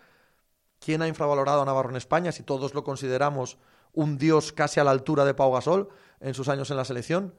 ¿Quién 0.79 1.01
ha 1.01 1.07
infravalorado 1.07 1.61
a 1.61 1.65
Navarro 1.65 1.89
en 1.89 1.95
España 1.95 2.33
si 2.33 2.43
todos 2.43 2.73
lo 2.73 2.83
consideramos 2.83 3.57
un 3.93 4.17
dios 4.17 4.51
casi 4.51 4.81
a 4.81 4.83
la 4.83 4.91
altura 4.91 5.23
de 5.23 5.35
Pau 5.35 5.53
Gasol 5.53 5.87
en 6.19 6.33
sus 6.33 6.49
años 6.49 6.69
en 6.69 6.75
la 6.75 6.83
selección? 6.83 7.33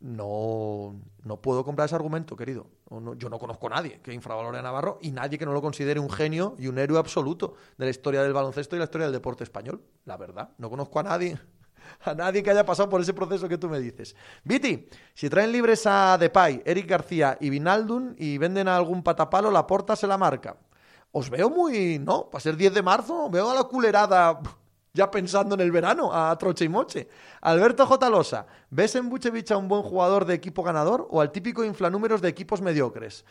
no, 0.00 0.98
no 1.24 1.42
puedo 1.42 1.62
comprar 1.62 1.86
ese 1.86 1.94
argumento, 1.94 2.34
querido. 2.34 2.68
yo 3.16 3.28
no 3.28 3.38
conozco 3.38 3.66
a 3.66 3.70
nadie 3.70 4.00
que 4.00 4.14
infravalore 4.14 4.58
a 4.58 4.62
Navarro 4.62 4.98
y 5.02 5.10
nadie 5.10 5.38
que 5.38 5.44
no 5.44 5.52
lo 5.52 5.60
considere 5.60 6.00
un 6.00 6.08
genio 6.08 6.54
y 6.58 6.68
un 6.68 6.78
héroe 6.78 6.98
absoluto 6.98 7.54
de 7.76 7.84
la 7.84 7.90
historia 7.90 8.22
del 8.22 8.32
baloncesto 8.32 8.76
y 8.76 8.78
la 8.78 8.86
historia 8.86 9.06
del 9.06 9.12
deporte 9.12 9.44
español. 9.44 9.82
La 10.06 10.16
verdad, 10.16 10.50
no 10.56 10.70
conozco 10.70 11.00
a 11.00 11.02
nadie. 11.02 11.38
A 12.04 12.14
nadie 12.14 12.42
que 12.42 12.50
haya 12.50 12.64
pasado 12.64 12.88
por 12.88 13.00
ese 13.00 13.14
proceso 13.14 13.48
que 13.48 13.58
tú 13.58 13.68
me 13.68 13.80
dices. 13.80 14.14
Viti, 14.44 14.88
si 15.14 15.28
traen 15.28 15.52
libres 15.52 15.86
a 15.86 16.16
Depay, 16.18 16.62
Eric 16.64 16.88
García 16.88 17.36
y 17.40 17.50
Vinaldun 17.50 18.14
y 18.18 18.38
venden 18.38 18.68
a 18.68 18.76
algún 18.76 19.02
patapalo, 19.02 19.50
la 19.50 19.66
porta 19.66 19.96
se 19.96 20.06
la 20.06 20.18
marca. 20.18 20.56
Os 21.12 21.28
veo 21.28 21.50
muy, 21.50 21.98
¿no? 21.98 22.30
Para 22.30 22.40
ser 22.40 22.56
10 22.56 22.74
de 22.74 22.82
marzo, 22.82 23.28
veo 23.30 23.50
a 23.50 23.54
la 23.54 23.64
culerada 23.64 24.40
ya 24.92 25.10
pensando 25.10 25.54
en 25.54 25.60
el 25.60 25.72
verano, 25.72 26.12
a 26.12 26.36
troche 26.38 26.64
y 26.64 26.68
moche. 26.68 27.08
Alberto 27.40 27.86
J. 27.86 28.10
Losa, 28.10 28.46
¿ves 28.70 28.94
en 28.94 29.08
Buchevich 29.08 29.50
a 29.50 29.56
un 29.56 29.68
buen 29.68 29.82
jugador 29.82 30.24
de 30.24 30.34
equipo 30.34 30.62
ganador 30.62 31.06
o 31.10 31.20
al 31.20 31.32
típico 31.32 31.64
inflanúmeros 31.64 32.20
de 32.20 32.28
equipos 32.28 32.60
mediocres? 32.60 33.24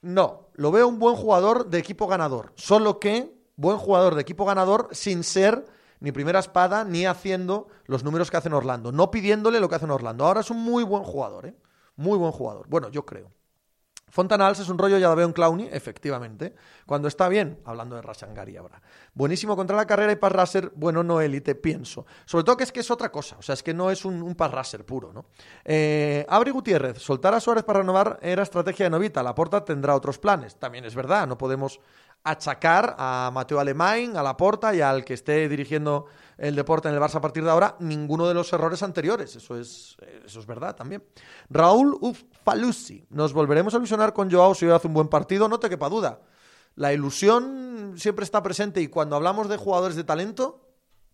No, 0.00 0.48
lo 0.54 0.72
veo 0.72 0.88
un 0.88 0.98
buen 0.98 1.14
jugador 1.14 1.68
de 1.68 1.78
equipo 1.78 2.08
ganador, 2.08 2.52
solo 2.56 2.98
que 2.98 3.32
buen 3.56 3.78
jugador 3.78 4.14
de 4.14 4.22
equipo 4.22 4.44
ganador 4.44 4.88
sin 4.92 5.22
ser 5.22 5.64
ni 6.02 6.10
primera 6.10 6.40
espada 6.40 6.84
ni 6.84 7.06
haciendo 7.06 7.68
los 7.86 8.02
números 8.02 8.30
que 8.30 8.36
hacen 8.36 8.52
Orlando, 8.52 8.90
no 8.90 9.12
pidiéndole 9.12 9.60
lo 9.60 9.68
que 9.68 9.76
hacen 9.76 9.90
Orlando. 9.90 10.26
Ahora 10.26 10.40
es 10.40 10.50
un 10.50 10.58
muy 10.58 10.82
buen 10.82 11.04
jugador, 11.04 11.46
¿eh? 11.46 11.56
Muy 11.94 12.18
buen 12.18 12.32
jugador. 12.32 12.66
Bueno, 12.68 12.88
yo 12.88 13.06
creo. 13.06 13.30
Fontanals 14.12 14.60
es 14.60 14.68
un 14.68 14.76
rollo, 14.76 14.98
ya 14.98 15.08
lo 15.08 15.16
veo 15.16 15.26
en 15.26 15.32
Clowny, 15.32 15.70
efectivamente. 15.72 16.54
Cuando 16.84 17.08
está 17.08 17.30
bien, 17.30 17.60
hablando 17.64 17.96
de 17.96 18.02
Rashangari 18.02 18.58
ahora. 18.58 18.82
Buenísimo 19.14 19.56
contra 19.56 19.74
la 19.74 19.86
carrera 19.86 20.12
y 20.12 20.16
pass 20.16 20.32
raser, 20.32 20.70
bueno, 20.76 21.02
no 21.02 21.22
élite, 21.22 21.54
pienso. 21.54 22.04
Sobre 22.26 22.44
todo 22.44 22.58
que 22.58 22.64
es 22.64 22.72
que 22.72 22.80
es 22.80 22.90
otra 22.90 23.10
cosa, 23.10 23.36
o 23.38 23.42
sea, 23.42 23.54
es 23.54 23.62
que 23.62 23.72
no 23.72 23.90
es 23.90 24.04
un, 24.04 24.22
un 24.22 24.34
puro, 24.86 25.14
¿no? 25.14 25.24
Eh, 25.64 26.26
Gutiérrez, 26.52 26.98
soltar 26.98 27.32
a 27.32 27.40
Suárez 27.40 27.64
para 27.64 27.78
renovar 27.78 28.18
era 28.20 28.42
estrategia 28.42 28.84
de 28.84 28.90
novita. 28.90 29.22
La 29.22 29.34
Porta 29.34 29.64
tendrá 29.64 29.94
otros 29.94 30.18
planes. 30.18 30.56
También 30.56 30.84
es 30.84 30.94
verdad, 30.94 31.26
no 31.26 31.38
podemos 31.38 31.80
achacar 32.22 32.94
a 32.98 33.30
Mateo 33.32 33.60
Alemán, 33.60 34.18
a 34.18 34.22
la 34.22 34.36
Porta 34.36 34.74
y 34.74 34.82
al 34.82 35.06
que 35.06 35.14
esté 35.14 35.48
dirigiendo 35.48 36.04
el 36.42 36.56
deporte 36.56 36.88
en 36.88 36.94
el 36.94 37.00
Barça 37.00 37.14
a 37.14 37.20
partir 37.20 37.44
de 37.44 37.50
ahora 37.50 37.76
ninguno 37.78 38.26
de 38.26 38.34
los 38.34 38.52
errores 38.52 38.82
anteriores. 38.82 39.36
Eso 39.36 39.56
es, 39.56 39.96
eso 40.26 40.40
es 40.40 40.46
verdad 40.46 40.74
también. 40.74 41.04
Raúl 41.48 41.96
Uffalusi. 42.00 43.06
Nos 43.10 43.32
volveremos 43.32 43.72
a 43.74 43.76
ilusionar 43.76 44.12
con 44.12 44.28
Joao 44.28 44.52
si 44.52 44.66
hoy 44.66 44.72
hace 44.72 44.88
un 44.88 44.94
buen 44.94 45.06
partido, 45.06 45.48
no 45.48 45.60
te 45.60 45.70
quepa 45.70 45.88
duda. 45.88 46.20
La 46.74 46.92
ilusión 46.92 47.94
siempre 47.96 48.24
está 48.24 48.42
presente 48.42 48.80
y 48.80 48.88
cuando 48.88 49.14
hablamos 49.14 49.48
de 49.48 49.56
jugadores 49.56 49.94
de 49.94 50.02
talento, 50.02 50.68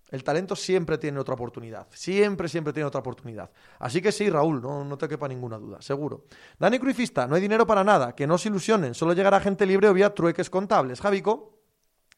el 0.08 0.24
talento 0.24 0.56
siempre 0.56 0.96
tiene 0.96 1.20
otra 1.20 1.34
oportunidad. 1.34 1.88
Siempre, 1.90 2.48
siempre 2.48 2.72
tiene 2.72 2.86
otra 2.86 3.00
oportunidad. 3.00 3.50
Así 3.80 4.00
que 4.00 4.12
sí, 4.12 4.30
Raúl, 4.30 4.62
no, 4.62 4.82
no 4.82 4.96
te 4.96 5.08
quepa 5.08 5.28
ninguna 5.28 5.58
duda, 5.58 5.82
seguro. 5.82 6.24
Dani 6.58 6.78
Cruifista, 6.78 7.26
no 7.26 7.34
hay 7.34 7.42
dinero 7.42 7.66
para 7.66 7.84
nada, 7.84 8.14
que 8.14 8.26
no 8.26 8.38
se 8.38 8.48
ilusionen, 8.48 8.94
solo 8.94 9.12
llegará 9.12 9.40
gente 9.40 9.66
libre 9.66 9.90
o 9.90 9.92
vía 9.92 10.14
trueques 10.14 10.48
contables. 10.48 11.02
Javico, 11.02 11.57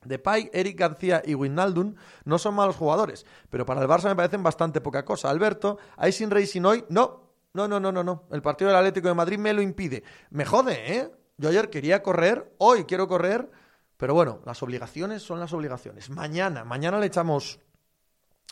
Depay, 0.05 0.51
Eric 0.53 0.79
García 0.79 1.23
y 1.25 1.35
Wijnaldum 1.35 1.95
no 2.25 2.39
son 2.39 2.55
malos 2.55 2.77
jugadores, 2.77 3.27
pero 3.51 3.67
para 3.67 3.83
el 3.83 3.89
Barça 3.89 4.09
me 4.09 4.17
parecen 4.17 4.43
bastante 4.43 4.81
poca 4.81 5.05
cosa. 5.05 5.29
Alberto, 5.31 5.79
¿hay 5.97 6.13
sin 6.13 6.31
Racing 6.31 6.63
hoy? 6.63 6.85
No, 6.89 7.31
no, 7.53 7.69
no, 7.69 7.81
no, 7.81 7.93
no, 7.93 8.03
no. 8.03 8.25
El 8.31 8.43
partido 8.43 8.69
del 8.69 8.79
Atlético 8.79 9.09
de 9.09 9.15
Madrid 9.15 9.39
me 9.39 9.53
lo 9.53 9.61
impide. 9.61 10.03
Me 10.31 10.45
jode, 10.45 10.97
¿eh? 10.97 11.11
Yo 11.37 11.49
ayer 11.49 11.71
quería 11.71 12.03
correr, 12.03 12.55
hoy 12.59 12.85
quiero 12.85 13.09
correr, 13.09 13.51
pero 13.97 14.15
bueno, 14.15 14.41
las 14.45 14.63
obligaciones 14.63 15.23
son 15.23 15.41
las 15.41 15.53
obligaciones. 15.53 16.11
Mañana, 16.11 16.65
mañana 16.65 16.99
le 16.99 17.07
echamos 17.07 17.61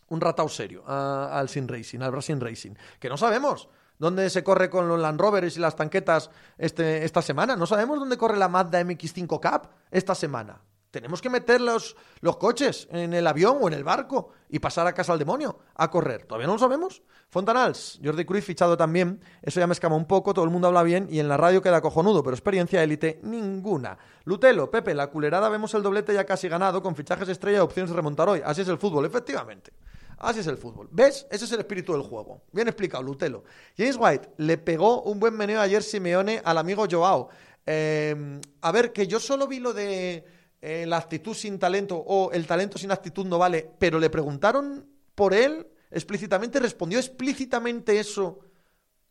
un 0.09 0.21
ratao 0.21 0.49
serio 0.49 0.85
al 0.87 1.49
Sin 1.49 1.69
Racing, 1.69 2.01
al 2.01 2.11
Brasil 2.11 2.41
Racing, 2.41 2.73
que 2.99 3.09
no 3.09 3.17
sabemos 3.17 3.69
dónde 3.99 4.31
se 4.31 4.43
corre 4.43 4.71
con 4.71 4.89
los 4.89 4.99
Land 4.99 5.21
Rovers 5.21 5.57
y 5.57 5.61
las 5.61 5.77
tanquetas 5.77 6.31
este, 6.57 7.05
esta 7.05 7.23
semana. 7.23 7.57
No 7.57 7.67
sabemos 7.67 7.99
dónde 7.99 8.17
corre 8.17 8.39
la 8.39 8.49
Mazda 8.49 8.81
MX5 8.81 9.29
Cup 9.29 9.69
esta 9.91 10.15
semana. 10.15 10.61
Tenemos 10.91 11.21
que 11.21 11.29
meter 11.29 11.61
los, 11.61 11.97
los, 12.21 12.39
coches 12.39 12.89
en 12.91 13.13
el 13.13 13.27
avión 13.27 13.59
o 13.61 13.69
en 13.69 13.75
el 13.75 13.85
barco 13.85 14.31
y 14.49 14.59
pasar 14.59 14.87
a 14.87 14.95
casa 14.95 15.13
al 15.13 15.19
demonio 15.19 15.59
a 15.75 15.91
correr. 15.91 16.25
¿Todavía 16.25 16.47
no 16.47 16.55
lo 16.55 16.59
sabemos? 16.59 17.03
Fontanals, 17.29 18.01
Jordi 18.03 18.25
Cruz 18.25 18.45
fichado 18.45 18.77
también. 18.77 19.21
Eso 19.43 19.61
ya 19.61 19.67
me 19.67 19.75
escama 19.75 19.97
un 19.97 20.07
poco, 20.07 20.33
todo 20.33 20.47
el 20.47 20.51
mundo 20.51 20.69
habla 20.69 20.83
bien 20.83 21.07
y 21.11 21.21
en 21.21 21.29
la 21.29 21.37
radio 21.37 21.61
queda 21.61 21.83
cojonudo, 21.83 22.23
pero 22.23 22.35
experiencia 22.35 22.83
élite 22.83 23.21
ninguna. 23.23 23.99
Lutelo, 24.25 24.71
Pepe, 24.71 24.95
la 24.95 25.09
culerada 25.09 25.51
vemos 25.51 25.75
el 25.75 25.83
doblete 25.83 26.15
ya 26.15 26.25
casi 26.25 26.49
ganado 26.49 26.83
con 26.83 26.97
fichajes 26.97 27.29
estrella 27.29 27.59
y 27.59 27.61
opciones 27.61 27.91
de 27.91 27.97
remontar 27.97 28.29
hoy. 28.29 28.41
Así 28.43 28.63
es 28.63 28.69
el 28.69 28.79
fútbol, 28.79 29.05
efectivamente. 29.05 29.73
Así 30.17 30.41
es 30.41 30.47
el 30.47 30.57
fútbol. 30.57 30.89
¿Ves? 30.91 31.27
Ese 31.31 31.45
es 31.45 31.53
el 31.53 31.61
espíritu 31.61 31.93
del 31.93 32.03
juego. 32.03 32.43
Bien 32.51 32.67
explicado, 32.67 33.03
Lutelo. 33.03 33.45
James 33.77 33.97
White 33.99 34.31
le 34.39 34.57
pegó 34.57 35.03
un 35.03 35.21
buen 35.21 35.35
meneo 35.37 35.61
ayer 35.61 35.83
Simeone 35.83 36.41
al 36.45 36.59
amigo 36.59 36.87
Joao. 36.91 37.29
Eh, 37.67 38.41
a 38.63 38.73
ver, 38.73 38.93
que 38.93 39.07
yo 39.07 39.21
solo 39.21 39.47
vi 39.47 39.61
lo 39.61 39.75
de 39.75 40.38
eh, 40.61 40.87
la 40.87 40.97
actitud 40.97 41.35
sin 41.35 41.59
talento 41.59 41.97
o 41.97 42.33
el 42.33 42.47
talento 42.47 42.79
sin 42.79 42.91
actitud 42.91 43.27
no 43.27 43.39
vale, 43.39 43.71
pero 43.79 43.99
le 43.99 44.11
preguntaron 44.11 44.87
por 45.15 45.35
él 45.35 45.67
explícitamente, 45.91 46.59
respondió 46.59 46.99
explícitamente 46.99 47.99
eso 47.99 48.41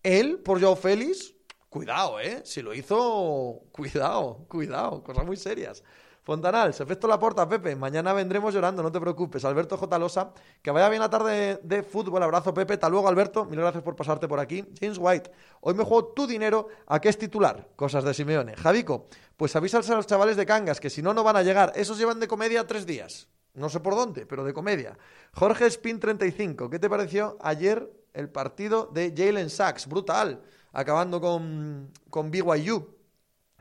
él 0.03 0.39
por 0.39 0.61
Joao 0.61 0.75
Félix, 0.75 1.33
cuidado, 1.69 2.19
¿eh? 2.19 2.41
Si 2.45 2.61
lo 2.61 2.73
hizo, 2.73 3.63
cuidado, 3.71 4.45
cuidado, 4.47 5.03
cosas 5.03 5.25
muy 5.25 5.37
serias. 5.37 5.83
Fontanals, 6.27 6.81
efecto 6.81 7.07
la 7.07 7.17
porta, 7.17 7.47
Pepe. 7.47 7.73
Mañana 7.77 8.11
vendremos 8.11 8.53
llorando, 8.53 8.83
no 8.83 8.91
te 8.91 8.99
preocupes. 8.99 9.45
Alberto 9.45 9.77
J. 9.77 9.97
Losa, 9.97 10.33
que 10.61 10.71
vaya 10.71 10.89
bien 10.89 10.99
la 10.99 11.09
tarde 11.09 11.61
de, 11.63 11.83
fútbol. 11.83 12.21
Abrazo, 12.21 12.53
Pepe. 12.53 12.73
Hasta 12.73 12.89
luego, 12.89 13.07
Alberto. 13.07 13.45
Mil 13.45 13.61
gracias 13.61 13.81
por 13.81 13.95
pasarte 13.95 14.27
por 14.27 14.37
aquí. 14.37 14.65
James 14.77 14.97
White, 14.99 15.31
hoy 15.61 15.73
me 15.73 15.85
juego 15.85 16.07
tu 16.07 16.27
dinero 16.27 16.67
a 16.87 16.99
qué 16.99 17.07
es 17.07 17.17
titular. 17.17 17.69
Cosas 17.77 18.03
de 18.03 18.13
Simeone. 18.13 18.57
Javico, 18.57 19.07
pues 19.37 19.55
avísales 19.55 19.89
a 19.89 19.95
los 19.95 20.05
chavales 20.05 20.35
de 20.35 20.45
Cangas 20.45 20.81
que 20.81 20.89
si 20.89 21.01
no, 21.01 21.13
no 21.13 21.23
van 21.23 21.37
a 21.37 21.43
llegar. 21.43 21.71
Esos 21.77 21.97
llevan 21.97 22.19
de 22.19 22.27
comedia 22.27 22.67
tres 22.67 22.85
días. 22.85 23.29
No 23.53 23.69
sé 23.69 23.79
por 23.79 23.95
dónde, 23.95 24.25
pero 24.25 24.43
de 24.43 24.51
comedia. 24.51 24.97
Jorge 25.33 25.67
Spin 25.67 25.97
35, 25.97 26.69
¿qué 26.69 26.77
te 26.77 26.89
pareció 26.89 27.37
ayer 27.39 27.89
el 28.13 28.27
partido 28.27 28.89
de 28.93 29.13
Jalen 29.15 29.49
Sachs? 29.49 29.87
Brutal. 29.87 30.41
Acabando 30.73 31.21
con, 31.21 31.89
con 32.09 32.31
BYU. 32.31 32.85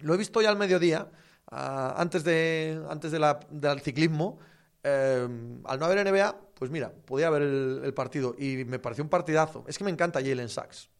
Lo 0.01 0.15
he 0.15 0.17
visto 0.17 0.43
ya 0.43 0.49
al 0.49 0.59
mediodía 0.59 1.09
antes, 1.51 2.25
de, 2.25 2.85
antes 2.89 3.13
de 3.13 3.19
la, 3.19 3.41
del 3.51 3.81
ciclismo, 3.81 4.39
eh, 4.83 5.29
al 5.65 5.79
no 5.79 5.85
haber 5.85 6.11
NBA, 6.11 6.37
pues 6.55 6.71
mira, 6.71 6.93
podía 7.05 7.31
ver 7.31 7.43
el, 7.43 7.95
partido 7.95 8.35
y 8.39 8.65
me 8.65 8.79
pareció 8.79 9.05
un 9.05 9.11
partidazo. 9.11 9.65
Es 9.67 9.79
que 9.79 9.85
me 9.85 9.91
encanta 9.91 10.21
Jalen 10.21 10.49
Sachs. 10.49 10.91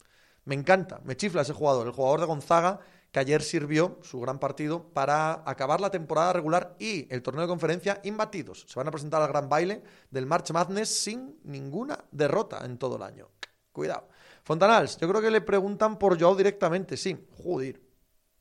Me 0.45 0.55
encanta, 0.55 1.01
me 1.03 1.17
chifla 1.17 1.41
ese 1.41 1.53
jugador, 1.53 1.87
el 1.87 1.93
jugador 1.93 2.21
de 2.21 2.25
Gonzaga 2.25 2.79
que 3.11 3.19
ayer 3.19 3.41
sirvió 3.41 3.99
su 4.01 4.19
gran 4.19 4.39
partido 4.39 4.89
para 4.89 5.43
acabar 5.49 5.79
la 5.81 5.89
temporada 5.89 6.33
regular 6.33 6.75
y 6.79 7.11
el 7.13 7.21
torneo 7.21 7.43
de 7.43 7.47
conferencia 7.47 7.99
imbatidos. 8.03 8.65
Se 8.67 8.77
van 8.77 8.87
a 8.87 8.91
presentar 8.91 9.21
al 9.21 9.29
gran 9.29 9.49
baile 9.49 9.81
del 10.11 10.25
March 10.25 10.51
Madness 10.51 10.89
sin 10.89 11.39
ninguna 11.43 11.97
derrota 12.11 12.65
en 12.65 12.77
todo 12.77 12.97
el 12.97 13.03
año. 13.03 13.29
Cuidado. 13.71 14.09
Fontanals, 14.43 14.97
yo 14.97 15.07
creo 15.07 15.21
que 15.21 15.31
le 15.31 15.41
preguntan 15.41 15.97
por 15.97 16.19
Joe 16.19 16.35
directamente, 16.35 16.97
sí. 16.97 17.27
Joder, 17.43 17.81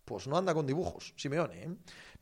pues 0.07 0.27
no 0.27 0.39
anda 0.39 0.55
con 0.55 0.67
dibujos, 0.67 1.13
Simeone. 1.17 1.65
¿eh? 1.65 1.71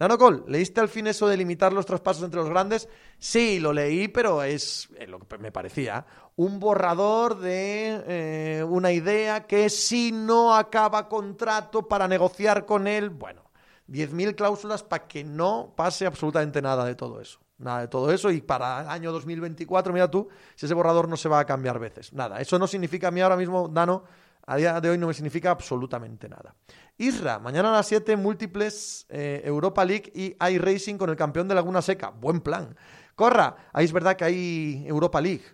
Nanocol, 0.00 0.44
¿leíste 0.48 0.80
al 0.80 0.88
fin 0.88 1.06
eso 1.06 1.28
de 1.28 1.36
limitar 1.36 1.72
los 1.72 1.86
traspasos 1.86 2.24
entre 2.24 2.40
los 2.40 2.48
grandes? 2.48 2.88
Sí, 3.16 3.60
lo 3.60 3.72
leí, 3.72 4.08
pero 4.08 4.42
es 4.42 4.88
lo 5.06 5.20
que 5.20 5.38
me 5.38 5.52
parecía 5.52 6.04
un 6.36 6.58
borrador 6.58 7.38
de 7.38 8.02
eh, 8.06 8.64
una 8.64 8.92
idea 8.92 9.46
que 9.46 9.70
si 9.70 10.10
no 10.12 10.54
acaba 10.54 11.08
contrato 11.08 11.86
para 11.86 12.08
negociar 12.08 12.66
con 12.66 12.86
él, 12.86 13.10
bueno, 13.10 13.42
10.000 13.88 14.34
cláusulas 14.34 14.82
para 14.82 15.06
que 15.06 15.22
no 15.22 15.72
pase 15.76 16.06
absolutamente 16.06 16.60
nada 16.60 16.84
de 16.84 16.94
todo 16.94 17.20
eso. 17.20 17.40
Nada 17.56 17.82
de 17.82 17.88
todo 17.88 18.10
eso 18.10 18.32
y 18.32 18.40
para 18.40 18.80
el 18.80 18.88
año 18.88 19.12
2024, 19.12 19.92
mira 19.92 20.10
tú, 20.10 20.28
si 20.56 20.66
ese 20.66 20.74
borrador 20.74 21.08
no 21.08 21.16
se 21.16 21.28
va 21.28 21.38
a 21.38 21.46
cambiar 21.46 21.78
veces. 21.78 22.12
Nada, 22.12 22.40
eso 22.40 22.58
no 22.58 22.66
significa 22.66 23.08
a 23.08 23.10
mí 23.12 23.20
ahora 23.20 23.36
mismo, 23.36 23.68
Dano, 23.68 24.02
a 24.46 24.56
día 24.56 24.80
de 24.80 24.90
hoy 24.90 24.98
no 24.98 25.06
me 25.06 25.14
significa 25.14 25.50
absolutamente 25.50 26.28
nada. 26.28 26.54
Isra, 26.98 27.38
mañana 27.38 27.70
a 27.70 27.72
las 27.72 27.86
7, 27.86 28.16
múltiples 28.16 29.06
eh, 29.08 29.42
Europa 29.44 29.84
League 29.84 30.12
y 30.14 30.36
iRacing 30.38 30.98
con 30.98 31.10
el 31.10 31.16
campeón 31.16 31.48
de 31.48 31.54
Laguna 31.54 31.82
Seca. 31.82 32.10
Buen 32.10 32.40
plan. 32.40 32.76
Corra, 33.14 33.56
ahí 33.72 33.84
es 33.84 33.92
verdad 33.92 34.16
que 34.16 34.24
hay 34.24 34.84
Europa 34.86 35.20
League. 35.20 35.44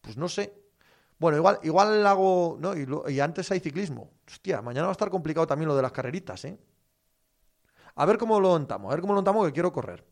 Pues 0.00 0.16
no 0.16 0.28
sé. 0.28 0.54
Bueno, 1.18 1.36
igual, 1.36 1.58
igual 1.62 2.06
hago. 2.06 2.56
¿no? 2.60 2.74
Y, 2.74 2.86
y, 3.12 3.20
antes 3.20 3.50
hay 3.50 3.60
ciclismo. 3.60 4.10
Hostia, 4.26 4.62
mañana 4.62 4.86
va 4.86 4.90
a 4.90 4.92
estar 4.92 5.10
complicado 5.10 5.46
también 5.46 5.68
lo 5.68 5.76
de 5.76 5.82
las 5.82 5.92
carreritas, 5.92 6.44
¿eh? 6.44 6.58
A 7.96 8.06
ver 8.06 8.16
cómo 8.16 8.38
lo 8.38 8.50
montamos, 8.50 8.90
a 8.90 8.94
ver 8.94 9.00
cómo 9.00 9.12
lo 9.12 9.18
montamos 9.18 9.44
que 9.46 9.52
quiero 9.52 9.72
correr. 9.72 10.04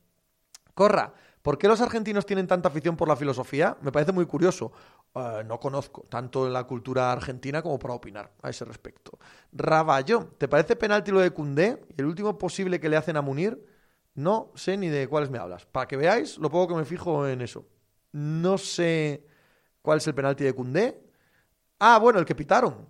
Corra, 0.74 1.14
¿Por 1.46 1.58
qué 1.58 1.68
los 1.68 1.80
argentinos 1.80 2.26
tienen 2.26 2.48
tanta 2.48 2.70
afición 2.70 2.96
por 2.96 3.06
la 3.06 3.14
filosofía? 3.14 3.76
Me 3.80 3.92
parece 3.92 4.10
muy 4.10 4.26
curioso. 4.26 4.72
Eh, 5.16 5.44
no 5.46 5.58
conozco 5.58 6.04
tanto 6.10 6.46
en 6.46 6.52
la 6.52 6.64
cultura 6.64 7.10
argentina 7.10 7.62
como 7.62 7.78
para 7.78 7.94
opinar 7.94 8.30
a 8.42 8.50
ese 8.50 8.66
respecto. 8.66 9.18
Raballo, 9.50 10.34
¿te 10.36 10.46
parece 10.46 10.76
penalti 10.76 11.10
lo 11.10 11.20
de 11.20 11.30
Cundé? 11.30 11.86
El 11.96 12.04
último 12.04 12.36
posible 12.36 12.78
que 12.78 12.90
le 12.90 12.98
hacen 12.98 13.16
a 13.16 13.22
Munir, 13.22 13.64
no 14.14 14.52
sé 14.56 14.76
ni 14.76 14.88
de 14.88 15.08
cuáles 15.08 15.30
me 15.30 15.38
hablas. 15.38 15.64
Para 15.64 15.88
que 15.88 15.96
veáis 15.96 16.36
lo 16.36 16.50
poco 16.50 16.74
que 16.74 16.80
me 16.80 16.84
fijo 16.84 17.26
en 17.26 17.40
eso. 17.40 17.64
No 18.12 18.58
sé 18.58 19.26
cuál 19.80 19.98
es 19.98 20.06
el 20.06 20.14
penalti 20.14 20.44
de 20.44 20.52
Cundé. 20.52 21.02
Ah, 21.78 21.98
bueno, 21.98 22.18
el 22.18 22.26
que 22.26 22.34
pitaron. 22.34 22.86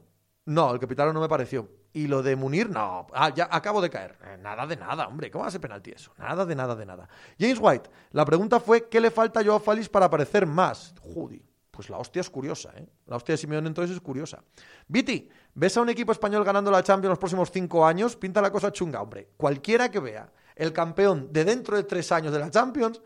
No, 0.47 0.75
el 0.75 0.81
que 0.81 0.89
pitaron 0.89 1.15
no 1.15 1.21
me 1.21 1.29
pareció. 1.29 1.69
Y 1.93 2.09
lo 2.09 2.25
de 2.25 2.35
Munir, 2.35 2.69
no. 2.71 3.07
Ah, 3.15 3.33
ya 3.33 3.49
acabo 3.53 3.81
de 3.81 3.89
caer. 3.89 4.19
Eh, 4.25 4.37
nada 4.43 4.67
de 4.67 4.77
nada, 4.77 5.07
hombre. 5.07 5.31
¿Cómo 5.31 5.43
va 5.43 5.49
a 5.49 5.53
ser 5.53 5.61
penalti 5.61 5.93
eso? 5.93 6.13
Nada 6.19 6.45
de 6.45 6.57
nada 6.57 6.75
de 6.75 6.87
nada. 6.87 7.09
James 7.39 7.59
White, 7.61 7.89
la 8.11 8.25
pregunta 8.25 8.59
fue: 8.59 8.89
¿qué 8.89 9.01
le 9.01 9.13
falta 9.13 9.39
a 9.39 9.45
Joao 9.45 9.61
Félix 9.61 9.89
para 9.89 10.07
aparecer 10.07 10.45
más? 10.45 10.93
Judy. 11.01 11.46
Pues 11.77 11.91
la 11.91 11.99
hostia 11.99 12.21
es 12.21 12.31
curiosa, 12.31 12.73
¿eh? 12.75 12.89
La 13.05 13.17
hostia 13.17 13.35
de 13.35 13.37
Simeone 13.37 13.69
entonces 13.69 13.95
es 13.95 14.01
curiosa. 14.01 14.43
Viti, 14.89 15.29
¿ves 15.53 15.77
a 15.77 15.83
un 15.83 15.91
equipo 15.91 16.11
español 16.11 16.43
ganando 16.43 16.71
la 16.71 16.83
Champions 16.83 17.11
los 17.11 17.19
próximos 17.19 17.51
cinco 17.53 17.85
años? 17.85 18.17
Pinta 18.17 18.41
la 18.41 18.51
cosa 18.51 18.73
chunga, 18.73 19.03
hombre. 19.03 19.29
Cualquiera 19.37 19.91
que 19.91 20.01
vea 20.01 20.33
el 20.55 20.73
campeón 20.73 21.31
de 21.31 21.45
dentro 21.45 21.77
de 21.77 21.83
tres 21.83 22.11
años 22.13 22.33
de 22.33 22.39
la 22.39 22.51
Champions, 22.51 23.03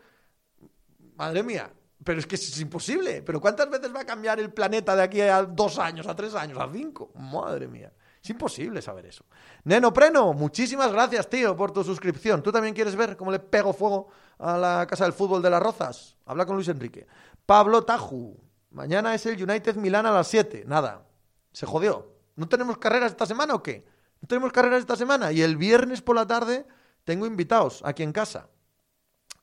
madre 1.17 1.43
mía, 1.43 1.69
pero 2.01 2.19
es 2.19 2.25
que 2.25 2.35
es 2.35 2.61
imposible. 2.61 3.21
¿Pero 3.23 3.41
cuántas 3.41 3.69
veces 3.69 3.93
va 3.93 3.99
a 3.99 4.05
cambiar 4.05 4.39
el 4.39 4.53
planeta 4.53 4.95
de 4.95 5.03
aquí 5.03 5.19
a 5.19 5.43
dos 5.43 5.77
años, 5.77 6.07
a 6.07 6.15
tres 6.15 6.33
años, 6.33 6.57
a 6.57 6.69
cinco? 6.71 7.11
Madre 7.15 7.67
mía. 7.67 7.91
Es 8.23 8.29
imposible 8.29 8.81
saber 8.81 9.07
eso. 9.07 9.25
Neno 9.65 9.91
Preno, 9.91 10.31
muchísimas 10.31 10.93
gracias, 10.93 11.27
tío, 11.27 11.57
por 11.57 11.71
tu 11.71 11.83
suscripción. 11.83 12.41
¿Tú 12.41 12.53
también 12.53 12.73
quieres 12.73 12.95
ver 12.95 13.17
cómo 13.17 13.31
le 13.31 13.39
pego 13.39 13.73
fuego 13.73 14.07
a 14.37 14.57
la 14.57 14.87
Casa 14.87 15.03
del 15.03 15.13
Fútbol 15.13 15.41
de 15.41 15.49
las 15.49 15.61
Rozas? 15.61 16.15
Habla 16.25 16.45
con 16.45 16.55
Luis 16.55 16.69
Enrique. 16.69 17.05
Pablo 17.45 17.83
Taju, 17.83 18.37
mañana 18.71 19.13
es 19.13 19.25
el 19.25 19.41
United 19.41 19.75
Milán 19.75 20.05
a 20.05 20.11
las 20.11 20.27
7. 20.27 20.63
Nada, 20.67 21.07
se 21.51 21.65
jodió. 21.65 22.11
¿No 22.35 22.47
tenemos 22.47 22.77
carreras 22.77 23.11
esta 23.11 23.25
semana 23.25 23.53
o 23.53 23.63
qué? 23.63 23.85
¿No 24.21 24.27
tenemos 24.27 24.51
carreras 24.51 24.79
esta 24.79 24.95
semana? 24.95 25.31
Y 25.31 25.41
el 25.41 25.57
viernes 25.57 26.01
por 26.01 26.15
la 26.15 26.25
tarde 26.25 26.65
tengo 27.03 27.25
invitados 27.25 27.81
aquí 27.85 28.03
en 28.03 28.11
casa. 28.11 28.49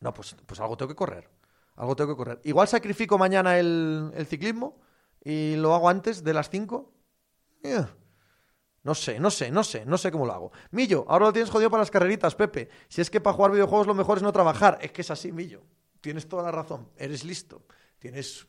No, 0.00 0.14
pues, 0.14 0.36
pues 0.46 0.60
algo 0.60 0.76
tengo 0.76 0.88
que 0.88 0.96
correr. 0.96 1.28
Algo 1.76 1.94
tengo 1.96 2.12
que 2.12 2.16
correr. 2.16 2.40
Igual 2.44 2.68
sacrifico 2.68 3.18
mañana 3.18 3.58
el, 3.58 4.12
ciclismo 4.28 4.80
y 5.22 5.56
lo 5.56 5.74
hago 5.74 5.88
antes 5.88 6.24
de 6.24 6.34
las 6.34 6.50
5. 6.50 6.92
No 8.82 8.94
sé, 8.94 9.20
no 9.20 9.30
sé, 9.30 9.50
no 9.50 9.62
sé, 9.64 9.84
no 9.84 9.98
sé 9.98 10.10
cómo 10.10 10.24
lo 10.24 10.32
hago. 10.32 10.52
Millo, 10.70 11.04
ahora 11.08 11.26
lo 11.26 11.32
tienes 11.32 11.50
jodido 11.50 11.70
para 11.70 11.82
las 11.82 11.90
carreritas, 11.90 12.34
Pepe. 12.34 12.68
Si 12.88 13.00
es 13.00 13.10
que 13.10 13.20
para 13.20 13.34
jugar 13.34 13.52
videojuegos 13.52 13.86
lo 13.86 13.94
mejor 13.94 14.18
es 14.18 14.22
no 14.22 14.32
trabajar. 14.32 14.78
Es 14.80 14.92
que 14.92 15.02
es 15.02 15.10
así, 15.10 15.32
Millo. 15.32 15.62
Tienes 16.00 16.28
toda 16.28 16.44
la 16.44 16.52
razón. 16.52 16.88
Eres 16.96 17.24
listo. 17.24 17.66
Tienes 17.98 18.46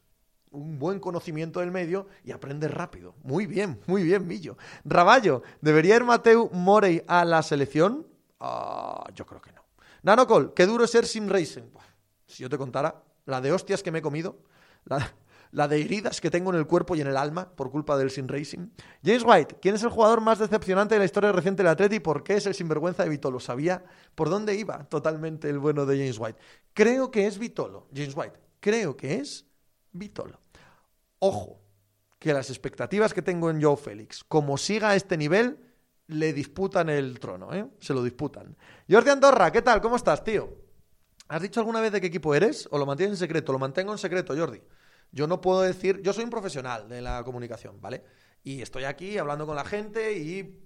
un 0.51 0.79
buen 0.79 0.99
conocimiento 0.99 1.59
del 1.59 1.71
medio 1.71 2.07
y 2.23 2.31
aprendes 2.31 2.71
rápido. 2.71 3.15
Muy 3.23 3.45
bien, 3.45 3.79
muy 3.87 4.03
bien, 4.03 4.27
Millo. 4.27 4.57
Raballo, 4.83 5.43
¿debería 5.61 5.95
ir 5.95 6.03
Mateu 6.03 6.49
Morey 6.51 7.03
a 7.07 7.25
la 7.25 7.41
selección? 7.43 8.07
Ah, 8.39 9.05
yo 9.13 9.25
creo 9.25 9.41
que 9.41 9.51
no. 9.51 9.63
Nanocol, 10.01 10.53
qué 10.53 10.65
duro 10.65 10.85
es 10.85 10.91
ser 10.91 11.05
sim 11.05 11.27
racing. 11.27 11.63
Si 12.25 12.43
yo 12.43 12.49
te 12.49 12.57
contara 12.57 13.03
la 13.25 13.41
de 13.41 13.51
hostias 13.51 13.83
que 13.83 13.91
me 13.91 13.99
he 13.99 14.01
comido, 14.01 14.37
la, 14.85 15.13
la 15.51 15.67
de 15.67 15.81
heridas 15.81 16.21
que 16.21 16.29
tengo 16.29 16.51
en 16.51 16.57
el 16.57 16.67
cuerpo 16.67 16.95
y 16.95 17.01
en 17.01 17.07
el 17.07 17.17
alma 17.17 17.49
por 17.49 17.71
culpa 17.71 17.97
del 17.97 18.11
sin 18.11 18.27
racing. 18.27 18.69
James 19.03 19.23
White, 19.25 19.57
¿quién 19.61 19.75
es 19.75 19.83
el 19.83 19.89
jugador 19.89 20.21
más 20.21 20.39
decepcionante 20.39 20.95
de 20.95 20.99
la 20.99 21.05
historia 21.05 21.31
reciente 21.31 21.63
del 21.63 21.71
Atleti 21.71 21.95
y 21.95 21.99
por 21.99 22.23
qué 22.23 22.35
es 22.35 22.45
el 22.45 22.53
sinvergüenza 22.53 23.03
de 23.03 23.09
Vitolo? 23.09 23.39
Sabía 23.39 23.83
por 24.15 24.29
dónde 24.29 24.55
iba 24.55 24.85
totalmente 24.85 25.49
el 25.49 25.59
bueno 25.59 25.85
de 25.85 25.97
James 25.97 26.19
White. 26.19 26.39
Creo 26.73 27.11
que 27.11 27.27
es 27.27 27.37
Vitolo, 27.37 27.87
James 27.93 28.15
White. 28.15 28.39
Creo 28.59 28.95
que 28.95 29.15
es 29.15 29.48
Vitolo. 29.91 30.39
Ojo, 31.19 31.61
que 32.17 32.33
las 32.33 32.49
expectativas 32.49 33.13
que 33.13 33.21
tengo 33.21 33.49
en 33.49 33.61
Joe 33.61 33.77
Félix, 33.77 34.23
como 34.23 34.57
siga 34.57 34.89
a 34.89 34.95
este 34.95 35.17
nivel, 35.17 35.57
le 36.07 36.33
disputan 36.33 36.89
el 36.89 37.19
trono, 37.19 37.53
¿eh? 37.53 37.67
Se 37.79 37.93
lo 37.93 38.03
disputan. 38.03 38.57
Jordi 38.89 39.11
Andorra, 39.11 39.51
¿qué 39.51 39.61
tal? 39.61 39.79
¿Cómo 39.79 39.95
estás, 39.95 40.23
tío? 40.23 40.57
¿Has 41.27 41.41
dicho 41.41 41.59
alguna 41.59 41.79
vez 41.79 41.91
de 41.91 42.01
qué 42.01 42.07
equipo 42.07 42.33
eres 42.33 42.67
o 42.71 42.77
lo 42.79 42.85
mantienes 42.85 43.13
en 43.13 43.19
secreto? 43.19 43.51
Lo 43.51 43.59
mantengo 43.59 43.91
en 43.91 43.99
secreto, 43.99 44.35
Jordi. 44.35 44.61
Yo 45.11 45.27
no 45.27 45.39
puedo 45.41 45.61
decir, 45.61 46.01
yo 46.01 46.11
soy 46.11 46.23
un 46.23 46.29
profesional 46.29 46.89
de 46.89 47.01
la 47.01 47.23
comunicación, 47.23 47.79
¿vale? 47.79 48.03
Y 48.43 48.61
estoy 48.61 48.85
aquí 48.85 49.17
hablando 49.17 49.45
con 49.45 49.55
la 49.55 49.63
gente 49.63 50.17
y 50.17 50.65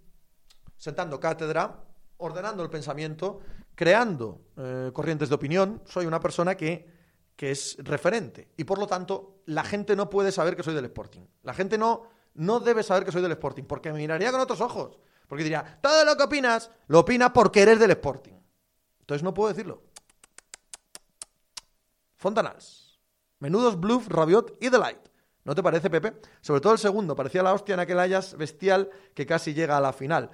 sentando 0.77 1.19
cátedra, 1.19 1.83
ordenando 2.17 2.63
el 2.63 2.69
pensamiento, 2.69 3.41
creando 3.75 4.41
eh, 4.57 4.91
corrientes 4.93 5.29
de 5.29 5.35
opinión. 5.35 5.81
Soy 5.85 6.05
una 6.05 6.19
persona 6.19 6.55
que, 6.55 6.87
que 7.35 7.51
es 7.51 7.77
referente 7.79 8.49
y 8.57 8.63
por 8.63 8.77
lo 8.77 8.87
tanto 8.87 9.41
la 9.45 9.63
gente 9.63 9.95
no 9.95 10.09
puede 10.09 10.31
saber 10.31 10.55
que 10.55 10.63
soy 10.63 10.73
del 10.73 10.85
Sporting. 10.85 11.21
La 11.43 11.53
gente 11.53 11.77
no, 11.77 12.07
no 12.35 12.59
debe 12.59 12.83
saber 12.83 13.05
que 13.05 13.11
soy 13.11 13.21
del 13.21 13.31
Sporting 13.31 13.63
porque 13.63 13.91
me 13.91 13.99
miraría 13.99 14.31
con 14.31 14.41
otros 14.41 14.61
ojos. 14.61 14.97
Porque 15.27 15.43
diría, 15.43 15.79
todo 15.81 16.05
lo 16.05 16.15
que 16.15 16.23
opinas, 16.23 16.69
lo 16.87 16.99
opinas 16.99 17.31
porque 17.31 17.61
eres 17.61 17.79
del 17.79 17.91
Sporting. 17.91 18.33
Entonces 18.99 19.23
no 19.23 19.33
puedo 19.33 19.49
decirlo. 19.49 19.83
Fontanals. 22.15 22.99
Menudos 23.39 23.79
Bluff, 23.79 24.07
Rabiot 24.07 24.57
y 24.61 24.69
Delight. 24.69 25.09
¿No 25.43 25.55
te 25.55 25.61
parece, 25.61 25.89
Pepe? 25.89 26.13
Sobre 26.39 26.61
todo 26.61 26.73
el 26.73 26.79
segundo, 26.79 27.15
parecía 27.15 27.43
la 27.43 27.53
hostia 27.53 27.73
en 27.73 27.81
aquel 27.81 27.99
Ayas 27.99 28.37
bestial 28.37 28.89
que 29.13 29.25
casi 29.25 29.53
llega 29.53 29.75
a 29.75 29.81
la 29.81 29.91
final. 29.91 30.31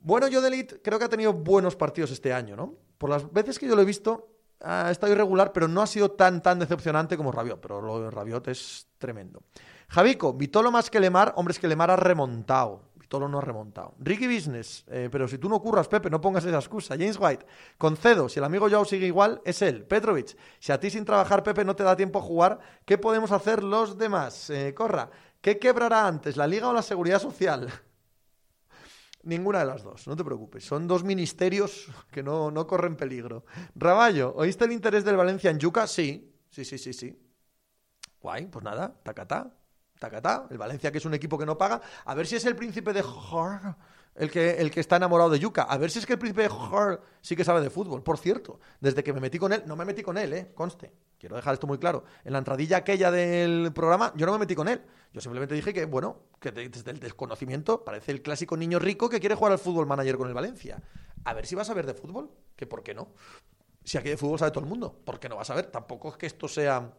Bueno, 0.00 0.28
yo 0.28 0.42
Delight 0.42 0.82
creo 0.82 0.98
que 0.98 1.06
ha 1.06 1.08
tenido 1.08 1.32
buenos 1.32 1.76
partidos 1.76 2.10
este 2.10 2.32
año, 2.32 2.56
¿no? 2.56 2.74
Por 2.98 3.08
las 3.08 3.32
veces 3.32 3.58
que 3.58 3.66
yo 3.66 3.74
lo 3.74 3.80
he 3.80 3.86
visto, 3.86 4.33
ha 4.60 4.90
estado 4.90 5.12
irregular, 5.12 5.52
pero 5.52 5.68
no 5.68 5.82
ha 5.82 5.86
sido 5.86 6.10
tan, 6.12 6.42
tan 6.42 6.58
decepcionante 6.58 7.16
como 7.16 7.32
Rabiot. 7.32 7.60
Pero 7.60 7.80
lo 7.80 8.00
de 8.00 8.10
Rabiot 8.10 8.48
es 8.48 8.88
tremendo. 8.98 9.42
Javico, 9.88 10.32
Vitolo 10.32 10.70
más 10.70 10.90
que 10.90 11.00
Lemar. 11.00 11.32
Hombre, 11.36 11.52
es 11.52 11.58
que 11.58 11.68
Lemar 11.68 11.90
ha 11.90 11.96
remontado. 11.96 12.82
Vitolo 12.94 13.28
no 13.28 13.38
ha 13.38 13.42
remontado. 13.42 13.94
Ricky 13.98 14.26
Business, 14.26 14.84
eh, 14.88 15.08
pero 15.12 15.28
si 15.28 15.36
tú 15.36 15.48
no 15.48 15.60
curras, 15.60 15.88
Pepe, 15.88 16.08
no 16.08 16.20
pongas 16.20 16.44
esa 16.46 16.56
excusa. 16.56 16.96
James 16.96 17.18
White, 17.20 17.44
concedo, 17.76 18.30
si 18.30 18.38
el 18.38 18.44
amigo 18.44 18.68
Joao 18.68 18.86
sigue 18.86 19.06
igual, 19.06 19.42
es 19.44 19.60
él. 19.60 19.84
Petrovic, 19.84 20.36
si 20.58 20.72
a 20.72 20.80
ti 20.80 20.88
sin 20.88 21.04
trabajar, 21.04 21.42
Pepe, 21.42 21.64
no 21.64 21.76
te 21.76 21.84
da 21.84 21.96
tiempo 21.96 22.18
a 22.18 22.22
jugar, 22.22 22.60
¿qué 22.86 22.96
podemos 22.96 23.30
hacer 23.30 23.62
los 23.62 23.98
demás? 23.98 24.48
Eh, 24.48 24.72
corra, 24.74 25.10
¿qué 25.42 25.58
quebrará 25.58 26.06
antes, 26.06 26.38
la 26.38 26.46
liga 26.46 26.68
o 26.68 26.72
la 26.72 26.82
seguridad 26.82 27.20
social? 27.20 27.68
Ninguna 29.24 29.60
de 29.60 29.64
las 29.66 29.82
dos, 29.82 30.06
no 30.06 30.16
te 30.16 30.24
preocupes. 30.24 30.64
Son 30.64 30.86
dos 30.86 31.02
ministerios 31.02 31.88
que 32.10 32.22
no, 32.22 32.50
no 32.50 32.66
corren 32.66 32.96
peligro. 32.96 33.44
Raballo, 33.74 34.34
¿oíste 34.36 34.64
el 34.64 34.72
interés 34.72 35.04
del 35.04 35.16
Valencia 35.16 35.50
en 35.50 35.58
Yuca? 35.58 35.86
Sí, 35.86 36.34
sí, 36.50 36.64
sí, 36.64 36.78
sí, 36.78 36.92
sí. 36.92 37.18
Guay, 38.20 38.46
pues 38.46 38.64
nada, 38.64 38.94
tacatá, 39.02 39.54
tacatá. 39.98 40.46
El 40.50 40.58
Valencia, 40.58 40.92
que 40.92 40.98
es 40.98 41.04
un 41.04 41.14
equipo 41.14 41.38
que 41.38 41.46
no 41.46 41.56
paga. 41.56 41.80
A 42.04 42.14
ver 42.14 42.26
si 42.26 42.36
es 42.36 42.44
el 42.44 42.56
príncipe 42.56 42.92
de 42.92 43.02
Jor 43.02 43.76
el 44.14 44.30
que, 44.30 44.52
el 44.52 44.70
que 44.70 44.80
está 44.80 44.96
enamorado 44.96 45.30
de 45.30 45.38
Yuca. 45.38 45.62
A 45.62 45.76
ver 45.76 45.90
si 45.90 45.98
es 45.98 46.06
que 46.06 46.14
el 46.14 46.18
príncipe 46.18 46.42
de 46.42 46.48
Jor 46.48 47.02
sí 47.20 47.34
que 47.34 47.44
sabe 47.44 47.60
de 47.60 47.70
fútbol. 47.70 48.02
Por 48.02 48.18
cierto, 48.18 48.60
desde 48.80 49.02
que 49.02 49.12
me 49.12 49.20
metí 49.20 49.38
con 49.38 49.52
él, 49.52 49.62
no 49.66 49.76
me 49.76 49.84
metí 49.84 50.02
con 50.02 50.18
él, 50.18 50.32
eh, 50.32 50.52
conste. 50.54 50.92
Quiero 51.24 51.36
dejar 51.36 51.54
esto 51.54 51.66
muy 51.66 51.78
claro. 51.78 52.04
En 52.22 52.32
la 52.32 52.38
entradilla 52.38 52.76
aquella 52.76 53.10
del 53.10 53.72
programa, 53.72 54.12
yo 54.14 54.26
no 54.26 54.32
me 54.32 54.40
metí 54.40 54.54
con 54.54 54.68
él. 54.68 54.82
Yo 55.10 55.22
simplemente 55.22 55.54
dije 55.54 55.72
que, 55.72 55.86
bueno, 55.86 56.18
que 56.38 56.52
desde 56.52 56.90
el 56.90 57.00
desconocimiento 57.00 57.82
parece 57.82 58.12
el 58.12 58.20
clásico 58.20 58.58
niño 58.58 58.78
rico 58.78 59.08
que 59.08 59.20
quiere 59.20 59.34
jugar 59.34 59.52
al 59.52 59.58
fútbol 59.58 59.86
manager 59.86 60.18
con 60.18 60.28
el 60.28 60.34
Valencia. 60.34 60.82
A 61.24 61.32
ver 61.32 61.46
si 61.46 61.54
vas 61.54 61.70
a 61.70 61.72
ver 61.72 61.86
de 61.86 61.94
fútbol, 61.94 62.30
que 62.54 62.66
por 62.66 62.82
qué 62.82 62.92
no. 62.92 63.14
Si 63.82 63.96
aquí 63.96 64.10
de 64.10 64.18
fútbol 64.18 64.38
sabe 64.38 64.50
todo 64.50 64.64
el 64.64 64.68
mundo, 64.68 65.00
¿por 65.02 65.18
qué 65.18 65.30
no 65.30 65.36
vas 65.36 65.48
a 65.48 65.54
ver? 65.54 65.70
Tampoco 65.70 66.10
es 66.10 66.18
que 66.18 66.26
esto 66.26 66.46
sea 66.46 66.92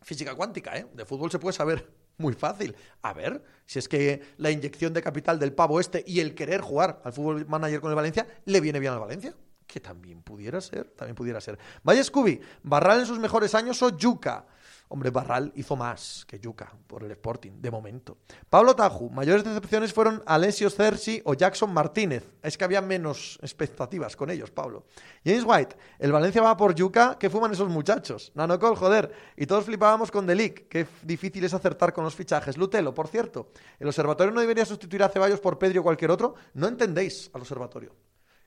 física 0.00 0.34
cuántica, 0.34 0.78
¿eh? 0.78 0.86
De 0.94 1.04
fútbol 1.04 1.30
se 1.30 1.38
puede 1.38 1.52
saber 1.52 1.86
muy 2.16 2.32
fácil. 2.32 2.74
A 3.02 3.12
ver, 3.12 3.44
si 3.66 3.78
es 3.78 3.90
que 3.90 4.22
la 4.38 4.50
inyección 4.50 4.94
de 4.94 5.02
capital 5.02 5.38
del 5.38 5.52
pavo 5.52 5.80
este 5.80 6.02
y 6.06 6.20
el 6.20 6.34
querer 6.34 6.62
jugar 6.62 7.02
al 7.04 7.12
fútbol 7.12 7.46
manager 7.46 7.82
con 7.82 7.90
el 7.90 7.96
Valencia 7.96 8.26
le 8.46 8.58
viene 8.62 8.80
bien 8.80 8.94
al 8.94 9.00
Valencia. 9.00 9.34
Que 9.70 9.78
también 9.78 10.20
pudiera 10.20 10.60
ser, 10.60 10.90
también 10.96 11.14
pudiera 11.14 11.40
ser. 11.40 11.56
Vaya 11.84 12.02
Scooby, 12.02 12.40
Barral 12.64 12.98
en 12.98 13.06
sus 13.06 13.20
mejores 13.20 13.54
años 13.54 13.80
o 13.84 13.96
Yuca. 13.96 14.44
Hombre, 14.88 15.10
Barral 15.10 15.52
hizo 15.54 15.76
más 15.76 16.24
que 16.26 16.40
Yuca 16.40 16.72
por 16.88 17.04
el 17.04 17.12
Sporting, 17.12 17.52
de 17.60 17.70
momento. 17.70 18.18
Pablo 18.48 18.74
Taju, 18.74 19.08
mayores 19.10 19.44
decepciones 19.44 19.92
fueron 19.92 20.20
Alessio 20.26 20.68
Cerci 20.68 21.22
o 21.24 21.34
Jackson 21.34 21.72
Martínez. 21.72 22.28
Es 22.42 22.58
que 22.58 22.64
había 22.64 22.80
menos 22.80 23.38
expectativas 23.40 24.16
con 24.16 24.28
ellos, 24.30 24.50
Pablo. 24.50 24.86
James 25.24 25.44
White, 25.46 25.76
el 26.00 26.10
Valencia 26.10 26.42
va 26.42 26.56
por 26.56 26.74
Yuca, 26.74 27.16
¿qué 27.20 27.30
fuman 27.30 27.52
esos 27.52 27.68
muchachos? 27.68 28.32
Nanocol, 28.34 28.74
joder. 28.74 29.12
Y 29.36 29.46
todos 29.46 29.66
flipábamos 29.66 30.10
con 30.10 30.26
Delic, 30.26 30.66
qué 30.66 30.88
difícil 31.02 31.44
es 31.44 31.54
acertar 31.54 31.92
con 31.92 32.02
los 32.02 32.16
fichajes. 32.16 32.56
Lutelo, 32.56 32.92
por 32.92 33.06
cierto, 33.06 33.52
¿el 33.78 33.86
observatorio 33.86 34.34
no 34.34 34.40
debería 34.40 34.66
sustituir 34.66 35.04
a 35.04 35.08
Ceballos 35.08 35.38
por 35.38 35.56
Pedro 35.56 35.82
o 35.82 35.84
cualquier 35.84 36.10
otro? 36.10 36.34
No 36.54 36.66
entendéis 36.66 37.30
al 37.32 37.42
observatorio. 37.42 37.94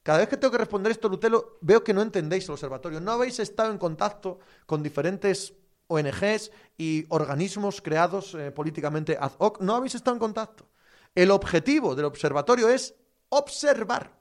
Cada 0.03 0.19
vez 0.19 0.27
que 0.27 0.37
tengo 0.37 0.51
que 0.51 0.57
responder 0.57 0.91
esto, 0.91 1.07
Lutelo, 1.07 1.57
veo 1.61 1.83
que 1.83 1.93
no 1.93 2.01
entendéis 2.01 2.45
el 2.45 2.51
observatorio. 2.51 2.99
No 2.99 3.13
habéis 3.13 3.39
estado 3.39 3.71
en 3.71 3.77
contacto 3.77 4.39
con 4.65 4.83
diferentes 4.83 5.53
ONGs 5.87 6.51
y 6.77 7.05
organismos 7.09 7.81
creados 7.81 8.35
eh, 8.35 8.51
políticamente 8.51 9.17
ad 9.19 9.31
hoc, 9.37 9.61
no 9.61 9.75
habéis 9.75 9.95
estado 9.95 10.15
en 10.15 10.19
contacto. 10.19 10.69
El 11.15 11.31
objetivo 11.31 11.95
del 11.95 12.05
observatorio 12.05 12.69
es 12.69 12.95
observar, 13.29 14.17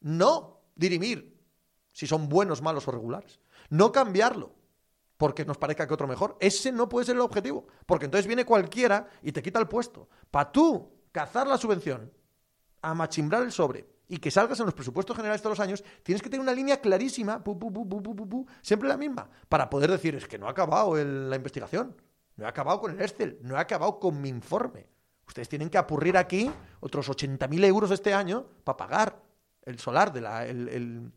no 0.00 0.60
dirimir 0.76 1.36
si 1.92 2.06
son 2.06 2.28
buenos, 2.28 2.62
malos 2.62 2.86
o 2.86 2.92
regulares. 2.92 3.40
No 3.70 3.90
cambiarlo 3.90 4.52
porque 5.16 5.44
nos 5.44 5.58
parezca 5.58 5.86
que 5.86 5.94
otro 5.94 6.06
mejor. 6.06 6.36
Ese 6.38 6.70
no 6.70 6.88
puede 6.88 7.06
ser 7.06 7.16
el 7.16 7.22
objetivo, 7.22 7.66
porque 7.86 8.04
entonces 8.04 8.26
viene 8.26 8.44
cualquiera 8.44 9.08
y 9.22 9.32
te 9.32 9.42
quita 9.42 9.58
el 9.58 9.66
puesto. 9.66 10.08
Para 10.30 10.52
tú 10.52 10.92
cazar 11.10 11.48
la 11.48 11.58
subvención, 11.58 12.12
a 12.82 12.94
machimbrar 12.94 13.42
el 13.42 13.50
sobre 13.50 13.97
y 14.08 14.18
que 14.18 14.30
salgas 14.30 14.58
en 14.58 14.66
los 14.66 14.74
presupuestos 14.74 15.14
generales 15.14 15.42
todos 15.42 15.58
los 15.58 15.64
años, 15.64 15.84
tienes 16.02 16.22
que 16.22 16.30
tener 16.30 16.40
una 16.40 16.54
línea 16.54 16.80
clarísima, 16.80 17.44
siempre 18.62 18.88
la 18.88 18.96
misma, 18.96 19.28
para 19.48 19.68
poder 19.68 19.90
decir, 19.90 20.14
es 20.14 20.26
que 20.26 20.38
no 20.38 20.48
ha 20.48 20.50
acabado 20.50 20.96
la 20.96 21.36
investigación, 21.36 21.94
no 22.36 22.46
he 22.46 22.48
acabado 22.48 22.80
con 22.80 22.92
el 22.92 23.00
Excel, 23.00 23.38
no 23.42 23.56
he 23.56 23.60
acabado 23.60 23.98
con 24.00 24.20
mi 24.20 24.30
informe. 24.30 24.86
Ustedes 25.26 25.48
tienen 25.48 25.68
que 25.68 25.76
apurrir 25.76 26.16
aquí 26.16 26.50
otros 26.80 27.10
80.000 27.10 27.64
euros 27.66 27.90
este 27.90 28.14
año 28.14 28.46
para 28.64 28.78
pagar 28.78 29.22
el 29.62 29.78
solar 29.78 30.10
de 30.10 30.22
la, 30.22 30.46
el, 30.46 31.12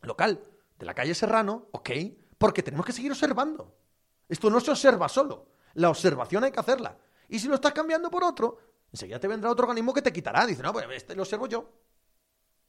local 0.00 0.40
de 0.78 0.86
la 0.86 0.94
calle 0.94 1.14
Serrano, 1.14 1.66
ok, 1.72 1.90
porque 2.38 2.62
tenemos 2.62 2.86
que 2.86 2.92
seguir 2.92 3.12
observando. 3.12 3.76
Esto 4.26 4.48
no 4.48 4.58
se 4.58 4.70
observa 4.70 5.08
solo, 5.10 5.48
la 5.74 5.90
observación 5.90 6.44
hay 6.44 6.50
que 6.50 6.60
hacerla. 6.60 6.96
Y 7.28 7.38
si 7.38 7.48
lo 7.48 7.56
estás 7.56 7.72
cambiando 7.72 8.10
por 8.10 8.24
otro, 8.24 8.58
enseguida 8.90 9.20
te 9.20 9.28
vendrá 9.28 9.50
otro 9.50 9.64
organismo 9.64 9.92
que 9.92 10.02
te 10.02 10.12
quitará. 10.12 10.46
Dice, 10.46 10.62
no, 10.62 10.72
pues 10.72 10.86
este 10.90 11.14
lo 11.14 11.22
observo 11.22 11.46
yo. 11.46 11.68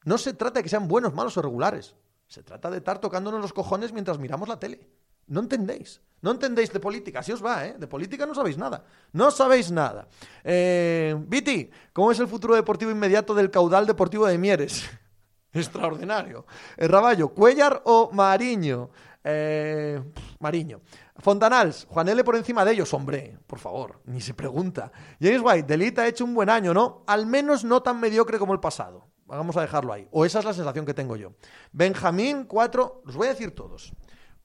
No 0.06 0.18
se 0.18 0.34
trata 0.34 0.60
de 0.60 0.64
que 0.64 0.70
sean 0.70 0.88
buenos, 0.88 1.14
malos 1.14 1.38
o 1.38 1.42
regulares. 1.42 1.96
Se 2.28 2.44
trata 2.44 2.70
de 2.70 2.78
estar 2.78 3.00
tocándonos 3.00 3.42
los 3.42 3.54
cojones 3.54 3.94
mientras 3.94 4.18
miramos 4.18 4.48
la 4.48 4.60
tele. 4.60 4.90
No 5.28 5.40
entendéis. 5.40 6.02
No 6.22 6.32
entendéis 6.32 6.72
de 6.72 6.80
política. 6.80 7.20
Así 7.20 7.32
os 7.32 7.44
va, 7.44 7.66
¿eh? 7.66 7.76
De 7.78 7.88
política 7.88 8.26
no 8.26 8.34
sabéis 8.34 8.58
nada. 8.58 8.86
No 9.12 9.32
sabéis 9.32 9.72
nada. 9.72 10.08
Eh, 10.44 11.16
Viti, 11.28 11.70
¿cómo 11.92 12.12
es 12.12 12.20
el 12.20 12.28
futuro 12.28 12.56
deportivo 12.56 12.92
inmediato 12.92 13.34
del 13.34 13.52
caudal 13.52 13.86
deportivo 13.86 14.26
de 14.26 14.38
Mieres? 14.38 14.90
Extraordinario. 15.54 16.46
El 16.78 16.90
Raballo, 16.90 17.30
¿Cuellar 17.30 17.82
o 17.86 18.10
Mariño? 18.12 18.90
Eh, 19.24 20.02
Mariño. 20.40 20.82
Fontanals, 21.18 21.86
Juanele 21.90 22.24
por 22.24 22.36
encima 22.36 22.66
de 22.66 22.74
ellos, 22.74 22.94
hombre, 22.94 23.38
por 23.46 23.60
favor, 23.60 24.02
ni 24.06 24.20
se 24.20 24.34
pregunta. 24.34 24.92
James 25.22 25.42
White, 25.44 25.68
Delita 25.68 26.02
ha 26.02 26.08
hecho 26.08 26.26
un 26.26 26.34
buen 26.34 26.50
año, 26.50 26.74
¿no? 26.74 27.04
Al 27.06 27.28
menos 27.28 27.64
no 27.64 27.84
tan 27.84 28.00
mediocre 28.00 28.40
como 28.40 28.54
el 28.54 28.60
pasado. 28.60 29.13
Vamos 29.36 29.58
a 29.58 29.62
dejarlo 29.62 29.94
ahí. 29.94 30.08
O 30.12 30.26
esa 30.26 30.40
es 30.40 30.46
la 30.46 30.54
sensación 30.54 30.86
que 30.86 30.94
tengo 30.94 31.16
yo. 31.16 31.34
Benjamín, 31.72 32.46
4, 32.46 33.02
los 33.06 33.16
voy 33.16 33.28
a 33.28 33.32
decir 33.32 33.54
todos. 33.56 33.92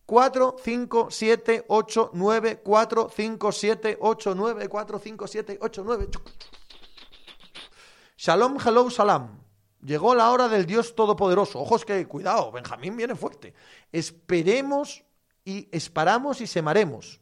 4, 0.07 0.57
5, 0.63 1.09
7, 1.11 1.65
8, 1.69 2.11
9, 2.15 2.61
4, 2.63 3.11
5, 3.15 3.53
7, 3.53 3.99
8, 4.01 4.35
9, 4.35 4.69
4, 4.69 4.99
5, 4.99 5.27
7, 5.27 5.59
8, 5.61 5.83
9. 5.85 6.09
Shalom, 8.17 8.57
hello, 8.65 8.91
salam. 8.91 9.39
Llegó 9.83 10.15
la 10.15 10.31
hora 10.31 10.49
del 10.49 10.67
Dios 10.67 10.95
Todopoderoso. 10.95 11.61
Ojos 11.61 11.85
que, 11.85 12.07
cuidado, 12.09 12.51
Benjamín 12.51 12.97
viene 12.97 13.15
fuerte. 13.15 13.55
Esperemos 13.93 15.05
y 15.45 15.69
esperamos 15.71 16.41
y 16.41 16.47
semaremos. 16.47 17.21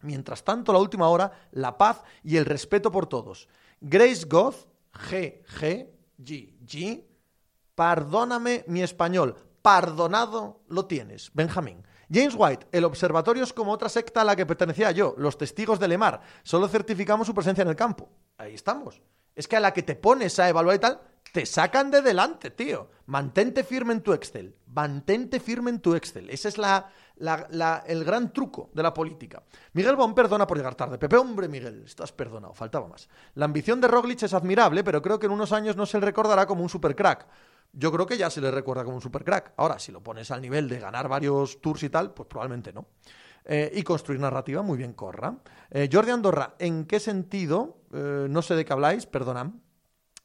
Mientras 0.00 0.42
tanto, 0.42 0.72
la 0.72 0.80
última 0.80 1.08
hora, 1.08 1.48
la 1.52 1.78
paz 1.78 2.02
y 2.24 2.36
el 2.36 2.44
respeto 2.44 2.90
por 2.90 3.06
todos. 3.06 3.48
Grace 3.80 4.26
Goth, 4.26 4.66
G, 4.92 5.42
G, 6.24 6.58
G, 6.64 7.04
perdóname 7.74 8.64
mi 8.68 8.82
español, 8.82 9.36
perdonado 9.62 10.62
lo 10.68 10.86
tienes, 10.86 11.30
Benjamín. 11.34 11.86
James 12.12 12.34
White, 12.36 12.66
el 12.72 12.84
observatorio 12.84 13.42
es 13.42 13.52
como 13.52 13.72
otra 13.72 13.88
secta 13.88 14.20
a 14.20 14.24
la 14.24 14.36
que 14.36 14.44
pertenecía 14.44 14.90
yo, 14.90 15.14
los 15.16 15.38
testigos 15.38 15.80
de 15.80 15.88
Lemar, 15.88 16.20
solo 16.42 16.68
certificamos 16.68 17.26
su 17.26 17.34
presencia 17.34 17.62
en 17.62 17.68
el 17.68 17.76
campo. 17.76 18.10
Ahí 18.36 18.54
estamos. 18.54 19.00
Es 19.34 19.48
que 19.48 19.56
a 19.56 19.60
la 19.60 19.72
que 19.72 19.82
te 19.82 19.94
pones 19.94 20.38
a 20.38 20.48
evaluar 20.48 20.76
y 20.76 20.78
tal, 20.78 21.00
te 21.32 21.46
sacan 21.46 21.90
de 21.90 22.02
delante, 22.02 22.50
tío. 22.50 22.90
Mantente 23.06 23.64
firme 23.64 23.94
en 23.94 24.02
tu 24.02 24.12
Excel. 24.12 24.54
Mantente 24.66 25.40
firme 25.40 25.70
en 25.70 25.80
tu 25.80 25.94
Excel. 25.94 26.28
Ese 26.28 26.48
es 26.48 26.58
la, 26.58 26.92
el 27.22 28.04
gran 28.04 28.32
truco 28.32 28.70
de 28.72 28.82
la 28.82 28.92
política. 28.92 29.42
Miguel 29.72 29.96
Bon 29.96 30.14
perdona 30.14 30.46
por 30.46 30.56
llegar 30.56 30.74
tarde. 30.74 30.98
Pepe, 30.98 31.16
hombre, 31.16 31.48
Miguel, 31.48 31.84
estás 31.84 32.12
perdonado, 32.12 32.54
faltaba 32.54 32.88
más. 32.88 33.08
La 33.34 33.44
ambición 33.44 33.80
de 33.80 33.88
Roglic 33.88 34.22
es 34.22 34.34
admirable, 34.34 34.82
pero 34.82 35.00
creo 35.00 35.18
que 35.18 35.26
en 35.26 35.32
unos 35.32 35.52
años 35.52 35.76
no 35.76 35.86
se 35.86 35.98
le 35.98 36.06
recordará 36.06 36.46
como 36.46 36.62
un 36.62 36.68
supercrack. 36.68 37.26
Yo 37.72 37.90
creo 37.90 38.06
que 38.06 38.18
ya 38.18 38.28
se 38.28 38.40
le 38.40 38.50
recuerda 38.50 38.84
como 38.84 38.96
un 38.96 39.02
supercrack. 39.02 39.54
Ahora, 39.56 39.78
si 39.78 39.92
lo 39.92 40.02
pones 40.02 40.30
al 40.30 40.42
nivel 40.42 40.68
de 40.68 40.78
ganar 40.78 41.08
varios 41.08 41.60
tours 41.60 41.82
y 41.84 41.88
tal, 41.88 42.12
pues 42.12 42.28
probablemente 42.28 42.72
no. 42.72 42.86
Eh, 43.44 43.72
y 43.74 43.82
construir 43.82 44.20
narrativa, 44.20 44.62
muy 44.62 44.76
bien, 44.76 44.92
corra. 44.92 45.36
Eh, 45.70 45.88
Jordi 45.90 46.10
Andorra, 46.10 46.54
¿en 46.58 46.84
qué 46.84 47.00
sentido? 47.00 47.78
Eh, 47.92 48.26
no 48.28 48.42
sé 48.42 48.54
de 48.54 48.64
qué 48.64 48.72
habláis, 48.72 49.06
perdonad. 49.06 49.48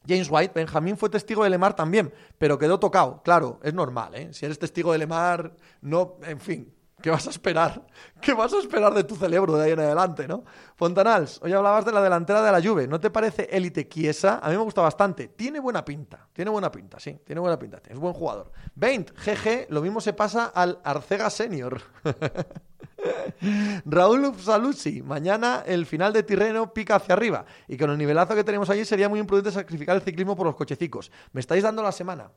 James 0.07 0.29
White, 0.29 0.53
Benjamín 0.55 0.97
fue 0.97 1.09
testigo 1.09 1.43
de 1.43 1.49
Lemar 1.49 1.75
también, 1.75 2.13
pero 2.37 2.57
quedó 2.57 2.79
tocado. 2.79 3.21
Claro, 3.23 3.59
es 3.63 3.73
normal, 3.73 4.15
¿eh? 4.15 4.29
Si 4.33 4.45
eres 4.45 4.59
testigo 4.59 4.91
de 4.91 4.99
Lemar, 4.99 5.53
no, 5.81 6.17
en 6.23 6.39
fin, 6.39 6.73
¿Qué 6.99 7.11
vas 7.11 7.27
a 7.27 7.29
esperar? 7.29 7.85
¿Qué 8.19 8.33
vas 8.33 8.51
a 8.53 8.57
esperar 8.57 8.91
de 8.91 9.03
tu 9.03 9.15
cerebro 9.15 9.55
de 9.55 9.65
ahí 9.65 9.71
en 9.71 9.79
adelante, 9.79 10.27
no? 10.27 10.43
Fontanals, 10.75 11.39
hoy 11.43 11.53
hablabas 11.53 11.85
de 11.85 11.91
la 11.91 12.01
delantera 12.01 12.41
de 12.41 12.51
la 12.51 12.59
Juve. 12.59 12.87
¿No 12.87 12.99
te 12.99 13.11
parece 13.11 13.47
élite 13.51 13.87
Chiesa? 13.87 14.39
A 14.41 14.49
mí 14.49 14.57
me 14.57 14.63
gusta 14.63 14.81
bastante. 14.81 15.27
Tiene 15.27 15.59
buena 15.59 15.85
pinta. 15.85 16.27
Tiene 16.33 16.49
buena 16.49 16.71
pinta, 16.71 16.99
sí. 16.99 17.19
Tiene 17.23 17.39
buena 17.39 17.59
pinta. 17.59 17.83
Es 17.87 17.99
buen 17.99 18.13
jugador. 18.13 18.51
20, 18.73 19.13
GG, 19.13 19.67
lo 19.69 19.83
mismo 19.83 20.01
se 20.01 20.13
pasa 20.13 20.45
al 20.47 20.79
Arcega 20.83 21.29
Senior. 21.29 21.79
Raúl 23.85 24.33
Saluzzi, 24.39 25.03
mañana 25.03 25.61
el 25.67 25.85
final 25.85 26.11
de 26.13 26.23
Tirreno 26.23 26.73
pica 26.73 26.95
hacia 26.95 27.13
arriba. 27.13 27.45
Y 27.67 27.77
con 27.77 27.91
el 27.91 27.97
nivelazo 27.99 28.33
que 28.33 28.43
tenemos 28.43 28.71
allí 28.71 28.85
sería 28.85 29.07
muy 29.07 29.19
imprudente 29.19 29.51
sacrificar 29.51 29.95
el 29.95 30.01
ciclismo 30.01 30.35
por 30.35 30.47
los 30.47 30.55
cochecicos. 30.55 31.11
Me 31.31 31.41
estáis 31.41 31.61
dando 31.61 31.83
la 31.83 31.91
semana. 31.91 32.31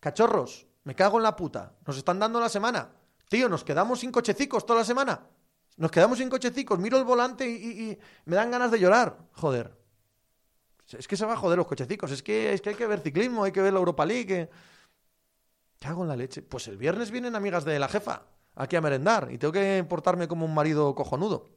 Cachorros, 0.00 0.66
me 0.84 0.94
cago 0.94 1.18
en 1.18 1.24
la 1.24 1.36
puta. 1.36 1.74
Nos 1.86 1.98
están 1.98 2.18
dando 2.18 2.40
la 2.40 2.48
semana. 2.48 2.88
Tío, 3.28 3.48
nos 3.48 3.64
quedamos 3.64 4.00
sin 4.00 4.12
cochecicos 4.12 4.64
toda 4.64 4.80
la 4.80 4.84
semana. 4.84 5.26
Nos 5.76 5.90
quedamos 5.90 6.18
sin 6.18 6.30
cochecicos. 6.30 6.78
Miro 6.78 6.96
el 6.96 7.04
volante 7.04 7.46
y, 7.46 7.98
me 8.24 8.36
dan 8.36 8.50
ganas 8.50 8.70
de 8.70 8.78
llorar. 8.78 9.18
Joder. 9.32 9.76
Es 10.96 11.08
que 11.08 11.16
se 11.16 11.26
va 11.26 11.34
a 11.34 11.36
joder 11.36 11.58
los 11.58 11.66
cochecicos. 11.66 12.10
Es 12.12 12.22
que, 12.22 12.52
es 12.52 12.60
que 12.62 12.70
hay 12.70 12.76
que 12.76 12.86
ver 12.86 13.00
ciclismo, 13.00 13.44
hay 13.44 13.52
que 13.52 13.60
ver 13.60 13.72
la 13.72 13.80
Europa 13.80 14.06
League. 14.06 14.48
¿Qué 15.78 15.88
hago 15.88 16.02
en 16.02 16.08
la 16.08 16.16
leche? 16.16 16.42
Pues 16.42 16.68
el 16.68 16.78
viernes 16.78 17.10
vienen 17.10 17.34
amigas 17.34 17.64
de 17.64 17.78
la 17.78 17.88
jefa 17.88 18.22
aquí 18.54 18.76
a 18.76 18.80
merendar 18.80 19.28
y 19.30 19.38
tengo 19.38 19.52
que 19.52 19.84
portarme 19.88 20.28
como 20.28 20.46
un 20.46 20.54
marido 20.54 20.94
cojonudo. 20.94 21.48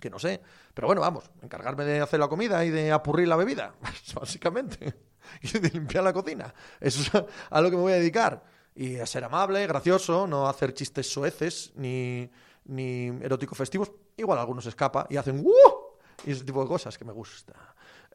Que 0.00 0.10
no 0.10 0.18
sé. 0.18 0.40
Pero 0.72 0.88
bueno, 0.88 1.02
vamos, 1.02 1.30
encargarme 1.42 1.84
de 1.84 2.00
hacer 2.00 2.18
la 2.18 2.28
comida 2.28 2.64
y 2.64 2.70
de 2.70 2.90
apurrir 2.92 3.28
la 3.28 3.36
bebida, 3.36 3.74
básicamente. 4.14 4.94
Y 5.40 5.58
de 5.58 5.70
limpiar 5.70 6.04
la 6.04 6.12
cocina. 6.12 6.52
Eso 6.80 7.00
es 7.00 7.24
a 7.50 7.60
lo 7.60 7.70
que 7.70 7.76
me 7.76 7.82
voy 7.82 7.92
a 7.92 7.96
dedicar. 7.96 8.42
Y 8.74 8.98
a 8.98 9.06
ser 9.06 9.24
amable, 9.24 9.66
gracioso, 9.66 10.26
no 10.26 10.48
hacer 10.48 10.74
chistes 10.74 11.10
soeces 11.10 11.72
ni, 11.76 12.28
ni 12.64 13.06
erótico 13.22 13.54
festivos. 13.54 13.92
Igual 14.16 14.38
algunos 14.38 14.66
escapa 14.66 15.06
y 15.08 15.16
hacen 15.16 15.40
¡Uh! 15.44 15.84
y 16.24 16.32
ese 16.32 16.44
tipo 16.44 16.62
de 16.62 16.68
cosas 16.68 16.96
que 16.96 17.04
me 17.04 17.12
gusta. 17.12 17.52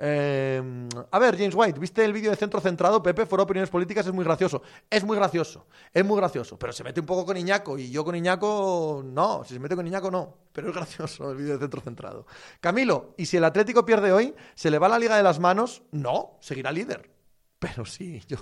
Eh, 0.02 0.88
a 1.12 1.20
ver, 1.20 1.38
James 1.38 1.54
White, 1.56 1.80
¿viste 1.80 2.06
el 2.06 2.14
vídeo 2.14 2.32
de 2.32 2.38
Centro 2.38 2.62
Centrado? 2.62 3.04
Pepe, 3.04 3.26
fuera 3.26 3.44
opiniones 3.44 3.70
políticas, 3.70 4.08
es 4.08 4.14
muy 4.14 4.24
gracioso. 4.24 4.62
Es 4.90 5.04
muy 5.04 5.18
gracioso, 5.18 5.68
es 5.94 6.06
muy 6.06 6.18
gracioso, 6.18 6.58
pero 6.58 6.72
se 6.72 6.84
mete 6.84 7.02
un 7.02 7.06
poco 7.06 7.26
con 7.26 7.36
Iñaco 7.36 7.78
y 7.78 7.92
yo 7.92 8.06
con 8.06 8.16
Iñaco 8.16 9.02
no, 9.06 9.44
si 9.44 9.54
se 9.54 9.60
mete 9.60 9.76
con 9.76 9.86
Iñaco 9.86 10.10
no, 10.10 10.38
pero 10.54 10.70
es 10.70 10.76
gracioso 10.76 11.32
el 11.32 11.38
vídeo 11.38 11.54
de 11.54 11.60
Centro 11.60 11.82
Centrado. 11.82 12.26
Camilo, 12.62 13.14
¿y 13.18 13.26
si 13.26 13.38
el 13.38 13.44
Atlético 13.44 13.86
pierde 13.86 14.14
hoy, 14.14 14.34
se 14.56 14.72
le 14.72 14.80
va 14.80 14.88
la 14.88 15.00
liga 15.00 15.18
de 15.18 15.24
las 15.24 15.40
manos? 15.40 15.84
No, 15.92 16.38
seguirá 16.40 16.72
líder. 16.72 17.12
Pero 17.60 17.86
sí, 17.86 18.22
yo... 18.28 18.38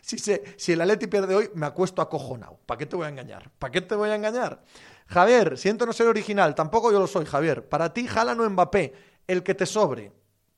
Si, 0.00 0.18
se, 0.18 0.54
si 0.56 0.72
el 0.72 0.80
Atleti 0.80 1.06
pierde 1.06 1.34
hoy, 1.34 1.50
me 1.54 1.66
acuesto 1.66 2.02
acojonado. 2.02 2.58
¿Para 2.66 2.78
qué 2.78 2.86
te 2.86 2.96
voy 2.96 3.06
a 3.06 3.08
engañar? 3.08 3.50
¿Para 3.58 3.70
qué 3.70 3.80
te 3.80 3.94
voy 3.94 4.10
a 4.10 4.14
engañar? 4.14 4.62
Javier, 5.06 5.58
siento 5.58 5.86
no 5.86 5.92
ser 5.92 6.06
original, 6.06 6.54
tampoco 6.54 6.92
yo 6.92 7.00
lo 7.00 7.06
soy, 7.06 7.26
Javier. 7.26 7.68
Para 7.68 7.92
ti, 7.92 8.06
Jala 8.06 8.34
no 8.34 8.48
Mbappé, 8.48 8.92
el 9.26 9.42
que 9.42 9.54
te 9.54 9.66
sobre. 9.66 10.12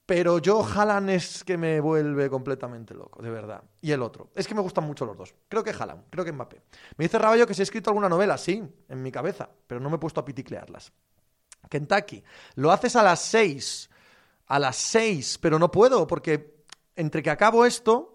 Pero 0.05 0.39
yo, 0.41 0.63
Haaland 0.63 1.11
es 1.11 1.45
que 1.45 1.57
me 1.57 1.81
vuelve 1.81 2.29
completamente 2.29 2.93
loco, 2.93 3.23
de 3.23 3.31
verdad. 3.31 3.63
Y 3.81 3.93
el 3.93 4.03
otro. 4.03 4.31
Es 4.35 4.47
que 4.49 4.55
me 4.55 4.61
gustan 4.61 4.85
mucho 4.85 5.07
los 5.07 5.17
dos. 5.17 5.35
Creo 5.49 5.63
que 5.63 5.71
Haaland, 5.71 6.05
creo 6.11 6.25
que 6.25 6.33
Mbappé. 6.33 6.61
Me 6.97 7.05
dice 7.05 7.19
Raballo 7.19 7.47
que 7.47 7.55
se 7.55 7.63
ha 7.63 7.65
escrito 7.65 7.91
alguna 7.91 8.09
novela, 8.09 8.37
sí, 8.37 8.63
en 8.89 9.03
mi 9.03 9.13
cabeza, 9.13 9.49
pero 9.67 9.81
no 9.81 9.89
me 9.89 9.97
he 9.97 9.99
puesto 9.99 10.21
a 10.21 10.25
piticlearlas. 10.25 10.93
Kentucky, 11.71 12.23
lo 12.57 12.73
haces 12.73 12.97
a 12.97 13.03
las 13.03 13.21
seis. 13.21 13.89
A 14.49 14.59
las 14.59 14.77
seis, 14.77 15.39
pero 15.39 15.59
no 15.59 15.71
puedo, 15.71 16.07
porque 16.07 16.65
entre 16.97 17.23
que 17.23 17.31
acabo 17.31 17.65
esto 17.65 18.12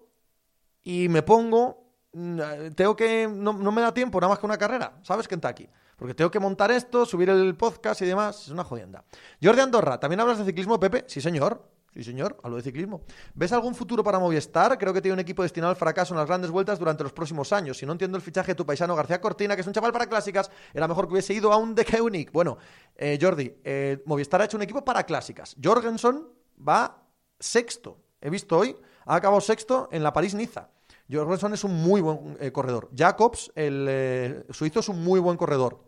y 0.88 1.06
me 1.10 1.22
pongo, 1.22 1.92
mm, 2.14 2.70
tengo 2.74 2.96
que. 2.96 3.28
No, 3.30 3.52
me 3.52 3.82
da 3.82 3.92
tiempo 3.92 4.18
nada 4.18 4.30
más 4.30 4.38
que 4.38 4.46
una 4.46 4.56
carrera, 4.56 4.98
¿sabes, 5.02 5.28
Kentucky? 5.28 5.68
Porque 5.98 6.14
tengo 6.14 6.30
que 6.30 6.40
montar 6.40 6.70
esto, 6.70 7.04
subir 7.04 7.28
el 7.28 7.54
podcast 7.56 8.00
y 8.00 8.06
demás. 8.06 8.44
Es 8.44 8.48
una 8.48 8.64
jodienda. 8.64 9.04
Jordi 9.42 9.60
Andorra, 9.60 10.00
¿también 10.00 10.20
hablas 10.20 10.38
de 10.38 10.46
ciclismo, 10.46 10.80
Pepe? 10.80 11.04
Sí, 11.06 11.20
señor. 11.20 11.68
Sí, 11.92 12.02
señor, 12.04 12.38
hablo 12.42 12.56
de 12.56 12.62
ciclismo. 12.62 13.02
¿Ves 13.34 13.52
algún 13.52 13.74
futuro 13.74 14.02
para 14.02 14.18
Movistar? 14.18 14.78
Creo 14.78 14.94
que 14.94 15.02
tiene 15.02 15.12
un 15.12 15.20
equipo 15.20 15.42
destinado 15.42 15.72
al 15.72 15.76
fracaso 15.76 16.14
en 16.14 16.20
las 16.20 16.26
grandes 16.26 16.50
vueltas 16.50 16.78
durante 16.78 17.02
los 17.02 17.12
próximos 17.12 17.52
años. 17.52 17.76
Si 17.76 17.84
no 17.84 17.92
entiendo 17.92 18.16
el 18.16 18.22
fichaje 18.22 18.52
de 18.52 18.54
tu 18.54 18.64
paisano 18.64 18.96
García 18.96 19.20
Cortina, 19.20 19.56
que 19.56 19.60
es 19.60 19.66
un 19.66 19.74
chaval 19.74 19.92
para 19.92 20.06
clásicas, 20.06 20.50
era 20.72 20.88
mejor 20.88 21.06
que 21.06 21.12
hubiese 21.12 21.34
ido 21.34 21.52
a 21.52 21.58
un 21.58 21.74
de 21.74 21.84
Unique. 22.00 22.30
Bueno, 22.32 22.56
eh, 22.96 23.18
Jordi, 23.20 23.54
eh, 23.62 24.02
Movistar 24.06 24.40
ha 24.40 24.46
hecho 24.46 24.56
un 24.56 24.62
equipo 24.62 24.82
para 24.82 25.04
clásicas. 25.04 25.54
Jorgensen 25.62 26.26
va 26.66 27.02
sexto. 27.38 28.00
He 28.22 28.30
visto 28.30 28.56
hoy, 28.56 28.74
ha 29.04 29.16
acabado 29.16 29.42
sexto 29.42 29.90
en 29.92 30.02
la 30.02 30.14
París-Niza. 30.14 30.70
Jorgensen 31.10 31.54
es 31.54 31.64
un 31.64 31.74
muy 31.74 32.00
buen 32.00 32.36
eh, 32.40 32.52
corredor. 32.52 32.90
Jacobs, 32.96 33.50
el 33.54 34.44
suizo, 34.50 34.80
es 34.80 34.88
un 34.88 35.02
muy 35.02 35.20
buen 35.20 35.36
corredor. 35.36 35.84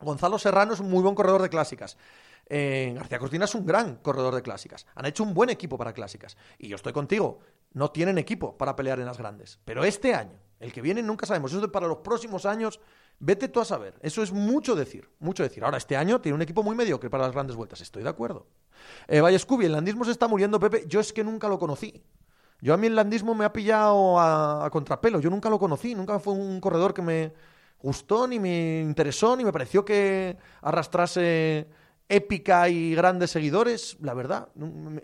Gonzalo 0.00 0.38
Serrano 0.38 0.72
es 0.72 0.80
un 0.80 0.90
muy 0.90 1.02
buen 1.02 1.14
corredor 1.14 1.42
de 1.42 1.48
clásicas. 1.48 1.96
Eh, 2.52 2.92
García 2.96 3.20
Cortina 3.20 3.44
es 3.44 3.54
un 3.54 3.64
gran 3.64 3.96
corredor 3.96 4.34
de 4.34 4.42
clásicas. 4.42 4.84
Han 4.96 5.06
hecho 5.06 5.22
un 5.22 5.34
buen 5.34 5.50
equipo 5.50 5.78
para 5.78 5.92
clásicas. 5.92 6.36
Y 6.58 6.68
yo 6.68 6.76
estoy 6.76 6.92
contigo. 6.92 7.38
No 7.72 7.92
tienen 7.92 8.18
equipo 8.18 8.58
para 8.58 8.74
pelear 8.74 8.98
en 8.98 9.06
las 9.06 9.18
grandes. 9.18 9.60
Pero 9.64 9.84
este 9.84 10.14
año, 10.14 10.36
el 10.58 10.72
que 10.72 10.82
viene, 10.82 11.00
nunca 11.00 11.26
sabemos. 11.26 11.52
Eso 11.52 11.64
es 11.64 11.70
para 11.70 11.86
los 11.86 11.98
próximos 11.98 12.46
años. 12.46 12.80
Vete 13.20 13.48
tú 13.48 13.60
a 13.60 13.64
saber. 13.64 13.94
Eso 14.02 14.22
es 14.22 14.32
mucho 14.32 14.74
decir. 14.74 15.08
Mucho 15.20 15.44
decir. 15.44 15.62
Ahora, 15.62 15.78
este 15.78 15.96
año 15.96 16.20
tiene 16.20 16.34
un 16.34 16.42
equipo 16.42 16.64
muy 16.64 16.74
mediocre 16.74 17.08
para 17.08 17.24
las 17.24 17.32
grandes 17.32 17.54
vueltas. 17.54 17.80
Estoy 17.82 18.02
de 18.02 18.08
acuerdo. 18.08 18.48
Eh, 19.06 19.38
Scooby, 19.38 19.66
el 19.66 19.72
landismo 19.72 20.04
se 20.04 20.10
está 20.10 20.26
muriendo, 20.26 20.58
Pepe. 20.58 20.84
Yo 20.88 20.98
es 20.98 21.12
que 21.12 21.22
nunca 21.22 21.46
lo 21.48 21.58
conocí. 21.58 22.02
Yo 22.60 22.74
a 22.74 22.76
mí 22.76 22.86
el 22.86 22.96
landismo 22.96 23.34
me 23.34 23.44
ha 23.44 23.52
pillado 23.52 24.18
a, 24.18 24.64
a 24.66 24.70
contrapelo. 24.70 25.20
Yo 25.20 25.30
nunca 25.30 25.48
lo 25.50 25.58
conocí. 25.58 25.94
Nunca 25.94 26.18
fue 26.18 26.34
un 26.34 26.60
corredor 26.60 26.94
que 26.94 27.02
me 27.02 27.32
gustó, 27.82 28.26
ni 28.26 28.38
me 28.38 28.80
interesó, 28.80 29.36
ni 29.36 29.44
me 29.44 29.52
pareció 29.52 29.84
que 29.84 30.36
arrastrase 30.60 31.66
épica 32.10 32.68
y 32.68 32.94
grandes 32.94 33.30
seguidores, 33.30 33.96
la 34.00 34.14
verdad, 34.14 34.48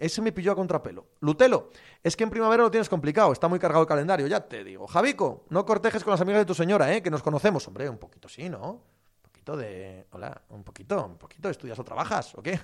ese 0.00 0.20
me 0.20 0.32
pilló 0.32 0.52
a 0.52 0.56
contrapelo. 0.56 1.06
Lutelo, 1.20 1.70
es 2.02 2.16
que 2.16 2.24
en 2.24 2.30
primavera 2.30 2.64
lo 2.64 2.70
tienes 2.70 2.88
complicado, 2.88 3.32
está 3.32 3.46
muy 3.46 3.60
cargado 3.60 3.82
el 3.82 3.88
calendario, 3.88 4.26
ya 4.26 4.40
te 4.40 4.64
digo. 4.64 4.88
Javico, 4.88 5.44
no 5.48 5.64
cortejes 5.64 6.02
con 6.02 6.10
las 6.10 6.20
amigas 6.20 6.40
de 6.40 6.46
tu 6.46 6.54
señora, 6.54 6.92
¿eh? 6.92 7.02
que 7.02 7.10
nos 7.10 7.22
conocemos, 7.22 7.66
hombre, 7.68 7.88
un 7.88 7.98
poquito 7.98 8.28
sí, 8.28 8.48
¿no? 8.48 8.72
Un 8.72 9.22
poquito 9.22 9.56
de... 9.56 10.06
Hola, 10.10 10.42
un 10.50 10.64
poquito, 10.64 11.06
un 11.06 11.16
poquito, 11.16 11.48
¿estudias 11.48 11.78
o 11.78 11.84
trabajas 11.84 12.34
o 12.34 12.42
qué? 12.42 12.58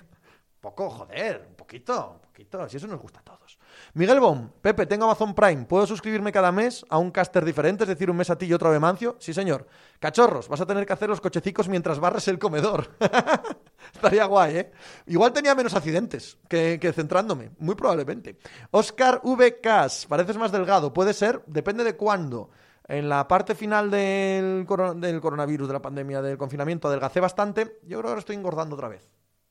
Poco, 0.63 0.89
joder, 0.89 1.45
un 1.49 1.55
poquito, 1.55 2.11
un 2.13 2.19
poquito, 2.21 2.69
si 2.69 2.77
eso 2.77 2.87
nos 2.87 3.01
gusta 3.01 3.19
a 3.19 3.23
todos. 3.23 3.59
Miguel 3.95 4.21
Bom, 4.21 4.49
Pepe, 4.61 4.85
tengo 4.85 5.03
Amazon 5.03 5.35
Prime, 5.35 5.65
¿puedo 5.65 5.85
suscribirme 5.85 6.31
cada 6.31 6.53
mes 6.53 6.85
a 6.87 6.99
un 6.99 7.11
caster 7.11 7.43
diferente, 7.43 7.83
es 7.83 7.89
decir, 7.89 8.09
un 8.09 8.15
mes 8.15 8.29
a 8.29 8.37
ti 8.37 8.45
y 8.45 8.53
otro 8.53 8.69
a 8.69 8.71
Bemancio? 8.71 9.17
Sí, 9.19 9.33
señor. 9.33 9.67
Cachorros, 9.99 10.47
vas 10.47 10.61
a 10.61 10.65
tener 10.65 10.85
que 10.85 10.93
hacer 10.93 11.09
los 11.09 11.19
cochecicos 11.19 11.67
mientras 11.67 11.99
barres 11.99 12.29
el 12.29 12.39
comedor. 12.39 12.91
Estaría 13.93 14.23
guay, 14.23 14.55
¿eh? 14.55 14.71
Igual 15.07 15.33
tenía 15.33 15.53
menos 15.53 15.73
accidentes 15.73 16.37
que, 16.47 16.79
centrándome, 16.95 17.51
muy 17.59 17.75
probablemente. 17.75 18.37
Oscar 18.71 19.19
V. 19.21 19.59
Cas, 19.59 20.05
pareces 20.05 20.37
más 20.37 20.53
delgado, 20.53 20.93
puede 20.93 21.13
ser, 21.13 21.43
depende 21.45 21.83
de 21.83 21.97
cuándo. 21.97 22.51
En 22.87 23.09
la 23.09 23.27
parte 23.27 23.53
final 23.53 23.91
del, 23.91 24.65
del 24.95 25.19
coronavirus, 25.19 25.67
de 25.67 25.73
la 25.73 25.81
pandemia, 25.81 26.21
del 26.21 26.37
confinamiento, 26.37 26.87
adelgacé 26.87 27.19
bastante. 27.19 27.79
Yo 27.81 27.97
creo 27.97 28.03
que 28.03 28.07
ahora 28.07 28.19
estoy 28.19 28.37
engordando 28.37 28.75
otra 28.77 28.87
vez. 28.87 29.03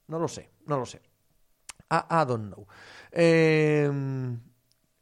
No 0.08 0.18
lo 0.18 0.28
sé, 0.28 0.50
no 0.66 0.78
lo 0.78 0.86
sé. 0.86 1.00
I, 1.90 2.24
don't 2.26 2.46
know. 2.46 2.66
Em, 3.10 4.40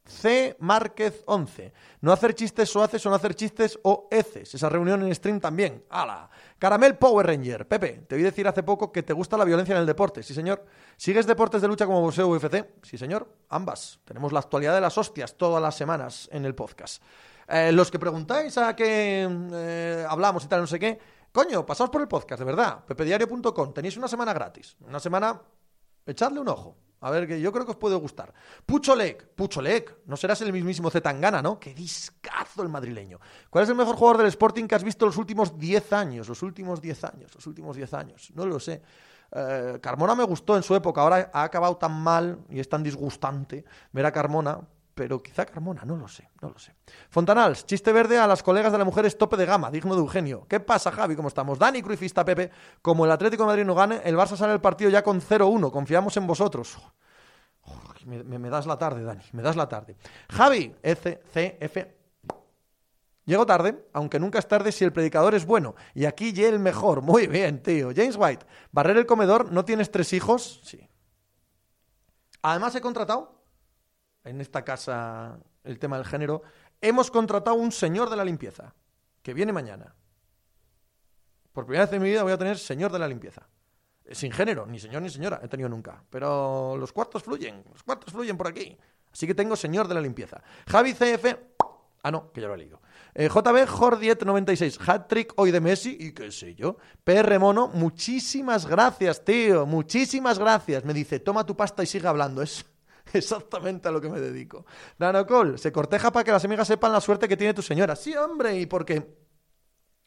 C. 0.04 0.56
Márquez 0.58 1.22
11. 1.26 1.72
No 2.00 2.12
hacer 2.12 2.34
chistes 2.34 2.74
o 2.74 2.82
haces 2.82 3.06
o 3.06 3.10
no 3.10 3.14
hacer 3.14 3.34
chistes 3.34 3.78
o 3.84 4.08
heces. 4.10 4.54
Esa 4.54 4.68
reunión 4.68 5.02
en 5.04 5.14
stream 5.14 5.38
también. 5.38 5.84
¡Hala! 5.88 6.28
Caramel 6.58 6.96
Power 6.96 7.26
Ranger. 7.26 7.68
Pepe, 7.68 8.04
te 8.08 8.16
vi 8.16 8.22
decir 8.24 8.48
hace 8.48 8.64
poco 8.64 8.90
que 8.90 9.04
te 9.04 9.12
gusta 9.12 9.36
la 9.36 9.44
violencia 9.44 9.72
en 9.74 9.80
el 9.80 9.86
deporte. 9.86 10.24
Sí, 10.24 10.34
señor. 10.34 10.66
¿Sigues 10.96 11.26
deportes 11.26 11.62
de 11.62 11.68
lucha 11.68 11.86
como 11.86 12.00
boxeo 12.00 12.28
UFC? 12.28 12.66
Sí, 12.82 12.98
señor. 12.98 13.32
Ambas. 13.50 14.00
Tenemos 14.04 14.32
la 14.32 14.40
actualidad 14.40 14.74
de 14.74 14.80
las 14.80 14.98
hostias 14.98 15.36
todas 15.36 15.62
las 15.62 15.76
semanas 15.76 16.28
en 16.32 16.44
el 16.44 16.56
podcast. 16.56 17.02
Eh, 17.46 17.72
los 17.72 17.90
que 17.90 17.98
preguntáis 17.98 18.56
a 18.58 18.76
qué 18.76 19.28
eh, 19.52 20.06
hablamos 20.08 20.44
y 20.44 20.48
tal, 20.48 20.60
no 20.60 20.66
sé 20.68 20.78
qué, 20.78 21.00
Coño, 21.32 21.64
pasaos 21.64 21.90
por 21.90 22.00
el 22.00 22.08
podcast, 22.08 22.40
de 22.40 22.44
verdad. 22.44 22.84
pepediario.com. 22.84 23.72
Tenéis 23.72 23.96
una 23.96 24.08
semana 24.08 24.32
gratis. 24.32 24.76
Una 24.80 24.98
semana. 24.98 25.40
Echadle 26.06 26.40
un 26.40 26.48
ojo. 26.48 26.76
A 27.02 27.10
ver, 27.10 27.26
que 27.26 27.40
yo 27.40 27.50
creo 27.50 27.64
que 27.64 27.70
os 27.70 27.76
puede 27.78 27.96
gustar. 27.96 28.32
Pucholek, 28.66 29.28
Pucholek, 29.34 30.00
no 30.04 30.16
serás 30.18 30.42
el 30.42 30.52
mismísimo 30.52 30.90
Zetangana, 30.90 31.40
¿no? 31.40 31.58
Qué 31.58 31.72
discazo 31.72 32.62
el 32.62 32.68
madrileño. 32.68 33.18
¿Cuál 33.48 33.64
es 33.64 33.70
el 33.70 33.76
mejor 33.76 33.96
jugador 33.96 34.18
del 34.18 34.26
Sporting 34.26 34.66
que 34.66 34.74
has 34.74 34.84
visto 34.84 35.06
los 35.06 35.16
últimos 35.16 35.58
10 35.58 35.92
años? 35.94 36.28
Los 36.28 36.42
últimos 36.42 36.82
10 36.82 37.04
años, 37.04 37.34
los 37.34 37.46
últimos 37.46 37.76
10 37.76 37.94
años. 37.94 38.30
No 38.34 38.44
lo 38.44 38.60
sé. 38.60 38.82
Eh, 39.32 39.78
Carmona 39.80 40.14
me 40.14 40.24
gustó 40.24 40.56
en 40.56 40.62
su 40.62 40.74
época, 40.74 41.00
ahora 41.00 41.30
ha 41.32 41.44
acabado 41.44 41.76
tan 41.76 41.92
mal 41.92 42.40
y 42.50 42.60
es 42.60 42.68
tan 42.68 42.82
disgustante 42.82 43.64
ver 43.92 44.04
a 44.04 44.12
Carmona, 44.12 44.60
pero 45.00 45.22
quizá 45.22 45.46
Carmona, 45.46 45.82
no 45.86 45.96
lo 45.96 46.06
sé, 46.06 46.28
no 46.42 46.50
lo 46.50 46.58
sé. 46.58 46.74
Fontanals, 47.08 47.64
chiste 47.64 47.90
verde 47.90 48.18
a 48.18 48.26
las 48.26 48.42
colegas 48.42 48.70
de 48.70 48.76
la 48.76 48.84
mujer 48.84 49.06
es 49.06 49.16
tope 49.16 49.38
de 49.38 49.46
gama, 49.46 49.70
digno 49.70 49.94
de 49.94 50.00
Eugenio. 50.02 50.44
¿Qué 50.46 50.60
pasa, 50.60 50.92
Javi? 50.92 51.16
¿Cómo 51.16 51.28
estamos? 51.28 51.58
Dani, 51.58 51.80
Cruifista, 51.80 52.22
Pepe. 52.22 52.50
Como 52.82 53.06
el 53.06 53.10
Atlético 53.10 53.46
Madrid 53.46 53.64
no 53.64 53.74
gane, 53.74 54.02
el 54.04 54.14
Barça 54.14 54.36
sale 54.36 54.52
el 54.52 54.60
partido 54.60 54.90
ya 54.90 55.02
con 55.02 55.22
0-1. 55.22 55.70
Confiamos 55.70 56.14
en 56.18 56.26
vosotros. 56.26 56.76
me, 58.04 58.50
das 58.50 58.66
la 58.66 58.76
tarde, 58.76 59.02
Dani, 59.02 59.24
me 59.32 59.40
das 59.40 59.56
la 59.56 59.66
tarde. 59.70 59.96
Javi, 60.28 60.76
F. 60.82 61.96
Llego 63.24 63.46
tarde, 63.46 63.88
aunque 63.94 64.20
nunca 64.20 64.38
es 64.38 64.46
tarde 64.46 64.70
si 64.70 64.84
el 64.84 64.92
predicador 64.92 65.34
es 65.34 65.46
bueno. 65.46 65.76
Y 65.94 66.04
aquí 66.04 66.34
ya 66.34 66.46
el 66.46 66.58
mejor. 66.58 67.00
Muy 67.00 67.26
bien, 67.26 67.62
tío. 67.62 67.88
James 67.96 68.16
White, 68.18 68.44
barrer 68.70 68.98
el 68.98 69.06
comedor, 69.06 69.50
¿no 69.50 69.64
tienes 69.64 69.90
tres 69.90 70.12
hijos? 70.12 70.60
Sí. 70.62 70.86
Además 72.42 72.74
he 72.74 72.82
contratado 72.82 73.39
en 74.30 74.40
esta 74.40 74.64
casa 74.64 75.38
el 75.64 75.78
tema 75.78 75.96
del 75.96 76.06
género, 76.06 76.42
hemos 76.80 77.10
contratado 77.10 77.56
un 77.56 77.72
señor 77.72 78.08
de 78.08 78.16
la 78.16 78.24
limpieza, 78.24 78.74
que 79.22 79.34
viene 79.34 79.52
mañana. 79.52 79.94
Por 81.52 81.66
primera 81.66 81.84
vez 81.84 81.92
en 81.92 82.02
mi 82.02 82.08
vida 82.08 82.22
voy 82.22 82.32
a 82.32 82.38
tener 82.38 82.58
señor 82.58 82.92
de 82.92 82.98
la 82.98 83.08
limpieza. 83.08 83.48
Sin 84.12 84.32
género, 84.32 84.66
ni 84.66 84.80
señor 84.80 85.02
ni 85.02 85.10
señora, 85.10 85.40
he 85.42 85.48
tenido 85.48 85.68
nunca. 85.68 86.02
Pero 86.08 86.76
los 86.76 86.92
cuartos 86.92 87.22
fluyen, 87.22 87.62
los 87.70 87.82
cuartos 87.82 88.12
fluyen 88.12 88.36
por 88.36 88.48
aquí. 88.48 88.76
Así 89.12 89.26
que 89.26 89.34
tengo 89.34 89.56
señor 89.56 89.86
de 89.88 89.94
la 89.94 90.00
limpieza. 90.00 90.42
Javi 90.66 90.94
CF, 90.94 91.26
Ah, 92.02 92.10
no, 92.10 92.32
que 92.32 92.40
ya 92.40 92.46
lo 92.48 92.54
he 92.54 92.58
leído. 92.58 92.80
Eh, 93.14 93.28
JB 93.28 93.68
Jordiet96, 93.68 94.80
hat-trick 94.86 95.34
hoy 95.36 95.50
de 95.50 95.60
Messi 95.60 95.96
y 96.00 96.12
qué 96.12 96.32
sé 96.32 96.54
yo. 96.54 96.78
PR 97.04 97.38
Mono, 97.38 97.68
muchísimas 97.68 98.66
gracias, 98.66 99.22
tío, 99.22 99.66
muchísimas 99.66 100.38
gracias. 100.38 100.84
Me 100.84 100.94
dice, 100.94 101.20
toma 101.20 101.44
tu 101.44 101.54
pasta 101.54 101.82
y 101.82 101.86
sigue 101.86 102.08
hablando. 102.08 102.40
Es 102.40 102.64
exactamente 103.14 103.88
a 103.88 103.90
lo 103.90 104.00
que 104.00 104.08
me 104.08 104.20
dedico. 104.20 104.64
Nanocol, 104.98 105.58
se 105.58 105.72
corteja 105.72 106.12
para 106.12 106.24
que 106.24 106.32
las 106.32 106.44
amigas 106.44 106.68
sepan 106.68 106.92
la 106.92 107.00
suerte 107.00 107.28
que 107.28 107.36
tiene 107.36 107.54
tu 107.54 107.62
señora. 107.62 107.96
Sí, 107.96 108.14
hombre, 108.16 108.58
y 108.58 108.66
porque 108.66 109.16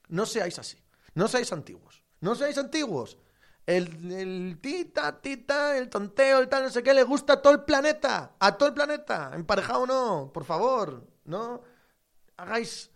no 0.10 0.26
seáis 0.26 0.60
así, 0.60 0.78
no 1.16 1.28
seáis 1.28 1.52
antiguos, 1.52 2.04
no 2.22 2.36
seáis 2.36 2.58
antiguos. 2.58 3.18
El, 3.66 4.12
el, 4.12 4.60
tita, 4.62 5.22
tita, 5.22 5.78
el 5.78 5.90
tonteo, 5.90 6.40
el 6.40 6.50
tal, 6.50 6.64
no 6.64 6.70
sé 6.70 6.84
qué, 6.84 6.94
le 6.94 7.04
gusta 7.04 7.34
a 7.34 7.42
todo 7.42 7.54
el 7.54 7.64
planeta. 7.64 8.36
A 8.38 8.58
todo 8.58 8.68
el 8.68 8.76
planeta. 8.76 9.32
Emparejado 9.34 9.88
no, 9.88 10.32
por 10.34 10.44
favor. 10.44 11.08
No 11.24 11.62
hagáis 12.36 12.92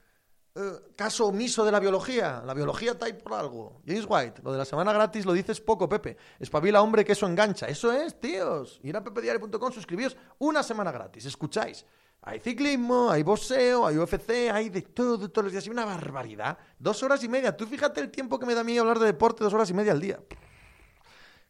eh, 0.57 0.93
caso 0.95 1.27
omiso 1.27 1.63
de 1.63 1.71
la 1.71 1.79
biología. 1.79 2.41
La 2.45 2.53
biología 2.53 2.91
está 2.91 3.05
ahí 3.05 3.13
por 3.13 3.33
algo. 3.33 3.81
James 3.85 4.05
White, 4.07 4.41
lo 4.43 4.51
de 4.51 4.57
la 4.57 4.65
semana 4.65 4.91
gratis 4.91 5.25
lo 5.25 5.33
dices 5.33 5.61
poco, 5.61 5.87
Pepe. 5.87 6.17
Espabila, 6.39 6.81
hombre, 6.81 7.05
que 7.05 7.11
eso 7.11 7.27
engancha. 7.27 7.67
Eso 7.67 7.91
es, 7.91 8.19
tíos. 8.19 8.79
Ir 8.83 8.97
a 8.97 9.03
pepediario.com, 9.03 9.71
suscribíos 9.71 10.17
una 10.39 10.63
semana 10.63 10.91
gratis. 10.91 11.25
Escucháis. 11.25 11.85
Hay 12.23 12.39
ciclismo, 12.39 13.09
hay 13.09 13.23
boxeo, 13.23 13.85
hay 13.85 13.97
UFC, 13.97 14.49
hay 14.51 14.69
de 14.69 14.81
todo 14.81 15.29
todos 15.29 15.45
los 15.45 15.51
días. 15.51 15.67
Y 15.67 15.69
una 15.69 15.85
barbaridad. 15.85 16.57
Dos 16.79 17.03
horas 17.03 17.23
y 17.23 17.29
media. 17.29 17.55
Tú 17.55 17.67
fíjate 17.67 18.01
el 18.01 18.09
tiempo 18.09 18.39
que 18.39 18.45
me 18.45 18.55
da 18.55 18.61
a 18.61 18.63
mí 18.63 18.77
hablar 18.77 18.99
de 18.99 19.05
deporte, 19.05 19.43
dos 19.43 19.53
horas 19.53 19.69
y 19.69 19.73
media 19.73 19.91
al 19.91 20.01
día. 20.01 20.19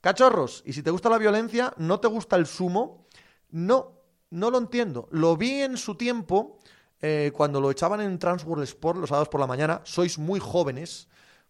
Cachorros, 0.02 0.64
y 0.66 0.74
si 0.74 0.84
te 0.84 0.92
gusta 0.92 1.10
la 1.10 1.18
violencia, 1.18 1.74
no 1.78 2.00
te 2.00 2.08
gusta 2.08 2.36
el 2.36 2.46
sumo, 2.46 3.08
no, 3.50 3.94
no 4.30 4.52
lo 4.52 4.58
entiendo. 4.58 5.08
Lo 5.12 5.36
vi 5.36 5.62
en 5.62 5.78
su 5.78 5.96
tiempo, 5.96 6.60
eh, 7.02 7.32
cuando 7.34 7.62
lo 7.62 7.72
echaban 7.72 8.02
en 8.02 8.18
Transworld 8.20 8.64
Sport 8.64 9.00
los 9.00 9.10
sábados 9.10 9.30
por 9.30 9.40
la 9.40 9.48
mañana. 9.48 9.82
Sois 9.84 10.18
muy 10.18 10.40
jóvenes, 10.40 11.08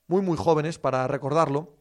muy, 0.08 0.22
muy 0.22 0.38
jóvenes 0.38 0.80
para 0.80 1.08
recordarlo. 1.08 1.76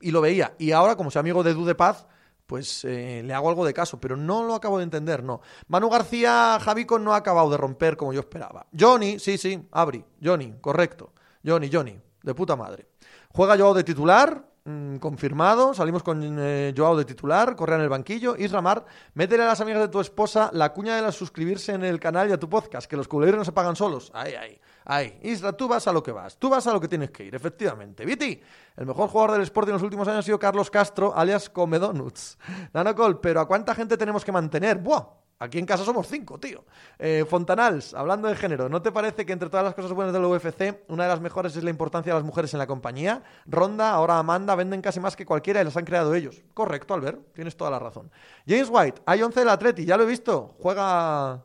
Y 0.00 0.10
lo 0.10 0.20
veía. 0.20 0.54
Y 0.58 0.72
ahora, 0.72 0.96
como 0.96 1.10
soy 1.10 1.20
amigo 1.20 1.42
de 1.42 1.54
Dude 1.54 1.74
Paz, 1.74 2.06
pues 2.46 2.84
eh, 2.84 3.22
le 3.24 3.34
hago 3.34 3.48
algo 3.48 3.64
de 3.64 3.74
caso, 3.74 4.00
pero 4.00 4.16
no 4.16 4.44
lo 4.44 4.54
acabo 4.54 4.78
de 4.78 4.84
entender, 4.84 5.22
no. 5.22 5.40
Manu 5.68 5.88
García 5.90 6.58
Javico 6.60 6.98
no 6.98 7.12
ha 7.12 7.16
acabado 7.16 7.50
de 7.50 7.56
romper 7.56 7.96
como 7.96 8.12
yo 8.12 8.20
esperaba. 8.20 8.66
Johnny, 8.78 9.18
sí, 9.18 9.36
sí, 9.36 9.66
Abri, 9.72 10.04
Johnny, 10.22 10.54
correcto. 10.60 11.12
Johnny, 11.44 11.70
Johnny, 11.72 11.98
de 12.22 12.34
puta 12.34 12.56
madre. 12.56 12.88
Juega 13.30 13.56
yo 13.56 13.74
de 13.74 13.84
titular, 13.84 14.48
Mm, 14.68 14.96
confirmado, 14.96 15.74
salimos 15.74 16.02
con 16.02 16.20
eh, 16.40 16.74
Joao 16.76 16.96
de 16.96 17.04
titular, 17.04 17.54
Correa 17.54 17.76
en 17.76 17.84
el 17.84 17.88
banquillo, 17.88 18.34
Isramar, 18.36 18.84
métele 19.14 19.44
a 19.44 19.46
las 19.46 19.60
amigas 19.60 19.80
de 19.80 19.86
tu 19.86 20.00
esposa 20.00 20.50
la 20.52 20.72
cuña 20.72 21.00
de 21.00 21.12
suscribirse 21.12 21.72
en 21.72 21.84
el 21.84 22.00
canal 22.00 22.28
y 22.28 22.32
a 22.32 22.36
tu 22.36 22.48
podcast, 22.48 22.90
que 22.90 22.96
los 22.96 23.06
culeros 23.06 23.38
no 23.38 23.44
se 23.44 23.52
pagan 23.52 23.76
solos. 23.76 24.10
Ay, 24.12 24.34
ay, 24.34 24.60
ay. 24.84 25.20
Isra, 25.22 25.52
tú 25.52 25.68
vas 25.68 25.86
a 25.86 25.92
lo 25.92 26.02
que 26.02 26.10
vas, 26.10 26.36
tú 26.36 26.48
vas 26.48 26.66
a 26.66 26.72
lo 26.72 26.80
que 26.80 26.88
tienes 26.88 27.12
que 27.12 27.22
ir, 27.22 27.34
efectivamente. 27.36 28.04
Viti, 28.04 28.42
el 28.76 28.86
mejor 28.86 29.08
jugador 29.08 29.34
del 29.34 29.42
Sport 29.42 29.68
en 29.68 29.74
los 29.74 29.82
últimos 29.84 30.08
años 30.08 30.18
ha 30.18 30.22
sido 30.22 30.38
Carlos 30.40 30.68
Castro, 30.68 31.16
alias 31.16 31.48
Comedonuts. 31.48 32.36
Nanocol, 32.72 33.20
pero 33.20 33.42
¿a 33.42 33.46
cuánta 33.46 33.72
gente 33.72 33.96
tenemos 33.96 34.24
que 34.24 34.32
mantener? 34.32 34.78
¡Buah! 34.78 35.25
Aquí 35.38 35.58
en 35.58 35.66
casa 35.66 35.84
somos 35.84 36.08
cinco, 36.08 36.38
tío. 36.38 36.64
Eh, 36.98 37.26
Fontanals, 37.28 37.92
hablando 37.92 38.26
de 38.26 38.36
género, 38.36 38.70
¿no 38.70 38.80
te 38.80 38.90
parece 38.90 39.26
que 39.26 39.34
entre 39.34 39.50
todas 39.50 39.64
las 39.64 39.74
cosas 39.74 39.92
buenas 39.92 40.14
del 40.14 40.24
UFC, 40.24 40.84
una 40.88 41.02
de 41.02 41.10
las 41.10 41.20
mejores 41.20 41.54
es 41.56 41.62
la 41.62 41.68
importancia 41.68 42.12
de 42.14 42.18
las 42.18 42.24
mujeres 42.24 42.54
en 42.54 42.58
la 42.58 42.66
compañía? 42.66 43.22
Ronda, 43.44 43.90
ahora 43.90 44.18
Amanda, 44.18 44.54
venden 44.54 44.80
casi 44.80 44.98
más 44.98 45.14
que 45.14 45.26
cualquiera 45.26 45.60
y 45.60 45.64
las 45.64 45.76
han 45.76 45.84
creado 45.84 46.14
ellos. 46.14 46.42
Correcto, 46.54 46.94
Albert, 46.94 47.34
tienes 47.34 47.54
toda 47.54 47.70
la 47.70 47.78
razón. 47.78 48.10
James 48.46 48.68
White, 48.70 49.02
hay 49.04 49.22
11 49.22 49.40
del 49.40 49.48
Atleti, 49.50 49.84
ya 49.84 49.98
lo 49.98 50.04
he 50.04 50.06
visto. 50.06 50.56
Juega 50.58 51.44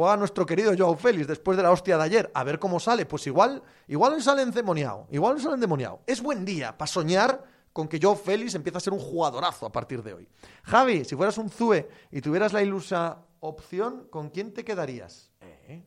juega 0.00 0.16
nuestro 0.16 0.46
querido 0.46 0.72
Joao 0.76 0.96
Félix 0.96 1.28
después 1.28 1.56
de 1.56 1.62
la 1.62 1.70
hostia 1.70 1.98
de 1.98 2.04
ayer. 2.04 2.30
A 2.34 2.42
ver 2.42 2.58
cómo 2.58 2.80
sale. 2.80 3.04
Pues 3.04 3.26
igual, 3.26 3.62
igual 3.86 4.16
le 4.16 4.22
sale 4.22 4.42
endemoniado. 4.42 5.06
Igual 5.10 5.36
le 5.36 5.42
sale 5.42 5.54
endemoniado. 5.54 6.00
Es 6.06 6.22
buen 6.22 6.44
día 6.44 6.76
para 6.76 6.86
soñar 6.86 7.44
con 7.72 7.88
que 7.88 7.98
Joao 8.00 8.16
Félix 8.16 8.54
empieza 8.54 8.78
a 8.78 8.80
ser 8.80 8.92
un 8.92 8.98
jugadorazo 8.98 9.66
a 9.66 9.72
partir 9.72 10.02
de 10.02 10.14
hoy. 10.14 10.28
Javi, 10.64 11.04
si 11.04 11.16
fueras 11.16 11.38
un 11.38 11.50
Zue 11.50 11.88
y 12.10 12.20
tuvieras 12.20 12.52
la 12.52 12.62
ilusa 12.62 13.24
opción, 13.40 14.08
¿con 14.10 14.30
quién 14.30 14.52
te 14.52 14.64
quedarías? 14.64 15.30
¿Eh? 15.40 15.84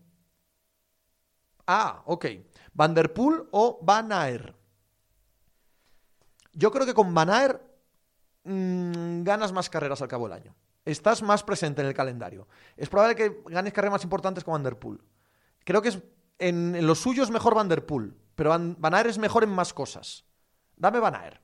Ah, 1.67 2.01
ok. 2.05 2.25
¿Vanderpool 2.73 3.49
o 3.51 3.79
Van 3.81 4.11
Aer? 4.11 4.55
Yo 6.53 6.71
creo 6.71 6.85
que 6.85 6.93
con 6.93 7.13
Van 7.13 7.29
Aer 7.29 7.61
mmm, 8.43 9.23
ganas 9.23 9.51
más 9.51 9.69
carreras 9.69 10.01
al 10.01 10.07
cabo 10.07 10.27
del 10.27 10.37
año. 10.37 10.55
Estás 10.85 11.21
más 11.21 11.43
presente 11.43 11.81
en 11.81 11.87
el 11.87 11.93
calendario. 11.93 12.47
Es 12.75 12.89
probable 12.89 13.15
que 13.15 13.41
ganes 13.45 13.73
carreras 13.73 13.93
más 13.93 14.03
importantes 14.03 14.43
con 14.43 14.53
Vanderpool. 14.53 15.03
Creo 15.63 15.81
que 15.81 15.89
es 15.89 15.99
en, 16.39 16.75
en 16.75 16.87
lo 16.87 16.95
suyo 16.95 17.23
es 17.23 17.29
mejor 17.29 17.55
Vanderpool, 17.55 18.17
pero 18.35 18.49
Van, 18.49 18.75
Van 18.79 18.93
Aer 18.93 19.07
es 19.07 19.17
mejor 19.17 19.43
en 19.43 19.49
más 19.49 19.73
cosas. 19.73 20.25
Dame 20.75 20.99
Van 20.99 21.15
Aer. 21.15 21.42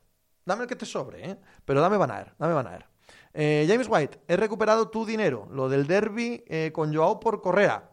Dame 0.50 0.64
el 0.64 0.68
que 0.68 0.76
te 0.76 0.88
sobre, 0.88 1.30
¿eh? 1.30 1.38
Pero 1.64 1.80
dame 1.80 1.96
Van 1.98 2.10
Aer, 2.10 2.34
dame 2.40 2.56
Van 2.56 2.66
Aer. 2.66 2.88
Eh, 3.36 3.68
James 3.70 3.88
White, 3.88 4.20
he 4.28 4.36
recuperado 4.36 4.90
tu 4.90 5.06
dinero. 5.06 5.48
Lo 5.52 5.70
del 5.70 5.86
derby 5.86 6.44
eh, 6.48 6.72
con 6.74 6.92
Joao 6.92 7.20
por 7.20 7.40
Correa. 7.44 7.92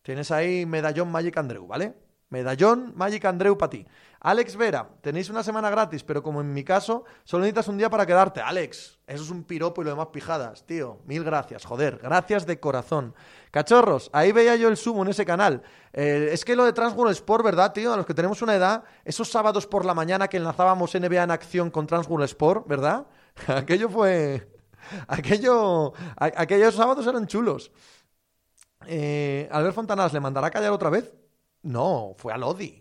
Tienes 0.00 0.30
ahí 0.30 0.64
medallón 0.64 1.12
Magic 1.12 1.36
Andreu, 1.36 1.66
¿vale? 1.66 1.94
Medallón 2.28 2.92
Magic 2.96 3.24
Andreu 3.24 3.56
para 3.56 3.70
ti. 3.70 3.86
Alex 4.20 4.56
Vera, 4.56 4.88
tenéis 5.02 5.30
una 5.30 5.44
semana 5.44 5.70
gratis, 5.70 6.02
pero 6.02 6.22
como 6.22 6.40
en 6.40 6.52
mi 6.52 6.64
caso, 6.64 7.04
solo 7.22 7.42
necesitas 7.42 7.68
un 7.68 7.78
día 7.78 7.88
para 7.88 8.06
quedarte. 8.06 8.40
Alex, 8.40 8.98
eso 9.06 9.22
es 9.22 9.30
un 9.30 9.44
piropo 9.44 9.82
y 9.82 9.84
lo 9.84 9.90
demás 9.90 10.08
pijadas, 10.08 10.66
tío. 10.66 10.98
Mil 11.04 11.22
gracias, 11.22 11.64
joder. 11.64 11.98
Gracias 12.02 12.44
de 12.44 12.58
corazón. 12.58 13.14
Cachorros, 13.52 14.10
ahí 14.12 14.32
veía 14.32 14.56
yo 14.56 14.68
el 14.68 14.76
sumo 14.76 15.02
en 15.02 15.10
ese 15.10 15.24
canal. 15.24 15.62
Eh, 15.92 16.30
es 16.32 16.44
que 16.44 16.56
lo 16.56 16.64
de 16.64 16.72
Transworld 16.72 17.12
Sport, 17.12 17.44
¿verdad, 17.44 17.72
tío? 17.72 17.92
A 17.92 17.96
los 17.96 18.06
que 18.06 18.14
tenemos 18.14 18.42
una 18.42 18.56
edad, 18.56 18.82
esos 19.04 19.30
sábados 19.30 19.66
por 19.66 19.84
la 19.84 19.94
mañana 19.94 20.26
que 20.26 20.38
enlazábamos 20.38 20.94
NBA 20.94 21.22
en 21.22 21.30
acción 21.30 21.70
con 21.70 21.86
Transworld 21.86 22.24
Sport, 22.24 22.66
¿verdad? 22.66 23.06
Aquello 23.46 23.88
fue. 23.88 24.50
Aquello. 25.06 25.92
aquellos 26.16 26.74
sábados 26.74 27.06
eran 27.06 27.26
chulos. 27.26 27.70
Eh, 28.86 29.48
Albert 29.52 29.74
Fontanás, 29.74 30.12
¿le 30.12 30.20
mandará 30.20 30.48
a 30.48 30.50
callar 30.50 30.72
otra 30.72 30.90
vez? 30.90 31.12
No, 31.66 32.14
fue 32.16 32.32
a 32.32 32.38
Lodi. 32.38 32.80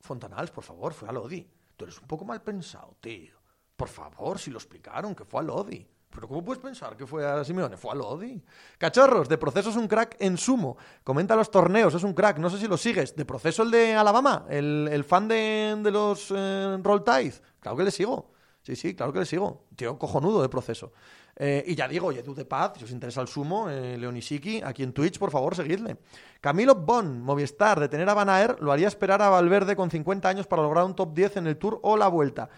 Fontanals, 0.00 0.50
por 0.50 0.64
favor, 0.64 0.94
fue 0.94 1.06
a 1.08 1.12
Lodi. 1.12 1.46
Tú 1.76 1.84
eres 1.84 2.00
un 2.00 2.06
poco 2.06 2.24
mal 2.24 2.40
pensado, 2.40 2.96
tío. 2.98 3.34
Por 3.76 3.88
favor, 3.88 4.38
si 4.38 4.50
lo 4.50 4.56
explicaron, 4.56 5.14
que 5.14 5.26
fue 5.26 5.40
a 5.40 5.42
Lodi. 5.42 5.86
Pero 6.08 6.26
¿cómo 6.26 6.42
puedes 6.42 6.62
pensar 6.62 6.96
que 6.96 7.06
fue 7.06 7.26
a 7.26 7.44
Simeone? 7.44 7.76
Fue 7.76 7.92
a 7.92 7.94
Lodi. 7.94 8.42
Cachorros, 8.78 9.28
de 9.28 9.36
proceso 9.36 9.68
es 9.68 9.76
un 9.76 9.86
crack 9.86 10.16
en 10.18 10.38
sumo. 10.38 10.78
Comenta 11.04 11.36
los 11.36 11.50
torneos, 11.50 11.92
es 11.92 12.04
un 12.04 12.14
crack. 12.14 12.38
No 12.38 12.48
sé 12.48 12.58
si 12.58 12.66
lo 12.66 12.78
sigues. 12.78 13.14
De 13.14 13.26
proceso 13.26 13.62
el 13.64 13.70
de 13.70 13.94
Alabama, 13.94 14.46
el, 14.48 15.04
fan 15.04 15.28
de, 15.28 15.78
los 15.92 16.32
eh, 16.34 16.78
Roll 16.82 17.04
Tide. 17.04 17.34
Claro 17.60 17.76
que 17.76 17.84
le 17.84 17.90
sigo. 17.90 18.32
Sí, 18.62 18.76
sí, 18.76 18.94
claro 18.94 19.12
que 19.12 19.18
le 19.18 19.26
sigo. 19.26 19.66
Tío, 19.76 19.98
cojonudo 19.98 20.40
de 20.40 20.48
proceso. 20.48 20.92
Eh, 21.38 21.64
y 21.66 21.74
ya 21.74 21.86
digo, 21.86 22.12
Yedu 22.12 22.34
de 22.34 22.46
Paz, 22.46 22.72
si 22.78 22.84
os 22.84 22.90
interesa 22.90 23.20
el 23.20 23.28
sumo, 23.28 23.68
eh, 23.68 23.98
Leonisiki, 23.98 24.62
aquí 24.64 24.82
en 24.82 24.94
Twitch, 24.94 25.18
por 25.18 25.30
favor, 25.30 25.54
seguidle. 25.54 25.98
Camilo 26.40 26.74
Bon, 26.74 27.20
Movistar, 27.20 27.78
de 27.78 27.88
tener 27.88 28.08
a 28.08 28.14
Van 28.14 28.56
lo 28.60 28.72
haría 28.72 28.88
esperar 28.88 29.20
a 29.20 29.28
Valverde 29.28 29.76
con 29.76 29.90
50 29.90 30.28
años 30.28 30.46
para 30.46 30.62
lograr 30.62 30.84
un 30.84 30.96
top 30.96 31.12
10 31.12 31.36
en 31.36 31.46
el 31.46 31.58
Tour 31.58 31.78
o 31.82 31.96
la 31.96 32.08
Vuelta. 32.08 32.48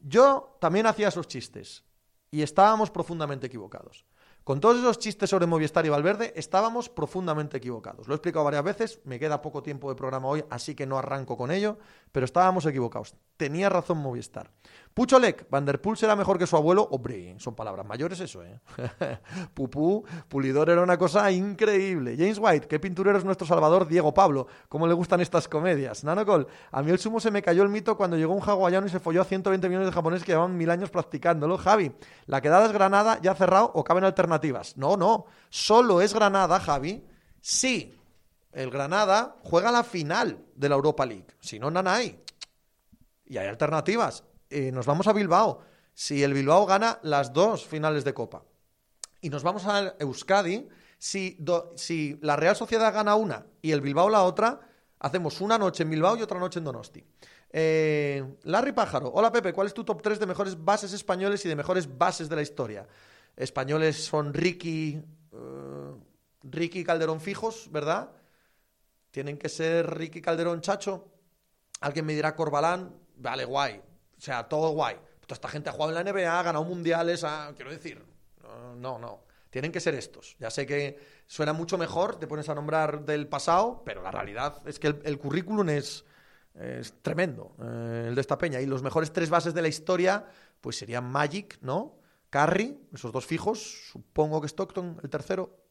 Yo 0.00 0.56
también 0.60 0.86
hacía 0.86 1.08
esos 1.08 1.26
chistes 1.26 1.84
y 2.30 2.42
estábamos 2.42 2.90
profundamente 2.90 3.48
equivocados. 3.48 4.04
Con 4.44 4.60
todos 4.60 4.78
esos 4.78 4.98
chistes 4.98 5.28
sobre 5.28 5.46
Movistar 5.46 5.84
y 5.84 5.90
Valverde, 5.90 6.32
estábamos 6.34 6.88
profundamente 6.88 7.58
equivocados. 7.58 8.08
Lo 8.08 8.14
he 8.14 8.16
explicado 8.16 8.46
varias 8.46 8.64
veces, 8.64 9.00
me 9.04 9.18
queda 9.18 9.42
poco 9.42 9.62
tiempo 9.62 9.90
de 9.90 9.94
programa 9.94 10.28
hoy, 10.28 10.42
así 10.48 10.74
que 10.74 10.86
no 10.86 10.96
arranco 10.96 11.36
con 11.36 11.50
ello, 11.50 11.76
pero 12.12 12.24
estábamos 12.24 12.66
equivocados. 12.66 13.14
Tenía 13.36 13.68
razón 13.68 13.98
Movistar. 13.98 14.50
Pucholek, 14.94 15.48
Vanderpool 15.48 15.96
será 15.96 16.16
mejor 16.16 16.38
que 16.38 16.46
su 16.46 16.56
abuelo. 16.56 16.88
Hombre, 16.90 17.36
son 17.38 17.54
palabras 17.54 17.86
mayores 17.86 18.18
eso, 18.18 18.42
¿eh? 18.42 18.60
Pupú, 19.54 20.04
Pulidor 20.28 20.70
era 20.70 20.82
una 20.82 20.98
cosa 20.98 21.30
increíble. 21.30 22.16
James 22.18 22.38
White, 22.40 22.66
qué 22.66 22.80
pinturero 22.80 23.16
es 23.16 23.24
nuestro 23.24 23.46
salvador 23.46 23.86
Diego 23.86 24.12
Pablo. 24.12 24.48
¿Cómo 24.68 24.88
le 24.88 24.94
gustan 24.94 25.20
estas 25.20 25.46
comedias? 25.46 26.02
Nanocol, 26.02 26.48
a 26.72 26.82
mí 26.82 26.90
el 26.90 26.98
sumo 26.98 27.20
se 27.20 27.30
me 27.30 27.42
cayó 27.42 27.62
el 27.62 27.68
mito 27.68 27.96
cuando 27.96 28.16
llegó 28.16 28.34
un 28.34 28.42
hawaiano 28.42 28.88
y 28.88 28.90
se 28.90 28.98
folló 28.98 29.22
a 29.22 29.24
120 29.24 29.68
millones 29.68 29.86
de 29.88 29.92
japoneses 29.92 30.24
que 30.24 30.32
llevaban 30.32 30.56
mil 30.56 30.70
años 30.70 30.90
practicándolo. 30.90 31.58
Javi, 31.58 31.92
la 32.26 32.40
quedada 32.40 32.66
es 32.66 32.72
Granada, 32.72 33.20
ya 33.22 33.34
cerrado 33.34 33.70
o 33.74 33.84
caben 33.84 34.02
alternativas. 34.02 34.76
No, 34.76 34.96
no, 34.96 35.26
solo 35.48 36.00
es 36.00 36.12
Granada, 36.12 36.58
Javi. 36.58 37.04
Sí, 37.40 37.97
el 38.52 38.70
Granada 38.70 39.36
juega 39.42 39.70
la 39.70 39.84
final 39.84 40.44
de 40.54 40.68
la 40.68 40.74
Europa 40.74 41.06
League. 41.06 41.26
Si 41.40 41.58
no, 41.58 41.70
Nanay. 41.70 42.18
Y 43.26 43.36
hay 43.36 43.46
alternativas. 43.46 44.24
Eh, 44.50 44.72
nos 44.72 44.86
vamos 44.86 45.06
a 45.06 45.12
Bilbao. 45.12 45.60
Si 45.94 46.22
el 46.22 46.32
Bilbao 46.32 46.66
gana 46.66 46.98
las 47.02 47.32
dos 47.32 47.66
finales 47.66 48.04
de 48.04 48.14
Copa. 48.14 48.44
Y 49.20 49.30
nos 49.30 49.42
vamos 49.42 49.66
a 49.66 49.94
Euskadi. 49.98 50.68
Si, 50.98 51.38
si 51.76 52.18
la 52.22 52.36
Real 52.36 52.56
Sociedad 52.56 52.92
gana 52.92 53.14
una 53.14 53.46
y 53.62 53.72
el 53.72 53.80
Bilbao 53.80 54.08
la 54.08 54.24
otra, 54.24 54.60
hacemos 54.98 55.40
una 55.40 55.58
noche 55.58 55.84
en 55.84 55.90
Bilbao 55.90 56.16
y 56.16 56.22
otra 56.22 56.40
noche 56.40 56.58
en 56.58 56.64
Donosti. 56.64 57.04
Eh, 57.50 58.24
Larry 58.44 58.72
Pájaro, 58.72 59.10
hola 59.14 59.32
Pepe, 59.32 59.52
¿cuál 59.52 59.68
es 59.68 59.74
tu 59.74 59.84
top 59.84 60.02
3 60.02 60.18
de 60.18 60.26
mejores 60.26 60.62
bases 60.62 60.92
españoles 60.92 61.44
y 61.44 61.48
de 61.48 61.56
mejores 61.56 61.96
bases 61.96 62.28
de 62.28 62.36
la 62.36 62.42
historia? 62.42 62.86
Españoles 63.36 64.04
son 64.04 64.34
Ricky, 64.34 65.00
uh, 65.32 65.96
Ricky 66.42 66.84
Calderón 66.84 67.20
Fijos, 67.20 67.70
¿verdad? 67.70 68.10
Tienen 69.10 69.38
que 69.38 69.48
ser 69.48 69.96
Ricky 69.96 70.20
Calderón 70.20 70.60
Chacho. 70.60 71.08
Alguien 71.80 72.06
me 72.06 72.14
dirá 72.14 72.34
Corbalán. 72.34 72.94
Vale, 73.16 73.44
guay. 73.44 73.80
O 74.16 74.20
sea, 74.20 74.48
todo 74.48 74.70
guay. 74.70 74.96
Toda 75.20 75.34
esta 75.34 75.48
gente 75.48 75.68
ha 75.68 75.72
jugado 75.72 75.96
en 75.96 76.04
la 76.04 76.12
NBA, 76.12 76.40
ha 76.40 76.42
ganado 76.42 76.64
mundiales, 76.64 77.24
quiero 77.54 77.70
decir. 77.70 78.02
No, 78.76 78.98
no. 78.98 79.24
Tienen 79.50 79.72
que 79.72 79.80
ser 79.80 79.94
estos. 79.94 80.36
Ya 80.38 80.50
sé 80.50 80.66
que 80.66 80.98
suena 81.26 81.52
mucho 81.52 81.78
mejor, 81.78 82.18
te 82.18 82.26
pones 82.26 82.48
a 82.48 82.54
nombrar 82.54 83.04
del 83.04 83.26
pasado, 83.28 83.82
pero 83.84 84.02
la 84.02 84.10
realidad 84.10 84.62
es 84.66 84.78
que 84.78 84.86
el, 84.86 85.18
currículum 85.18 85.68
es, 85.70 86.04
es 86.54 86.94
tremendo, 87.02 87.56
eh, 87.62 88.06
el 88.08 88.14
de 88.14 88.20
esta 88.20 88.38
peña. 88.38 88.60
Y 88.60 88.66
los 88.66 88.82
mejores 88.82 89.12
tres 89.12 89.30
bases 89.30 89.54
de 89.54 89.62
la 89.62 89.68
historia, 89.68 90.26
pues 90.60 90.76
serían 90.76 91.10
Magic, 91.10 91.58
¿no? 91.60 91.98
Carry, 92.30 92.78
esos 92.92 93.12
dos 93.12 93.26
fijos. 93.26 93.90
Supongo 93.90 94.40
que 94.40 94.48
Stockton, 94.48 95.00
el 95.02 95.10
tercero. 95.10 95.67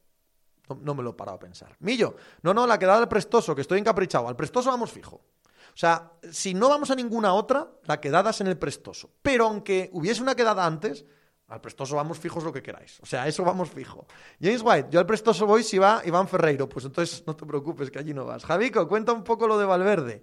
No, 0.81 0.95
me 0.95 1.03
lo 1.03 1.11
he 1.11 1.13
parado 1.13 1.37
a 1.37 1.39
pensar. 1.39 1.75
Millo, 1.79 2.15
no, 2.41 2.53
no, 2.53 2.67
la 2.67 2.77
quedada 2.77 2.99
del 2.99 3.07
prestoso, 3.07 3.55
que 3.55 3.61
estoy 3.61 3.79
encaprichado. 3.79 4.27
Al 4.27 4.35
prestoso 4.35 4.69
vamos 4.69 4.91
fijo. 4.91 5.15
O 5.15 5.79
sea, 5.79 6.11
si 6.31 6.53
no 6.53 6.69
vamos 6.69 6.89
a 6.91 6.95
ninguna 6.95 7.33
otra, 7.33 7.67
la 7.85 8.01
quedada 8.01 8.31
es 8.31 8.41
en 8.41 8.47
el 8.47 8.57
prestoso. 8.57 9.11
Pero 9.21 9.45
aunque 9.45 9.89
hubiese 9.93 10.21
una 10.21 10.35
quedada 10.35 10.65
antes, 10.65 11.05
al 11.47 11.61
prestoso 11.61 11.95
vamos 11.95 12.19
fijos 12.19 12.43
lo 12.43 12.51
que 12.51 12.61
queráis. 12.61 12.99
O 13.01 13.05
sea, 13.05 13.27
eso 13.27 13.43
vamos 13.43 13.69
fijo. 13.69 14.05
James 14.41 14.61
White, 14.63 14.89
yo 14.91 14.99
al 14.99 15.05
prestoso 15.05 15.45
voy 15.45 15.63
si 15.63 15.77
va 15.77 16.01
Iván 16.03 16.27
Ferreiro. 16.27 16.67
Pues 16.67 16.85
entonces 16.85 17.23
no 17.25 17.35
te 17.35 17.45
preocupes 17.45 17.91
que 17.91 17.99
allí 17.99 18.13
no 18.13 18.25
vas. 18.25 18.43
Javico, 18.43 18.87
cuenta 18.87 19.13
un 19.13 19.23
poco 19.23 19.47
lo 19.47 19.57
de 19.57 19.65
Valverde. 19.65 20.21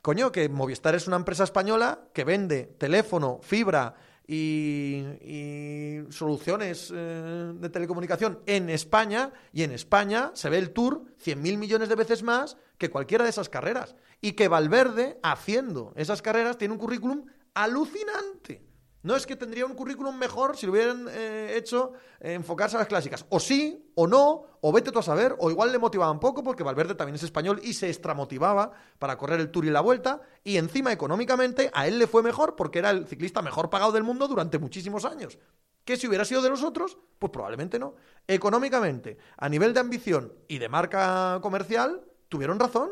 Coño, 0.00 0.30
que 0.30 0.48
Movistar 0.48 0.94
es 0.94 1.06
una 1.06 1.16
empresa 1.16 1.44
española 1.44 1.98
que 2.14 2.24
vende 2.24 2.76
teléfono, 2.78 3.40
fibra 3.42 3.94
y, 4.28 6.00
soluciones 6.10 6.92
eh, 6.94 7.52
de 7.54 7.68
telecomunicación 7.70 8.40
en 8.46 8.68
España 8.68 9.32
y 9.52 9.62
en 9.62 9.72
España 9.72 10.30
se 10.34 10.50
ve 10.50 10.58
el 10.58 10.72
Tour 10.72 11.04
100.000 11.24 11.56
millones 11.56 11.88
de 11.88 11.94
veces 11.94 12.22
más 12.22 12.58
que 12.76 12.90
cualquiera 12.90 13.24
de 13.24 13.30
esas 13.30 13.48
carreras. 13.48 13.96
Y 14.20 14.32
que 14.32 14.48
Valverde, 14.48 15.18
haciendo 15.22 15.92
esas 15.96 16.20
carreras, 16.20 16.58
tiene 16.58 16.74
un 16.74 16.80
currículum 16.80 17.24
alucinante. 17.54 18.67
No 19.08 19.16
es 19.16 19.24
que 19.24 19.36
tendría 19.36 19.64
un 19.64 19.72
currículum 19.72 20.18
mejor 20.18 20.54
si 20.54 20.66
lo 20.66 20.72
hubieran 20.72 21.06
eh, 21.08 21.54
hecho 21.56 21.94
eh, 22.20 22.34
enfocarse 22.34 22.76
a 22.76 22.80
las 22.80 22.88
clásicas. 22.88 23.24
O 23.30 23.40
sí, 23.40 23.90
o 23.94 24.06
no, 24.06 24.44
o 24.60 24.70
vete 24.70 24.92
tú 24.92 24.98
a 24.98 25.02
saber, 25.02 25.34
o 25.38 25.50
igual 25.50 25.72
le 25.72 25.78
motivaba 25.78 26.12
un 26.12 26.20
poco 26.20 26.44
porque 26.44 26.62
Valverde 26.62 26.94
también 26.94 27.14
es 27.14 27.22
español 27.22 27.58
y 27.64 27.72
se 27.72 27.88
extramotivaba 27.88 28.70
para 28.98 29.16
correr 29.16 29.40
el 29.40 29.50
Tour 29.50 29.64
y 29.64 29.70
la 29.70 29.80
Vuelta. 29.80 30.20
Y 30.44 30.58
encima, 30.58 30.92
económicamente, 30.92 31.70
a 31.72 31.86
él 31.86 31.98
le 31.98 32.06
fue 32.06 32.22
mejor 32.22 32.54
porque 32.54 32.80
era 32.80 32.90
el 32.90 33.06
ciclista 33.06 33.40
mejor 33.40 33.70
pagado 33.70 33.92
del 33.92 34.02
mundo 34.02 34.28
durante 34.28 34.58
muchísimos 34.58 35.06
años. 35.06 35.38
Que 35.86 35.96
si 35.96 36.06
hubiera 36.06 36.26
sido 36.26 36.42
de 36.42 36.50
los 36.50 36.62
otros, 36.62 36.98
pues 37.18 37.32
probablemente 37.32 37.78
no. 37.78 37.94
Económicamente, 38.26 39.16
a 39.38 39.48
nivel 39.48 39.72
de 39.72 39.80
ambición 39.80 40.34
y 40.48 40.58
de 40.58 40.68
marca 40.68 41.38
comercial, 41.40 42.04
tuvieron 42.28 42.60
razón. 42.60 42.90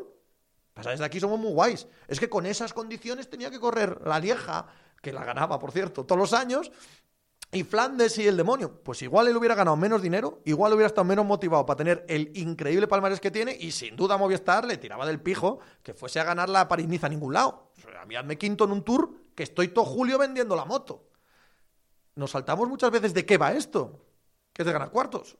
Pasa, 0.72 0.90
desde 0.90 1.04
aquí 1.04 1.20
somos 1.20 1.38
muy 1.38 1.52
guays. 1.52 1.86
Es 2.08 2.18
que 2.18 2.30
con 2.30 2.46
esas 2.46 2.72
condiciones 2.72 3.28
tenía 3.28 3.50
que 3.50 3.60
correr 3.60 4.00
la 4.06 4.18
Lieja 4.18 4.66
que 5.06 5.12
la 5.12 5.24
ganaba, 5.24 5.60
por 5.60 5.70
cierto, 5.70 6.04
todos 6.04 6.18
los 6.18 6.32
años, 6.32 6.72
y 7.52 7.62
Flandes 7.62 8.18
y 8.18 8.26
el 8.26 8.36
demonio, 8.36 8.82
pues 8.82 9.02
igual 9.02 9.28
él 9.28 9.36
hubiera 9.36 9.54
ganado 9.54 9.76
menos 9.76 10.02
dinero, 10.02 10.42
igual 10.44 10.72
hubiera 10.72 10.88
estado 10.88 11.04
menos 11.04 11.24
motivado 11.24 11.64
para 11.64 11.76
tener 11.76 12.04
el 12.08 12.36
increíble 12.36 12.88
palmarés 12.88 13.20
que 13.20 13.30
tiene 13.30 13.56
y 13.56 13.70
sin 13.70 13.94
duda 13.94 14.16
Movistar 14.16 14.64
le 14.64 14.78
tiraba 14.78 15.06
del 15.06 15.20
pijo 15.20 15.60
que 15.84 15.94
fuese 15.94 16.18
a 16.18 16.24
ganar 16.24 16.48
la 16.48 16.66
París-Niza 16.66 17.06
a 17.06 17.10
ningún 17.10 17.34
lado. 17.34 17.70
a 17.96 18.04
mí 18.04 18.16
hazme 18.16 18.36
quinto 18.36 18.64
en 18.64 18.72
un 18.72 18.82
tour 18.82 19.14
que 19.36 19.44
estoy 19.44 19.68
todo 19.68 19.84
julio 19.84 20.18
vendiendo 20.18 20.56
la 20.56 20.64
moto. 20.64 21.08
Nos 22.16 22.32
saltamos 22.32 22.68
muchas 22.68 22.90
veces 22.90 23.14
de 23.14 23.24
qué 23.24 23.38
va 23.38 23.52
esto, 23.52 24.04
que 24.52 24.62
es 24.62 24.66
de 24.66 24.72
ganar 24.72 24.90
cuartos. 24.90 25.36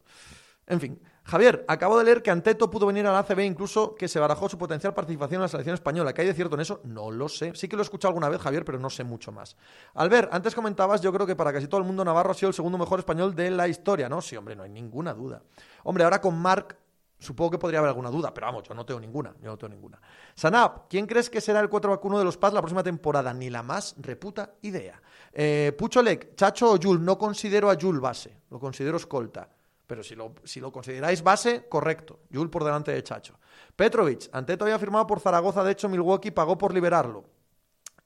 En 0.68 0.80
fin, 0.80 1.02
Javier, 1.27 1.64
acabo 1.66 1.99
de 1.99 2.05
leer 2.05 2.22
que 2.22 2.31
Anteto 2.31 2.70
pudo 2.70 2.87
venir 2.87 3.05
a 3.07 3.12
la 3.12 3.18
ACB, 3.18 3.41
incluso 3.41 3.97
que 3.97 4.07
se 4.07 4.20
barajó 4.20 4.49
su 4.49 4.57
potencial 4.57 4.95
participación 4.95 5.39
en 5.39 5.43
la 5.43 5.49
selección 5.49 5.74
española. 5.74 6.14
¿Qué 6.14 6.22
hay 6.22 6.29
de 6.29 6.35
cierto 6.35 6.55
en 6.55 6.61
eso? 6.61 6.81
No 6.85 7.11
lo 7.11 7.29
sé. 7.29 7.53
Sí 7.57 7.68
que 7.68 7.74
lo 7.74 7.83
he 7.83 7.85
escuchado 7.85 8.11
alguna 8.11 8.29
vez, 8.29 8.41
Javier, 8.41 8.64
pero 8.64 8.79
no 8.79 8.89
sé 8.91 9.03
mucho 9.03 9.33
más. 9.33 9.57
Albert, 9.95 10.33
antes 10.33 10.55
comentabas, 10.55 11.01
yo 11.01 11.12
creo 11.12 11.27
que 11.27 11.35
para 11.35 11.53
casi 11.53 11.66
todo 11.66 11.81
el 11.81 11.87
mundo 11.87 12.05
Navarro 12.05 12.31
ha 12.31 12.35
sido 12.35 12.49
el 12.49 12.55
segundo 12.55 12.79
mejor 12.79 13.01
español 13.01 13.35
de 13.35 13.51
la 13.51 13.66
historia, 13.66 14.09
¿no? 14.09 14.20
Sí, 14.22 14.37
hombre, 14.37 14.55
no 14.55 14.62
hay 14.62 14.70
ninguna 14.70 15.14
duda. 15.14 15.43
Hombre, 15.83 16.05
ahora 16.05 16.20
con 16.20 16.39
Marc 16.39 16.77
Supongo 17.18 17.53
que 17.53 17.59
podría 17.59 17.79
haber 17.79 17.89
alguna 17.89 18.11
duda, 18.11 18.33
pero 18.35 18.47
vamos, 18.47 18.64
yo 18.64 18.74
no 18.74 18.85
tengo 18.85 19.01
ninguna, 19.01 19.35
yo 19.41 19.49
no 19.49 19.57
tengo 19.57 19.72
ninguna. 19.72 19.99
Sanap, 20.35 20.87
¿quién 20.89 21.07
crees 21.07 21.31
que 21.31 21.41
será 21.41 21.61
el 21.61 21.70
4 21.70 21.93
vacuno 21.93 22.18
de 22.18 22.24
los 22.24 22.37
Paz 22.37 22.53
la 22.53 22.61
próxima 22.61 22.83
temporada? 22.83 23.33
Ni 23.33 23.49
la 23.49 23.62
más 23.62 23.95
reputa 23.99 24.53
idea. 24.62 25.01
Eh, 25.33 25.74
Pucholek, 25.79 26.35
Chacho 26.35 26.72
o 26.72 26.79
Jul, 26.79 27.03
no 27.03 27.16
considero 27.16 27.70
a 27.70 27.77
Jul 27.81 28.01
base, 28.01 28.43
lo 28.51 28.59
considero 28.59 28.99
escolta. 28.99 29.49
Pero 29.87 30.03
si 30.03 30.14
lo, 30.14 30.34
si 30.45 30.61
lo 30.61 30.72
consideráis 30.72 31.22
base, 31.22 31.68
correcto. 31.68 32.20
Jul 32.32 32.51
por 32.51 32.64
delante 32.64 32.93
de 32.93 33.03
Chacho. 33.03 33.39
Petrovic, 33.76 34.28
Anteto 34.32 34.64
había 34.64 34.78
firmado 34.78 35.07
por 35.07 35.20
Zaragoza, 35.20 35.62
de 35.62 35.72
hecho 35.72 35.89
Milwaukee 35.89 36.30
pagó 36.30 36.59
por 36.59 36.74
liberarlo. 36.74 37.24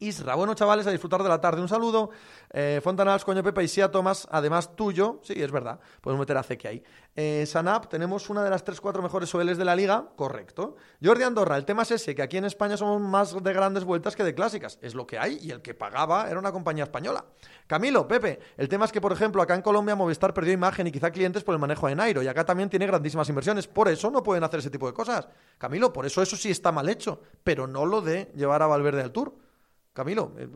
Isra. 0.02 0.34
Bueno, 0.34 0.54
chavales, 0.54 0.86
a 0.86 0.90
disfrutar 0.90 1.22
de 1.22 1.28
la 1.28 1.42
tarde. 1.42 1.60
Un 1.60 1.68
saludo. 1.68 2.08
Eh, 2.50 2.80
Fontanals, 2.82 3.22
coño 3.22 3.42
Pepa 3.42 3.62
y 3.62 3.68
Sia 3.68 3.90
Tomás, 3.90 4.26
además 4.30 4.74
tuyo. 4.74 5.20
Sí, 5.22 5.34
es 5.36 5.52
verdad. 5.52 5.78
Podemos 6.00 6.20
meter 6.20 6.38
a 6.38 6.42
Zeki 6.42 6.66
ahí. 6.66 6.82
Eh, 7.14 7.44
Sanap, 7.46 7.86
tenemos 7.86 8.30
una 8.30 8.42
de 8.42 8.48
las 8.48 8.64
3-4 8.64 9.02
mejores 9.02 9.34
OLs 9.34 9.58
de 9.58 9.64
la 9.66 9.76
liga. 9.76 10.06
Correcto. 10.16 10.76
Jordi 11.04 11.24
Andorra, 11.24 11.58
el 11.58 11.66
tema 11.66 11.82
es 11.82 11.90
ese, 11.90 12.14
que 12.14 12.22
aquí 12.22 12.38
en 12.38 12.46
España 12.46 12.78
somos 12.78 12.98
más 12.98 13.42
de 13.42 13.52
grandes 13.52 13.84
vueltas 13.84 14.16
que 14.16 14.24
de 14.24 14.34
clásicas. 14.34 14.78
Es 14.80 14.94
lo 14.94 15.06
que 15.06 15.18
hay 15.18 15.38
y 15.42 15.50
el 15.50 15.60
que 15.60 15.74
pagaba 15.74 16.30
era 16.30 16.38
una 16.38 16.50
compañía 16.50 16.84
española. 16.84 17.26
Camilo, 17.66 18.08
Pepe, 18.08 18.40
el 18.56 18.70
tema 18.70 18.86
es 18.86 18.92
que, 18.92 19.02
por 19.02 19.12
ejemplo, 19.12 19.42
acá 19.42 19.54
en 19.54 19.60
Colombia 19.60 19.96
Movistar 19.96 20.32
perdió 20.32 20.54
imagen 20.54 20.86
y 20.86 20.92
quizá 20.92 21.10
clientes 21.10 21.44
por 21.44 21.54
el 21.54 21.60
manejo 21.60 21.88
de 21.88 21.94
Nairo 21.94 22.22
y 22.22 22.26
acá 22.26 22.46
también 22.46 22.70
tiene 22.70 22.86
grandísimas 22.86 23.28
inversiones. 23.28 23.66
Por 23.66 23.86
eso 23.88 24.10
no 24.10 24.22
pueden 24.22 24.44
hacer 24.44 24.60
ese 24.60 24.70
tipo 24.70 24.86
de 24.86 24.94
cosas. 24.94 25.28
Camilo, 25.58 25.92
por 25.92 26.06
eso 26.06 26.22
eso 26.22 26.38
sí 26.38 26.50
está 26.50 26.72
mal 26.72 26.88
hecho, 26.88 27.20
pero 27.44 27.66
no 27.66 27.84
lo 27.84 28.00
de 28.00 28.32
llevar 28.34 28.62
a 28.62 28.66
Valverde 28.66 29.02
al 29.02 29.12
Tour. 29.12 29.49
Camilo, 29.92 30.32
eh, 30.38 30.48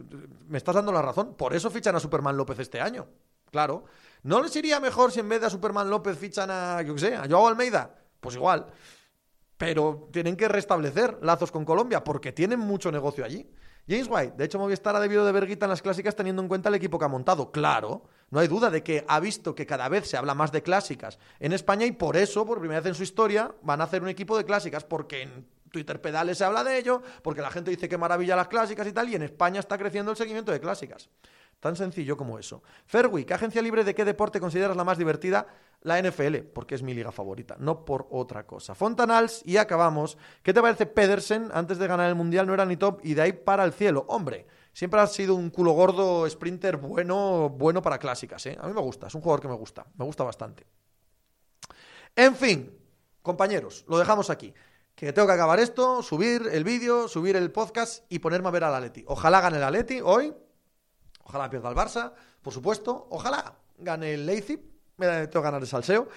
me 0.48 0.58
estás 0.58 0.74
dando 0.74 0.92
la 0.92 1.02
razón. 1.02 1.34
Por 1.34 1.54
eso 1.54 1.70
fichan 1.70 1.96
a 1.96 2.00
Superman 2.00 2.36
López 2.36 2.58
este 2.58 2.80
año. 2.80 3.06
Claro. 3.50 3.84
¿No 4.22 4.42
les 4.42 4.54
iría 4.56 4.80
mejor 4.80 5.12
si 5.12 5.20
en 5.20 5.28
vez 5.28 5.40
de 5.40 5.46
a 5.46 5.50
Superman 5.50 5.90
López 5.90 6.16
fichan 6.18 6.50
a, 6.50 6.82
yo 6.82 6.94
qué 6.94 7.00
sé, 7.00 7.14
a 7.14 7.28
Joao 7.28 7.48
Almeida? 7.48 7.94
Pues 8.20 8.36
igual. 8.36 8.66
Pero 9.56 10.08
tienen 10.12 10.36
que 10.36 10.48
restablecer 10.48 11.18
lazos 11.22 11.52
con 11.52 11.64
Colombia 11.64 12.02
porque 12.02 12.32
tienen 12.32 12.58
mucho 12.58 12.90
negocio 12.90 13.24
allí. 13.24 13.48
James 13.86 14.08
White, 14.08 14.34
de 14.38 14.44
hecho 14.46 14.58
Movistar 14.58 14.96
ha 14.96 15.00
debido 15.00 15.26
de 15.26 15.32
ver 15.32 15.46
guita 15.46 15.66
en 15.66 15.70
las 15.70 15.82
clásicas 15.82 16.16
teniendo 16.16 16.40
en 16.40 16.48
cuenta 16.48 16.70
el 16.70 16.74
equipo 16.74 16.98
que 16.98 17.04
ha 17.04 17.08
montado. 17.08 17.52
Claro, 17.52 18.04
no 18.30 18.40
hay 18.40 18.48
duda 18.48 18.70
de 18.70 18.82
que 18.82 19.04
ha 19.06 19.20
visto 19.20 19.54
que 19.54 19.66
cada 19.66 19.90
vez 19.90 20.08
se 20.08 20.16
habla 20.16 20.34
más 20.34 20.52
de 20.52 20.62
clásicas 20.62 21.18
en 21.38 21.52
España 21.52 21.84
y 21.84 21.92
por 21.92 22.16
eso, 22.16 22.46
por 22.46 22.60
primera 22.60 22.80
vez 22.80 22.88
en 22.88 22.94
su 22.94 23.02
historia, 23.02 23.54
van 23.62 23.82
a 23.82 23.84
hacer 23.84 24.02
un 24.02 24.08
equipo 24.08 24.38
de 24.38 24.46
clásicas 24.46 24.84
porque 24.84 25.22
en 25.22 25.46
Twitter 25.74 26.00
Pedales 26.00 26.38
se 26.38 26.44
habla 26.44 26.62
de 26.62 26.78
ello, 26.78 27.02
porque 27.20 27.42
la 27.42 27.50
gente 27.50 27.72
dice 27.72 27.88
que 27.88 27.98
maravilla 27.98 28.36
las 28.36 28.46
clásicas 28.46 28.86
y 28.86 28.92
tal, 28.92 29.08
y 29.08 29.16
en 29.16 29.22
España 29.22 29.58
está 29.58 29.76
creciendo 29.76 30.12
el 30.12 30.16
seguimiento 30.16 30.52
de 30.52 30.60
clásicas. 30.60 31.10
Tan 31.58 31.74
sencillo 31.74 32.16
como 32.16 32.38
eso. 32.38 32.62
Ferwi, 32.86 33.24
¿qué 33.24 33.34
agencia 33.34 33.60
libre 33.60 33.82
de 33.82 33.92
qué 33.92 34.04
deporte 34.04 34.38
consideras 34.38 34.76
la 34.76 34.84
más 34.84 34.98
divertida? 34.98 35.48
La 35.80 36.00
NFL, 36.00 36.36
porque 36.54 36.76
es 36.76 36.82
mi 36.84 36.94
liga 36.94 37.10
favorita, 37.10 37.56
no 37.58 37.84
por 37.84 38.06
otra 38.10 38.46
cosa. 38.46 38.76
Fontanals, 38.76 39.42
y 39.44 39.56
acabamos. 39.56 40.16
¿Qué 40.44 40.54
te 40.54 40.62
parece 40.62 40.86
Pedersen? 40.86 41.50
Antes 41.52 41.78
de 41.78 41.88
ganar 41.88 42.08
el 42.08 42.14
Mundial 42.14 42.46
no 42.46 42.54
era 42.54 42.64
ni 42.64 42.76
top 42.76 43.00
y 43.02 43.14
de 43.14 43.22
ahí 43.22 43.32
para 43.32 43.64
el 43.64 43.72
cielo. 43.72 44.04
Hombre, 44.08 44.46
siempre 44.72 45.00
ha 45.00 45.08
sido 45.08 45.34
un 45.34 45.50
culo 45.50 45.72
gordo 45.72 46.30
sprinter 46.30 46.76
bueno, 46.76 47.50
bueno 47.50 47.82
para 47.82 47.98
clásicas. 47.98 48.46
¿eh? 48.46 48.56
A 48.60 48.68
mí 48.68 48.72
me 48.72 48.80
gusta, 48.80 49.08
es 49.08 49.14
un 49.16 49.22
jugador 49.22 49.40
que 49.40 49.48
me 49.48 49.56
gusta, 49.56 49.84
me 49.96 50.04
gusta 50.04 50.22
bastante. 50.22 50.64
En 52.14 52.36
fin, 52.36 52.78
compañeros, 53.22 53.84
lo 53.88 53.98
dejamos 53.98 54.30
aquí 54.30 54.54
que 54.94 55.12
tengo 55.12 55.26
que 55.26 55.34
acabar 55.34 55.58
esto, 55.58 56.02
subir 56.02 56.48
el 56.52 56.64
vídeo, 56.64 57.08
subir 57.08 57.36
el 57.36 57.50
podcast 57.50 58.04
y 58.08 58.20
ponerme 58.20 58.48
a 58.48 58.52
ver 58.52 58.64
al 58.64 58.74
Atleti. 58.74 59.04
Ojalá 59.08 59.40
gane 59.40 59.56
el 59.56 59.64
Atleti 59.64 60.00
hoy, 60.00 60.34
ojalá 61.24 61.50
pierda 61.50 61.68
el 61.68 61.76
Barça, 61.76 62.12
por 62.42 62.52
supuesto, 62.52 63.06
ojalá 63.10 63.56
gane 63.78 64.14
el 64.14 64.26
Leipzig, 64.26 64.60
me 64.96 65.06
tengo 65.26 65.42
que 65.42 65.48
ganar 65.48 65.60
el 65.60 65.66
salseo. 65.66 66.08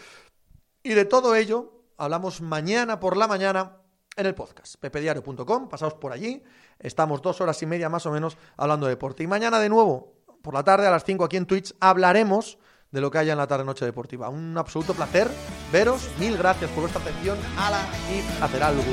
Y 0.83 0.93
de 0.93 1.05
todo 1.05 1.35
ello 1.35 1.83
hablamos 1.97 2.41
mañana 2.41 2.99
por 2.99 3.17
la 3.17 3.27
mañana 3.27 3.77
en 4.15 4.25
el 4.25 4.35
podcast, 4.35 4.75
pepediario.com, 4.75 5.69
pasaos 5.69 5.95
por 5.95 6.11
allí, 6.11 6.43
estamos 6.79 7.21
dos 7.21 7.41
horas 7.41 7.61
y 7.63 7.65
media 7.65 7.89
más 7.89 8.05
o 8.05 8.11
menos 8.11 8.37
hablando 8.57 8.85
de 8.85 8.91
deporte. 8.93 9.23
Y 9.23 9.27
mañana 9.27 9.59
de 9.59 9.69
nuevo, 9.69 10.13
por 10.41 10.53
la 10.53 10.63
tarde 10.63 10.87
a 10.87 10.91
las 10.91 11.03
5 11.03 11.23
aquí 11.23 11.37
en 11.37 11.45
Twitch, 11.45 11.75
hablaremos 11.79 12.57
de 12.91 13.01
lo 13.01 13.11
que 13.11 13.17
haya 13.17 13.33
en 13.33 13.37
la 13.37 13.47
tarde 13.47 13.65
noche 13.65 13.85
deportiva. 13.85 14.29
Un 14.29 14.57
absoluto 14.57 14.93
placer 14.93 15.29
veros. 15.71 16.09
Mil 16.19 16.37
gracias 16.37 16.69
por 16.71 16.81
vuestra 16.81 17.01
atención. 17.01 17.37
Ala 17.57 17.81
y 18.11 18.43
hacer 18.43 18.63
algo. 18.63 18.83